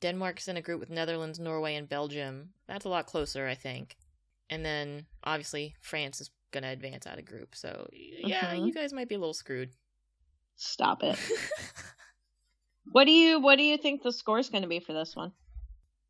Denmark's 0.02 0.46
in 0.46 0.58
a 0.58 0.60
group 0.60 0.78
with 0.78 0.90
Netherlands, 0.90 1.40
Norway, 1.40 1.74
and 1.74 1.88
Belgium. 1.88 2.50
That's 2.68 2.84
a 2.84 2.90
lot 2.90 3.06
closer, 3.06 3.48
I 3.48 3.54
think. 3.54 3.96
And 4.50 4.62
then, 4.62 5.06
obviously, 5.22 5.74
France 5.80 6.20
is 6.20 6.28
going 6.50 6.64
to 6.64 6.68
advance 6.68 7.06
out 7.06 7.18
of 7.18 7.24
group. 7.24 7.54
So, 7.54 7.88
yeah, 7.94 8.52
Mhm. 8.54 8.66
you 8.66 8.74
guys 8.74 8.92
might 8.92 9.08
be 9.08 9.14
a 9.14 9.18
little 9.18 9.32
screwed. 9.32 9.70
Stop 10.56 11.02
it. 11.02 11.18
What 12.92 13.06
do 13.06 13.10
you 13.12 13.40
what 13.40 13.56
do 13.56 13.62
you 13.64 13.78
think 13.78 14.02
the 14.02 14.12
score's 14.12 14.50
going 14.50 14.62
to 14.62 14.68
be 14.68 14.78
for 14.80 14.92
this 14.92 15.16
one? 15.16 15.32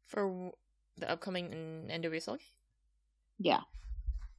For 0.06 0.52
the 0.98 1.10
upcoming 1.10 1.86
NWSL 1.90 2.38
game? 2.38 2.46
Yeah. 3.38 3.60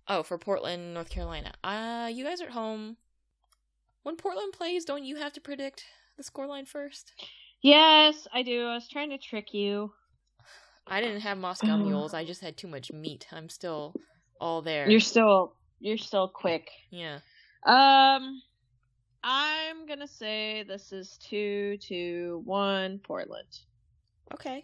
Oh, 0.07 0.23
for 0.23 0.37
Portland, 0.37 0.93
North 0.93 1.09
Carolina. 1.09 1.53
Uh, 1.63 2.09
you 2.13 2.23
guys 2.23 2.41
are 2.41 2.45
at 2.45 2.51
home. 2.51 2.97
When 4.03 4.15
Portland 4.17 4.53
plays, 4.53 4.85
don't 4.85 5.03
you 5.03 5.15
have 5.15 5.33
to 5.33 5.41
predict 5.41 5.83
the 6.17 6.23
scoreline 6.23 6.67
first? 6.67 7.11
Yes, 7.61 8.27
I 8.31 8.43
do. 8.43 8.67
I 8.67 8.75
was 8.75 8.87
trying 8.87 9.09
to 9.09 9.17
trick 9.17 9.53
you. 9.53 9.91
I 10.85 11.01
didn't 11.01 11.21
have 11.21 11.37
Moscow 11.39 11.77
mules. 11.83 12.13
I 12.13 12.23
just 12.23 12.41
had 12.41 12.55
too 12.55 12.67
much 12.67 12.91
meat. 12.91 13.25
I'm 13.31 13.49
still 13.49 13.95
all 14.39 14.61
there. 14.61 14.87
You're 14.89 14.99
still 14.99 15.55
you're 15.79 15.97
still 15.97 16.27
quick. 16.27 16.69
yeah. 16.91 17.19
Um 17.65 18.41
I'm 19.27 19.87
going 19.87 20.01
to 20.01 20.07
say 20.07 20.63
this 20.67 20.91
is 20.91 21.17
2 21.29 21.77
to 21.87 22.41
1 22.45 22.99
Portland. 22.99 23.47
Okay. 24.35 24.63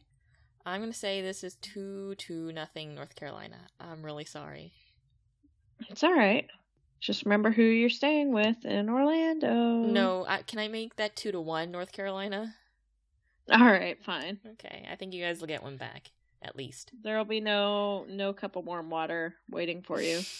I'm 0.65 0.81
gonna 0.81 0.93
say 0.93 1.21
this 1.21 1.43
is 1.43 1.55
two 1.55 2.15
to 2.15 2.51
nothing 2.51 2.95
North 2.95 3.15
Carolina. 3.15 3.57
I'm 3.79 4.03
really 4.03 4.25
sorry. 4.25 4.73
It's 5.89 6.03
all 6.03 6.13
right. 6.13 6.47
Just 6.99 7.25
remember 7.25 7.49
who 7.49 7.63
you're 7.63 7.89
staying 7.89 8.31
with 8.31 8.63
in 8.63 8.87
Orlando. 8.89 9.53
No, 9.83 10.23
I, 10.27 10.43
can 10.43 10.59
I 10.59 10.67
make 10.67 10.97
that 10.97 11.15
two 11.15 11.31
to 11.31 11.41
one 11.41 11.71
North 11.71 11.91
Carolina? 11.91 12.53
All 13.51 13.65
right, 13.65 13.97
fine. 14.03 14.39
Okay, 14.51 14.87
I 14.89 14.95
think 14.95 15.13
you 15.13 15.23
guys 15.23 15.39
will 15.39 15.47
get 15.47 15.63
one 15.63 15.77
back 15.77 16.11
at 16.41 16.55
least. 16.55 16.91
There'll 17.03 17.25
be 17.25 17.41
no 17.41 18.05
no 18.07 18.33
cup 18.33 18.55
of 18.55 18.65
warm 18.65 18.89
water 18.89 19.35
waiting 19.49 19.81
for 19.81 20.01
you. 20.01 20.21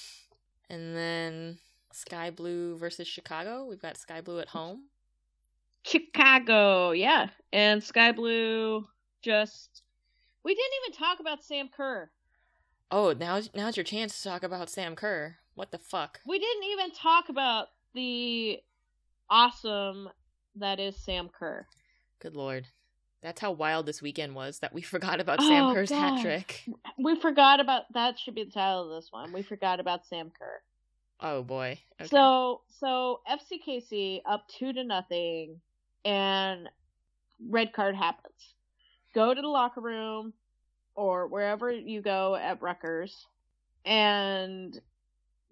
And 0.69 0.95
then 0.95 1.57
Sky 1.91 2.29
Blue 2.29 2.77
versus 2.77 3.05
Chicago. 3.05 3.65
We've 3.65 3.81
got 3.81 3.97
Sky 3.97 4.21
Blue 4.21 4.39
at 4.39 4.47
home. 4.47 4.83
Chicago, 5.83 6.91
yeah. 6.91 7.27
And 7.51 7.83
Sky 7.83 8.13
Blue 8.13 8.87
just 9.21 9.83
We 10.43 10.55
didn't 10.55 10.73
even 10.85 10.97
talk 10.97 11.19
about 11.19 11.43
Sam 11.43 11.69
Kerr. 11.75 12.09
Oh, 12.89 13.13
now 13.17 13.39
now's 13.55 13.77
your 13.77 13.83
chance 13.83 14.21
to 14.21 14.29
talk 14.29 14.43
about 14.43 14.69
Sam 14.69 14.95
Kerr. 14.95 15.37
What 15.55 15.71
the 15.71 15.77
fuck? 15.77 16.19
We 16.25 16.39
didn't 16.39 16.63
even 16.63 16.91
talk 16.91 17.29
about 17.29 17.67
the 17.93 18.59
awesome 19.29 20.09
that 20.55 20.79
is 20.79 20.95
Sam 20.97 21.29
Kerr. 21.29 21.67
Good 22.19 22.35
lord. 22.35 22.67
That's 23.21 23.39
how 23.39 23.51
wild 23.51 23.85
this 23.85 24.01
weekend 24.01 24.33
was 24.35 24.59
that 24.59 24.73
we 24.73 24.81
forgot 24.81 25.19
about 25.19 25.39
oh, 25.41 25.47
Sam 25.47 25.65
Oh, 25.65 25.73
Kerr's 25.73 25.89
God. 25.89 26.15
hat 26.17 26.21
trick. 26.21 26.63
We 26.97 27.19
forgot 27.19 27.59
about 27.59 27.83
that 27.93 28.19
should 28.19 28.35
be 28.35 28.43
the 28.43 28.51
title 28.51 28.91
of 28.93 29.01
this 29.01 29.11
one. 29.11 29.31
We 29.31 29.41
forgot 29.43 29.79
about 29.79 30.05
Sam 30.05 30.31
Kerr. 30.37 30.61
Oh 31.19 31.43
boy. 31.43 31.79
Okay. 32.01 32.09
So 32.09 32.61
so 32.79 33.21
FCKC 33.29 34.21
up 34.25 34.47
two 34.47 34.73
to 34.73 34.83
nothing, 34.83 35.61
and 36.03 36.67
red 37.47 37.73
card 37.73 37.95
happens. 37.95 38.55
Go 39.13 39.33
to 39.33 39.41
the 39.41 39.47
locker 39.47 39.81
room 39.81 40.33
or 40.95 41.27
wherever 41.27 41.71
you 41.71 42.01
go 42.01 42.35
at 42.35 42.61
Rutgers 42.61 43.25
and 43.85 44.79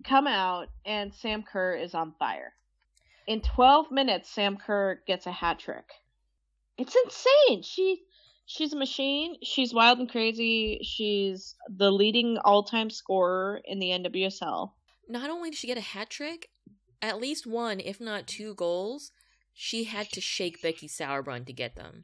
come 0.03 0.28
out 0.28 0.70
and 0.86 1.14
Sam 1.14 1.43
Kerr 1.43 1.76
is 1.76 1.93
on 1.93 2.14
fire. 2.20 2.53
In 3.28 3.41
12 3.41 3.91
minutes 3.91 4.30
Sam 4.30 4.57
Kerr 4.57 5.01
gets 5.05 5.26
a 5.28 5.32
hat 5.32 5.60
trick. 5.60 5.86
It's 6.78 6.95
insane. 6.95 7.64
She 7.64 8.01
she's 8.45 8.74
a 8.74 8.78
machine. 8.78 9.36
She's 9.43 9.74
wild 9.74 9.99
and 9.99 10.10
crazy. 10.10 10.80
She's 10.84 11.55
the 11.68 11.91
leading 11.91 12.38
all-time 12.38 12.89
scorer 12.89 13.62
in 13.66 13.80
the 13.80 13.89
NWSL. 13.89 14.72
Not 15.07 15.30
only 15.30 15.49
did 15.49 15.60
she 15.60 15.68
get 15.68 15.78
a 15.78 15.82
hat 15.82 16.10
trick, 16.10 16.49
at 17.01 17.20
least 17.20 17.45
one, 17.45 17.80
if 17.80 17.99
not 17.99 18.28
two 18.28 18.55
goals, 18.55 19.12
she 19.53 19.86
had 19.86 20.10
to 20.12 20.22
shake 20.22 20.62
Becky 20.62 20.88
Sauerbrunn 20.88 21.45
to 21.45 21.53
get 21.53 21.76
them. 21.76 22.03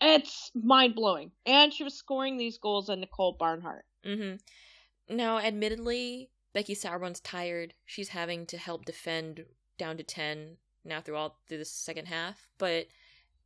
It's 0.00 0.50
mind 0.54 0.94
blowing. 0.94 1.30
And 1.46 1.72
she 1.72 1.84
was 1.84 1.94
scoring 1.94 2.36
these 2.36 2.58
goals 2.58 2.88
on 2.88 3.00
Nicole 3.00 3.36
Barnhart. 3.38 3.84
Mm-hmm. 4.04 5.16
Now, 5.16 5.38
admittedly, 5.38 6.30
Becky 6.52 6.74
Sauerbrunn's 6.74 7.20
tired. 7.20 7.74
She's 7.84 8.08
having 8.08 8.46
to 8.46 8.58
help 8.58 8.84
defend 8.84 9.44
down 9.78 9.96
to 9.96 10.02
10 10.02 10.56
now 10.84 11.00
through 11.00 11.16
all 11.16 11.38
through 11.48 11.58
the 11.58 11.64
second 11.64 12.06
half. 12.06 12.48
But 12.58 12.86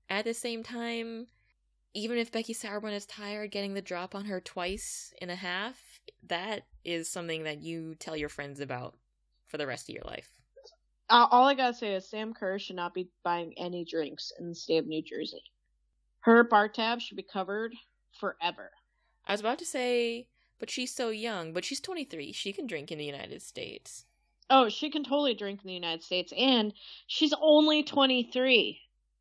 at 0.09 0.25
the 0.25 0.35
same 0.35 0.63
time, 0.63 1.27
even 1.95 2.19
if 2.19 2.33
Becky 2.33 2.55
Sauerbrunn 2.55 2.93
is 2.93 3.07
tired, 3.07 3.51
getting 3.51 3.75
the 3.75 3.83
drop 3.83 4.15
on 4.15 4.25
her 4.27 4.41
twice 4.41 5.13
in 5.21 5.31
a 5.31 5.37
half, 5.37 6.01
that 6.29 6.67
is 6.85 7.09
something 7.09 7.45
that 7.45 7.61
you 7.61 7.95
tell 7.95 8.17
your 8.17 8.29
friends 8.29 8.61
about 8.61 8.97
for 9.47 9.59
the 9.59 9.67
rest 9.67 9.89
of 9.89 9.95
your 9.95 10.05
life. 10.05 10.31
Uh, 11.09 11.27
all 11.31 11.47
I 11.47 11.55
gotta 11.55 11.75
say 11.75 11.95
is 11.95 12.09
Sam 12.09 12.33
Kerr 12.33 12.59
should 12.59 12.77
not 12.77 12.95
be 12.95 13.11
buying 13.23 13.55
any 13.57 13.85
drinks 13.85 14.33
in 14.39 14.49
the 14.49 14.55
state 14.55 14.79
of 14.79 14.87
New 14.87 15.03
Jersey. 15.03 15.43
Her 16.25 16.43
bar 16.43 16.69
tab 16.69 17.03
should 17.03 17.19
be 17.19 17.23
covered 17.23 17.75
forever. 18.19 18.71
I 19.27 19.33
was 19.33 19.41
about 19.41 19.59
to 19.59 19.67
say, 19.67 20.29
but 20.59 20.71
she's 20.71 20.95
so 20.95 21.11
young, 21.11 21.53
but 21.53 21.67
she's 21.67 21.81
23. 21.81 22.33
She 22.33 22.51
can 22.51 22.67
drink 22.67 22.91
in 22.91 22.97
the 22.97 23.05
United 23.05 23.43
States. 23.43 24.07
Oh, 24.49 24.71
she 24.71 24.89
can 24.89 25.05
totally 25.05 25.35
drink 25.35 25.61
in 25.63 25.69
the 25.69 25.75
United 25.75 26.03
States, 26.03 26.33
and 26.35 26.73
she's 27.07 27.35
only 27.43 27.83
23. 27.83 28.81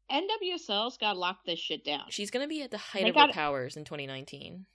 NWSL's 0.09 0.97
got 0.97 1.13
to 1.13 1.19
lock 1.19 1.43
this 1.45 1.59
shit 1.59 1.83
down. 1.83 2.05
She's 2.07 2.31
going 2.31 2.45
to 2.45 2.47
be 2.47 2.61
at 2.61 2.71
the 2.71 2.77
height 2.77 3.03
they 3.03 3.09
of 3.09 3.15
gotta, 3.15 3.33
her 3.33 3.37
powers 3.37 3.75
in 3.75 3.83
2019. 3.83 4.65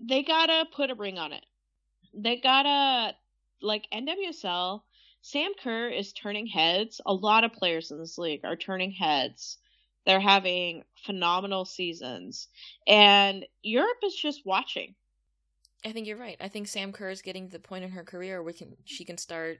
They 0.00 0.22
gotta 0.22 0.66
put 0.76 0.90
a 0.90 0.94
ring 0.94 1.16
on 1.16 1.32
it. 1.32 1.46
They 2.12 2.36
gotta, 2.36 3.16
like, 3.62 3.86
NWSL, 3.90 4.82
Sam 5.22 5.52
Kerr 5.64 5.88
is 5.88 6.12
turning 6.12 6.46
heads. 6.46 7.00
A 7.06 7.14
lot 7.14 7.44
of 7.44 7.54
players 7.54 7.90
in 7.90 7.98
this 7.98 8.18
league 8.18 8.44
are 8.44 8.54
turning 8.54 8.92
heads 8.92 9.56
they're 10.08 10.18
having 10.18 10.84
phenomenal 11.04 11.66
seasons. 11.66 12.48
And 12.86 13.44
Europe 13.62 13.98
is 14.02 14.14
just 14.14 14.46
watching. 14.46 14.94
I 15.84 15.92
think 15.92 16.06
you're 16.06 16.16
right. 16.16 16.38
I 16.40 16.48
think 16.48 16.66
Sam 16.66 16.92
Kerr 16.92 17.10
is 17.10 17.20
getting 17.20 17.46
to 17.46 17.52
the 17.52 17.58
point 17.58 17.84
in 17.84 17.90
her 17.90 18.04
career 18.04 18.42
where 18.42 18.54
can, 18.54 18.74
she 18.86 19.04
can 19.04 19.18
start, 19.18 19.58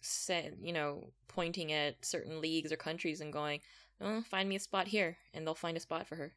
set, 0.00 0.54
you 0.62 0.72
know, 0.72 1.10
pointing 1.28 1.70
at 1.70 2.02
certain 2.02 2.40
leagues 2.40 2.72
or 2.72 2.76
countries 2.76 3.20
and 3.20 3.30
going, 3.30 3.60
oh, 4.00 4.22
find 4.22 4.48
me 4.48 4.56
a 4.56 4.60
spot 4.60 4.88
here. 4.88 5.18
And 5.34 5.46
they'll 5.46 5.54
find 5.54 5.76
a 5.76 5.80
spot 5.80 6.08
for 6.08 6.16
her. 6.16 6.32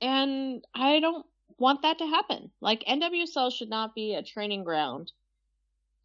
And 0.00 0.64
I 0.72 1.00
don't 1.00 1.26
want 1.58 1.82
that 1.82 1.98
to 1.98 2.06
happen. 2.06 2.52
Like, 2.60 2.84
NWSL 2.84 3.50
should 3.50 3.70
not 3.70 3.92
be 3.92 4.14
a 4.14 4.22
training 4.22 4.62
ground 4.62 5.10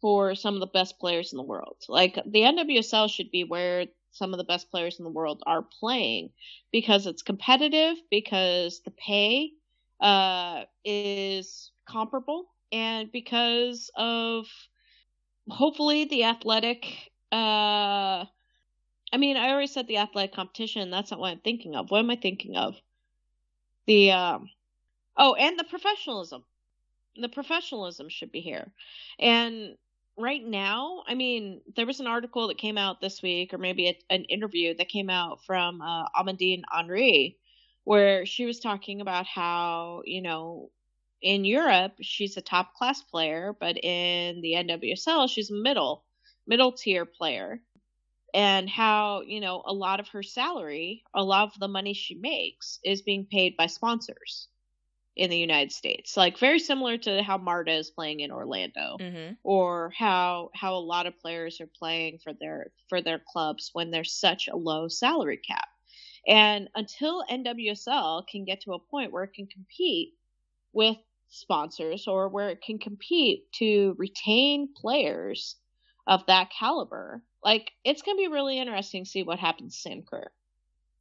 for 0.00 0.34
some 0.34 0.54
of 0.54 0.60
the 0.60 0.66
best 0.66 0.98
players 0.98 1.32
in 1.32 1.36
the 1.36 1.44
world. 1.44 1.76
Like, 1.88 2.16
the 2.26 2.40
NWSL 2.40 3.08
should 3.08 3.30
be 3.30 3.44
where 3.44 3.86
some 4.14 4.32
of 4.32 4.38
the 4.38 4.44
best 4.44 4.70
players 4.70 4.98
in 4.98 5.04
the 5.04 5.10
world 5.10 5.42
are 5.44 5.62
playing 5.62 6.30
because 6.72 7.06
it's 7.06 7.22
competitive, 7.22 7.96
because 8.10 8.80
the 8.84 8.92
pay 8.92 9.50
uh, 10.00 10.62
is 10.84 11.72
comparable, 11.86 12.46
and 12.72 13.10
because 13.12 13.90
of 13.96 14.46
hopefully 15.48 16.04
the 16.06 16.24
athletic. 16.24 17.10
Uh, 17.30 18.24
I 19.12 19.16
mean, 19.18 19.36
I 19.36 19.50
already 19.50 19.66
said 19.66 19.88
the 19.88 19.98
athletic 19.98 20.34
competition. 20.34 20.90
That's 20.90 21.10
not 21.10 21.20
what 21.20 21.30
I'm 21.30 21.40
thinking 21.40 21.74
of. 21.74 21.90
What 21.90 21.98
am 21.98 22.10
I 22.10 22.16
thinking 22.16 22.56
of? 22.56 22.76
The 23.86 24.12
um, 24.12 24.48
oh, 25.16 25.34
and 25.34 25.58
the 25.58 25.64
professionalism. 25.64 26.44
The 27.16 27.28
professionalism 27.28 28.08
should 28.08 28.32
be 28.32 28.40
here, 28.40 28.72
and 29.18 29.76
right 30.16 30.44
now, 30.44 31.02
I 31.06 31.14
mean, 31.14 31.60
there 31.76 31.86
was 31.86 32.00
an 32.00 32.06
article 32.06 32.48
that 32.48 32.58
came 32.58 32.78
out 32.78 33.00
this 33.00 33.22
week, 33.22 33.52
or 33.52 33.58
maybe 33.58 33.88
a, 33.88 33.98
an 34.10 34.24
interview 34.24 34.74
that 34.76 34.88
came 34.88 35.10
out 35.10 35.44
from 35.44 35.80
uh, 35.82 36.08
Amandine 36.10 36.62
Henry, 36.70 37.38
where 37.84 38.24
she 38.24 38.46
was 38.46 38.60
talking 38.60 39.00
about 39.00 39.26
how, 39.26 40.02
you 40.04 40.22
know, 40.22 40.70
in 41.20 41.44
Europe, 41.44 41.94
she's 42.00 42.36
a 42.36 42.42
top 42.42 42.74
class 42.74 43.02
player, 43.02 43.56
but 43.58 43.82
in 43.82 44.40
the 44.42 44.52
NWSL, 44.52 45.28
she's 45.28 45.50
a 45.50 45.54
middle, 45.54 46.04
middle 46.46 46.72
tier 46.72 47.04
player. 47.04 47.60
And 48.34 48.68
how, 48.68 49.22
you 49.22 49.40
know, 49.40 49.62
a 49.64 49.72
lot 49.72 50.00
of 50.00 50.08
her 50.08 50.22
salary, 50.24 51.04
a 51.14 51.22
lot 51.22 51.52
of 51.54 51.60
the 51.60 51.68
money 51.68 51.94
she 51.94 52.16
makes 52.16 52.80
is 52.84 53.02
being 53.02 53.26
paid 53.26 53.56
by 53.56 53.66
sponsors 53.66 54.48
in 55.16 55.30
the 55.30 55.38
United 55.38 55.72
States. 55.72 56.16
Like 56.16 56.38
very 56.38 56.58
similar 56.58 56.98
to 56.98 57.22
how 57.22 57.38
Marta 57.38 57.72
is 57.72 57.90
playing 57.90 58.20
in 58.20 58.32
Orlando 58.32 58.96
mm-hmm. 59.00 59.34
or 59.42 59.92
how 59.96 60.50
how 60.54 60.74
a 60.74 60.78
lot 60.78 61.06
of 61.06 61.18
players 61.20 61.60
are 61.60 61.68
playing 61.78 62.18
for 62.22 62.32
their 62.32 62.72
for 62.88 63.00
their 63.00 63.20
clubs 63.32 63.70
when 63.72 63.90
there's 63.90 64.12
such 64.12 64.48
a 64.48 64.56
low 64.56 64.88
salary 64.88 65.38
cap. 65.38 65.68
And 66.26 66.68
until 66.74 67.24
NWSL 67.30 68.26
can 68.26 68.44
get 68.44 68.62
to 68.62 68.72
a 68.72 68.78
point 68.78 69.12
where 69.12 69.24
it 69.24 69.34
can 69.34 69.46
compete 69.46 70.14
with 70.72 70.96
sponsors 71.28 72.08
or 72.08 72.28
where 72.28 72.48
it 72.48 72.62
can 72.62 72.78
compete 72.78 73.52
to 73.52 73.94
retain 73.98 74.72
players 74.74 75.56
of 76.06 76.24
that 76.26 76.50
caliber, 76.50 77.22
like 77.42 77.70
it's 77.84 78.02
going 78.02 78.16
to 78.16 78.22
be 78.22 78.32
really 78.32 78.58
interesting 78.58 79.04
to 79.04 79.10
see 79.10 79.22
what 79.22 79.38
happens 79.38 79.74
to 79.74 79.80
Sam 79.80 80.02
Kerr. 80.02 80.30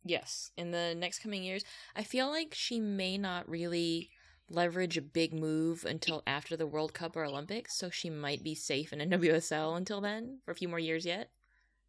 Yes, 0.06 0.52
in 0.58 0.72
the 0.72 0.96
next 0.96 1.20
coming 1.20 1.44
years. 1.44 1.64
I 1.96 2.04
feel 2.04 2.30
like 2.30 2.54
she 2.54 2.80
may 2.80 3.18
not 3.18 3.50
really 3.50 4.10
leverage 4.50 4.98
a 4.98 5.02
big 5.02 5.34
move 5.34 5.86
until 5.86 6.22
after 6.28 6.58
the 6.58 6.68
World 6.68 6.94
Cup 6.94 7.16
or 7.16 7.24
Olympics, 7.24 7.78
so 7.78 7.90
she 7.90 8.10
might 8.10 8.44
be 8.44 8.56
safe 8.56 8.92
in 8.92 9.00
NWSL 9.10 9.78
until 9.78 10.02
then 10.02 10.40
for 10.46 10.52
a 10.52 10.56
few 10.56 10.68
more 10.68 10.80
years 10.80 11.06
yet. 11.06 11.30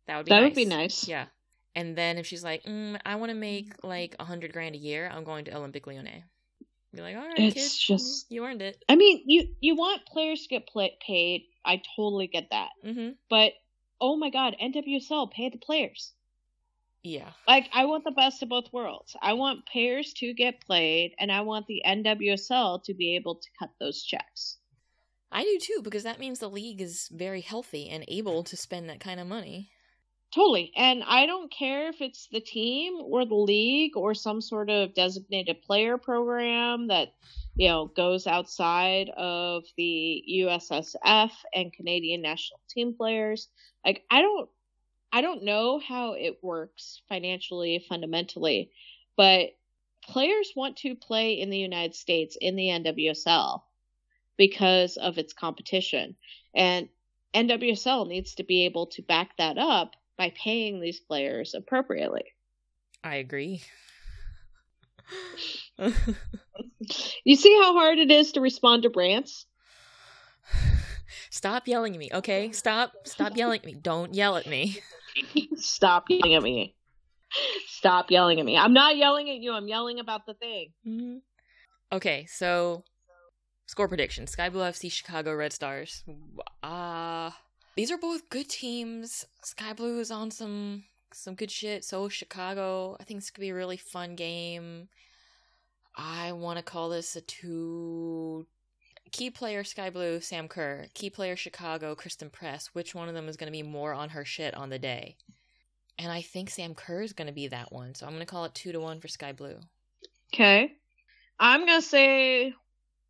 That 0.06 0.16
would 0.16 0.26
be 0.26 0.30
that 0.30 0.40
nice. 0.40 0.44
would 0.44 0.54
be 0.54 0.64
nice. 0.64 1.08
Yeah, 1.08 1.26
and 1.74 1.96
then 1.96 2.18
if 2.18 2.26
she's 2.26 2.44
like, 2.44 2.62
mm, 2.64 2.98
I 3.04 3.16
want 3.16 3.30
to 3.30 3.36
make 3.36 3.72
like 3.82 4.14
a 4.18 4.24
hundred 4.24 4.52
grand 4.52 4.74
a 4.74 4.78
year, 4.78 5.10
I'm 5.12 5.24
going 5.24 5.46
to 5.46 5.50
Olympique 5.52 5.86
Lyonnais. 5.86 6.24
Be 6.94 7.02
like, 7.02 7.16
all 7.16 7.26
right, 7.26 7.38
it's 7.38 7.54
kid, 7.54 7.94
just 7.94 8.30
you 8.30 8.44
earned 8.44 8.62
it. 8.62 8.82
I 8.88 8.94
mean, 8.94 9.24
you 9.26 9.48
you 9.60 9.74
want 9.74 10.06
players 10.06 10.42
to 10.42 10.48
get 10.48 10.68
play- 10.68 10.96
paid. 11.04 11.46
I 11.64 11.82
totally 11.96 12.28
get 12.28 12.50
that. 12.50 12.68
Mm-hmm. 12.84 13.10
But 13.28 13.52
oh 14.00 14.16
my 14.16 14.30
god, 14.30 14.54
NWSL 14.62 15.32
pay 15.32 15.48
the 15.48 15.58
players. 15.58 16.12
Yeah. 17.04 17.28
Like 17.46 17.68
I 17.74 17.84
want 17.84 18.04
the 18.04 18.12
best 18.12 18.42
of 18.42 18.48
both 18.48 18.72
worlds. 18.72 19.14
I 19.20 19.34
want 19.34 19.66
pairs 19.66 20.14
to 20.14 20.32
get 20.32 20.64
played 20.64 21.14
and 21.18 21.30
I 21.30 21.42
want 21.42 21.66
the 21.66 21.82
NWSL 21.86 22.82
to 22.84 22.94
be 22.94 23.14
able 23.16 23.34
to 23.36 23.48
cut 23.58 23.70
those 23.78 24.02
checks. 24.02 24.56
I 25.30 25.42
do 25.42 25.58
too 25.60 25.82
because 25.82 26.04
that 26.04 26.18
means 26.18 26.38
the 26.38 26.48
league 26.48 26.80
is 26.80 27.10
very 27.12 27.42
healthy 27.42 27.90
and 27.90 28.06
able 28.08 28.42
to 28.44 28.56
spend 28.56 28.88
that 28.88 29.00
kind 29.00 29.20
of 29.20 29.26
money. 29.26 29.70
Totally. 30.34 30.72
And 30.76 31.04
I 31.06 31.26
don't 31.26 31.52
care 31.52 31.88
if 31.90 32.00
it's 32.00 32.26
the 32.32 32.40
team 32.40 32.94
or 33.02 33.26
the 33.26 33.34
league 33.34 33.96
or 33.96 34.14
some 34.14 34.40
sort 34.40 34.70
of 34.70 34.94
designated 34.94 35.62
player 35.62 35.98
program 35.98 36.88
that, 36.88 37.12
you 37.54 37.68
know, 37.68 37.86
goes 37.86 38.26
outside 38.26 39.10
of 39.10 39.64
the 39.76 40.24
USSF 40.40 41.30
and 41.54 41.72
Canadian 41.72 42.22
national 42.22 42.60
team 42.68 42.94
players. 42.96 43.48
Like 43.84 44.04
I 44.10 44.22
don't 44.22 44.48
I 45.14 45.20
don't 45.20 45.44
know 45.44 45.78
how 45.78 46.14
it 46.14 46.42
works 46.42 47.00
financially, 47.08 47.78
fundamentally, 47.88 48.72
but 49.16 49.50
players 50.02 50.52
want 50.56 50.78
to 50.78 50.96
play 50.96 51.34
in 51.34 51.50
the 51.50 51.58
United 51.58 51.94
States 51.94 52.36
in 52.40 52.56
the 52.56 52.64
NWSL 52.64 53.62
because 54.36 54.96
of 54.96 55.16
its 55.16 55.32
competition. 55.32 56.16
And 56.52 56.88
NWSL 57.32 58.08
needs 58.08 58.34
to 58.34 58.42
be 58.42 58.64
able 58.64 58.86
to 58.88 59.02
back 59.02 59.36
that 59.38 59.56
up 59.56 59.92
by 60.18 60.32
paying 60.34 60.80
these 60.80 60.98
players 60.98 61.54
appropriately. 61.54 62.24
I 63.04 63.14
agree. 63.14 63.62
you 67.24 67.36
see 67.36 67.56
how 67.62 67.72
hard 67.74 67.98
it 68.00 68.10
is 68.10 68.32
to 68.32 68.40
respond 68.40 68.82
to 68.82 68.90
rants? 68.92 69.46
Stop 71.30 71.68
yelling 71.68 71.92
at 71.94 72.00
me, 72.00 72.10
okay? 72.12 72.50
Stop 72.50 72.92
stop 73.04 73.36
yelling 73.36 73.60
at 73.60 73.66
me. 73.66 73.74
Don't 73.74 74.14
yell 74.14 74.36
at 74.36 74.46
me. 74.46 74.80
Stop 75.56 76.06
yelling 76.08 76.34
at 76.34 76.42
me. 76.42 76.74
Stop 77.66 78.10
yelling 78.10 78.40
at 78.40 78.46
me. 78.46 78.56
I'm 78.56 78.72
not 78.72 78.96
yelling 78.96 79.28
at 79.30 79.36
you. 79.36 79.52
I'm 79.52 79.68
yelling 79.68 79.98
about 80.00 80.26
the 80.26 80.34
thing. 80.34 80.68
Mm-hmm. 80.86 81.16
Okay, 81.92 82.26
so 82.26 82.84
score 83.66 83.88
prediction: 83.88 84.26
Sky 84.26 84.48
Blue 84.48 84.62
FC, 84.62 84.90
Chicago 84.90 85.34
Red 85.34 85.52
Stars. 85.52 86.04
Ah, 86.62 87.28
uh, 87.28 87.32
these 87.76 87.90
are 87.90 87.98
both 87.98 88.28
good 88.30 88.48
teams. 88.48 89.26
Sky 89.42 89.72
Blue 89.72 89.98
is 90.00 90.10
on 90.10 90.30
some 90.30 90.84
some 91.12 91.34
good 91.34 91.50
shit. 91.50 91.84
So 91.84 92.08
Chicago. 92.08 92.96
I 93.00 93.04
think 93.04 93.20
this 93.20 93.30
gonna 93.30 93.46
be 93.46 93.50
a 93.50 93.54
really 93.54 93.76
fun 93.76 94.14
game. 94.14 94.88
I 95.96 96.32
want 96.32 96.58
to 96.58 96.64
call 96.64 96.88
this 96.88 97.16
a 97.16 97.20
two. 97.20 98.46
Key 99.14 99.30
player 99.30 99.62
Sky 99.62 99.90
Blue, 99.90 100.20
Sam 100.20 100.48
Kerr. 100.48 100.86
Key 100.92 101.08
player 101.08 101.36
Chicago, 101.36 101.94
Christen 101.94 102.30
Press. 102.30 102.66
Which 102.72 102.94
one 102.94 103.08
of 103.08 103.14
them 103.14 103.28
is 103.28 103.36
going 103.36 103.46
to 103.46 103.56
be 103.56 103.62
more 103.62 103.94
on 103.94 104.08
her 104.08 104.24
shit 104.24 104.54
on 104.54 104.70
the 104.70 104.78
day? 104.78 105.16
And 105.98 106.10
I 106.10 106.20
think 106.20 106.50
Sam 106.50 106.74
Kerr 106.74 107.02
is 107.02 107.12
going 107.12 107.28
to 107.28 107.32
be 107.32 107.46
that 107.46 107.72
one. 107.72 107.94
So 107.94 108.06
I'm 108.06 108.12
going 108.12 108.26
to 108.26 108.26
call 108.26 108.44
it 108.44 108.54
two 108.54 108.72
to 108.72 108.80
one 108.80 109.00
for 109.00 109.06
Sky 109.06 109.32
Blue. 109.32 109.56
Okay. 110.34 110.72
I'm 111.38 111.66
gonna 111.66 111.82
say 111.82 112.52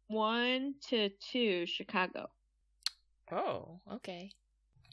one 0.09 0.75
to 0.89 1.11
two 1.33 1.67
Chicago. 1.67 2.29
Oh, 3.33 3.81
okay. 3.95 4.31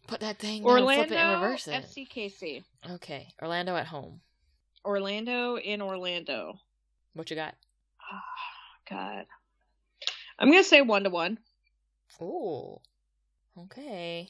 Put 0.07 0.21
that 0.21 0.39
thing 0.39 0.63
down, 0.63 0.71
Orlando, 0.71 1.03
flip 1.03 1.11
it, 1.11 1.21
and 1.21 1.41
reverse 1.41 1.67
it. 1.67 1.85
FCKC. 1.85 2.63
Okay, 2.91 3.27
Orlando 3.41 3.75
at 3.75 3.87
home. 3.87 4.21
Orlando 4.83 5.57
in 5.57 5.81
Orlando. 5.81 6.59
What 7.13 7.29
you 7.29 7.35
got? 7.35 7.55
Oh, 8.11 8.89
God. 8.89 9.25
I'm 10.41 10.49
gonna 10.49 10.63
say 10.63 10.81
one 10.81 11.03
to 11.03 11.11
one. 11.11 11.37
Oh, 12.19 12.81
okay. 13.57 14.27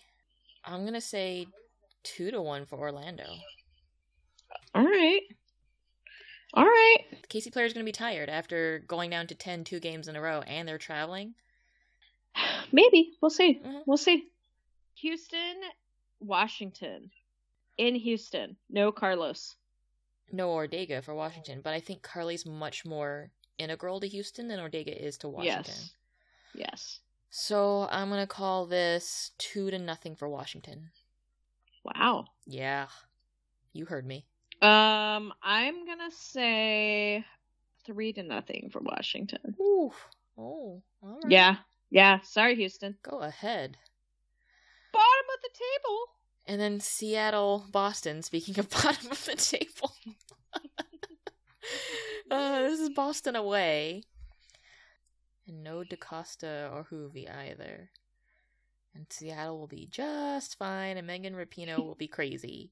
I'm 0.66 0.84
gonna 0.84 0.99
say 0.99 1.47
two 2.03 2.32
to 2.32 2.41
one 2.41 2.66
for 2.66 2.78
Orlando. 2.78 3.24
All 4.76 4.84
right. 4.84 5.22
All 6.53 6.66
right. 6.66 6.97
The 7.22 7.28
KC 7.28 7.53
player's 7.53 7.72
gonna 7.72 7.86
be 7.86 7.93
tired 7.93 8.28
after 8.30 8.80
going 8.88 9.09
down 9.09 9.28
to 9.28 9.36
10 9.36 9.64
two 9.64 9.80
games 9.80 10.09
in 10.09 10.18
a 10.18 10.22
row, 10.22 10.41
and 10.41 10.68
they're 10.68 10.78
traveling. 10.78 11.34
Maybe. 12.74 13.14
We'll 13.22 13.30
see. 13.32 13.62
Mhm. 13.66 13.84
We'll 13.86 13.95
see. 13.97 14.28
Houston, 14.95 15.55
Washington. 16.20 17.09
In 17.78 17.95
Houston. 17.95 18.57
No 18.70 18.91
Carlos. 18.91 19.55
No 20.30 20.49
Ordega 20.49 21.01
for 21.01 21.16
Washington, 21.16 21.62
but 21.62 21.74
I 21.74 21.80
think 21.80 22.01
Carli's 22.03 22.45
much 22.45 22.86
more 22.86 23.32
integral 23.57 24.01
to 24.01 24.07
Houston 24.07 24.49
than 24.49 24.59
Ordega 24.59 24.95
is 24.95 25.18
to 25.20 25.30
Washington. 25.30 25.64
Yes. 25.68 25.93
Yes. 26.53 26.99
So 27.29 27.87
I'm 27.89 28.09
gonna 28.09 28.27
call 28.27 28.65
this 28.65 29.31
two 29.37 29.71
to 29.71 29.79
nothing 29.79 30.15
for 30.15 30.27
Washington. 30.27 30.89
Wow. 31.83 32.25
Yeah, 32.45 32.87
you 33.73 33.85
heard 33.85 34.05
me. 34.05 34.25
Um, 34.61 35.33
I'm 35.41 35.85
gonna 35.85 36.11
say 36.11 37.25
three 37.85 38.13
to 38.13 38.23
nothing 38.23 38.69
for 38.71 38.79
Washington. 38.81 39.55
Ooh. 39.59 39.91
Oh, 40.37 40.81
all 41.01 41.19
right. 41.23 41.31
Yeah. 41.31 41.55
Yeah. 41.89 42.19
Sorry, 42.23 42.55
Houston. 42.55 42.97
Go 43.01 43.19
ahead. 43.19 43.77
Bottom 44.91 45.25
of 45.33 45.41
the 45.41 45.49
table. 45.53 45.99
And 46.47 46.59
then 46.59 46.79
Seattle, 46.79 47.65
Boston. 47.71 48.21
Speaking 48.21 48.59
of 48.59 48.69
bottom 48.83 49.11
of 49.11 49.25
the 49.25 49.35
table, 49.35 49.93
uh, 52.31 52.59
this 52.61 52.79
is 52.79 52.89
Boston 52.89 53.35
away, 53.35 54.03
and 55.51 55.63
no 55.63 55.83
DaCosta 55.83 56.69
or 56.73 56.85
Hoovy 56.91 57.29
either. 57.29 57.89
And 58.95 59.05
Seattle 59.09 59.59
will 59.59 59.67
be 59.67 59.87
just 59.89 60.57
fine, 60.57 60.97
and 60.97 61.05
Megan 61.07 61.33
Rapinoe 61.35 61.77
will 61.77 61.95
be 61.95 62.07
crazy. 62.07 62.71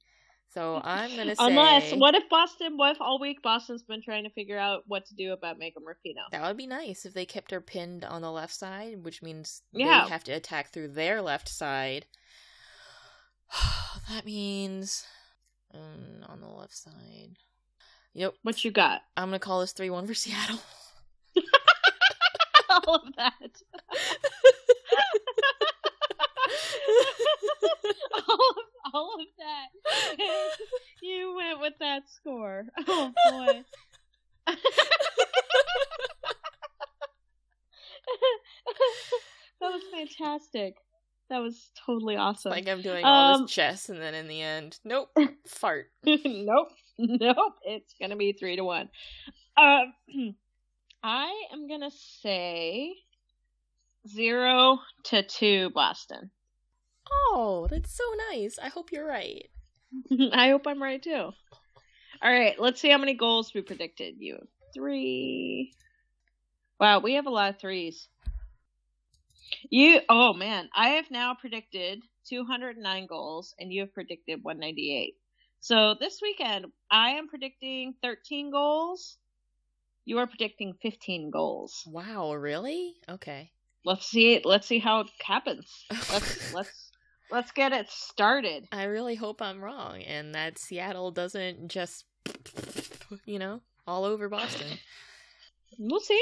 So 0.54 0.82
I'm 0.84 1.16
gonna 1.16 1.36
say, 1.36 1.46
Unless, 1.46 1.94
what 1.94 2.16
if 2.16 2.28
Boston? 2.30 2.76
What 2.76 2.96
if 2.96 3.02
all 3.02 3.20
week 3.20 3.42
Boston's 3.44 3.84
been 3.84 4.02
trying 4.02 4.24
to 4.24 4.30
figure 4.32 4.58
out 4.58 4.84
what 4.88 5.06
to 5.06 5.16
do 5.16 5.32
about 5.32 5.60
Megan 5.60 5.84
Rapinoe? 5.84 6.32
that 6.32 6.42
would 6.42 6.58
be 6.58 6.68
nice 6.68 7.06
if 7.06 7.14
they 7.14 7.26
kept 7.26 7.52
her 7.52 7.62
pinned 7.62 8.04
on 8.04 8.22
the 8.22 8.32
left 8.32 8.54
side, 8.54 9.04
which 9.04 9.22
means 9.22 9.62
Yeah. 9.72 10.04
they 10.06 10.10
have 10.10 10.24
to 10.26 10.32
attack 10.32 10.72
through 10.74 10.90
their 10.90 11.22
left 11.22 11.48
side. 11.48 12.08
that 14.10 14.26
means 14.26 15.06
um, 15.74 16.26
on 16.28 16.42
the 16.42 16.48
left 16.48 16.76
side. 16.76 17.38
Yep, 18.14 18.34
What 18.42 18.66
you 18.66 18.72
got? 18.72 19.02
I'm 19.16 19.28
gonna 19.30 19.40
call 19.40 19.62
this 19.62 19.72
three 19.72 19.90
one 19.92 20.08
for 20.08 20.16
Seattle. 20.16 20.60
all 22.88 22.96
of 22.96 23.16
that. 23.18 23.62
all, 28.14 28.50
of, 28.58 28.94
all 28.94 29.14
of 29.20 29.28
that. 29.38 29.70
you 31.02 31.36
went 31.36 31.60
with 31.62 31.74
that 31.80 32.04
score. 32.10 32.64
Oh 32.88 33.12
boy. 33.30 33.64
that 39.62 39.72
was 39.74 39.82
fantastic. 39.92 40.76
That 41.30 41.40
was 41.40 41.70
totally 41.86 42.16
awesome. 42.16 42.52
like 42.52 42.68
I'm 42.68 42.82
doing 42.82 43.06
all 43.06 43.36
Um, 43.36 43.42
this 43.44 43.52
chess, 43.52 43.90
and 43.90 44.02
then 44.02 44.16
in 44.16 44.28
the 44.28 44.42
end, 44.42 44.80
nope, 44.84 45.10
fart. 45.48 45.88
nope. 46.04 46.70
Nope. 46.98 47.54
It's 47.64 47.94
gonna 48.02 48.16
be 48.16 48.34
three 48.34 48.56
to 48.56 48.64
one. 48.64 48.90
Um, 49.56 49.94
I 51.04 51.46
am 51.54 51.68
gonna 51.68 51.92
say 52.22 52.94
zero 54.08 54.80
to 55.06 55.24
two 55.24 55.70
Boston. 55.70 56.32
Oh, 57.12 57.68
that's 57.70 57.96
so 57.96 58.04
nice. 58.30 58.60
I 58.62 58.70
hope 58.70 58.92
you're 58.92 59.08
right. 59.08 59.50
I 60.32 60.50
hope 60.50 60.68
I'm 60.68 60.82
right 60.82 61.02
too. 61.02 61.32
All 62.22 62.32
right, 62.32 62.60
let's 62.60 62.82
see 62.82 62.90
how 62.90 62.98
many 62.98 63.14
goals 63.14 63.54
we 63.54 63.62
predicted. 63.62 64.16
You 64.20 64.34
have 64.36 64.48
three. 64.74 65.74
Wow, 66.80 67.00
we 67.00 67.14
have 67.14 67.28
a 67.28 67.32
lot 67.32 67.52
of 67.52 67.60
threes. 67.60 68.08
You, 69.70 70.02
oh 70.10 70.34
man, 70.34 70.70
I 70.76 70.90
have 70.90 71.10
now 71.10 71.34
predicted 71.34 72.02
209 72.28 73.08
goals, 73.08 73.56
and 73.58 73.72
you 73.72 73.82
have 73.82 73.94
predicted 73.94 74.44
198. 74.44 75.16
So 75.62 75.96
this 76.00 76.20
weekend, 76.22 76.68
I 76.92 77.12
am 77.12 77.28
predicting 77.28 77.96
13 78.02 78.52
goals. 78.52 79.18
You 80.10 80.18
are 80.18 80.26
predicting 80.26 80.74
15 80.82 81.30
goals. 81.30 81.84
Wow, 81.86 82.34
really? 82.34 82.96
Okay. 83.08 83.52
Let's 83.86 84.08
see. 84.08 84.42
Let's 84.44 84.66
see 84.66 84.80
how 84.80 85.02
it 85.02 85.12
happens. 85.22 85.86
Let's 86.12 86.52
let's 86.56 86.92
let's 87.30 87.52
get 87.52 87.74
it 87.74 87.92
started. 87.92 88.68
I 88.72 88.86
really 88.86 89.14
hope 89.14 89.40
I'm 89.40 89.62
wrong, 89.64 90.02
and 90.02 90.34
that 90.34 90.58
Seattle 90.58 91.12
doesn't 91.12 91.68
just, 91.68 92.06
you 93.26 93.38
know, 93.38 93.62
all 93.86 94.04
over 94.04 94.28
Boston. 94.30 94.68
We'll 95.78 96.00
see. 96.00 96.22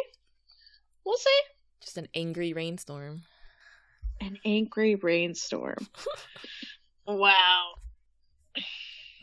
We'll 1.06 1.16
see. 1.16 1.40
Just 1.82 1.98
an 1.98 2.10
angry 2.14 2.52
rainstorm. 2.52 3.22
An 4.20 4.38
angry 4.44 4.96
rainstorm. 4.96 5.88
wow. 7.08 7.76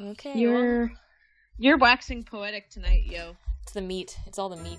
Okay. 0.01 0.39
You're 0.39 0.91
you're 1.59 1.77
waxing 1.77 2.25
poetic 2.25 2.71
tonight, 2.71 3.05
yo. 3.05 3.37
It's 3.65 3.73
the 3.73 3.81
meat. 3.81 4.19
It's 4.27 4.39
all 4.39 4.51
the 4.51 4.57
meat. 4.57 4.79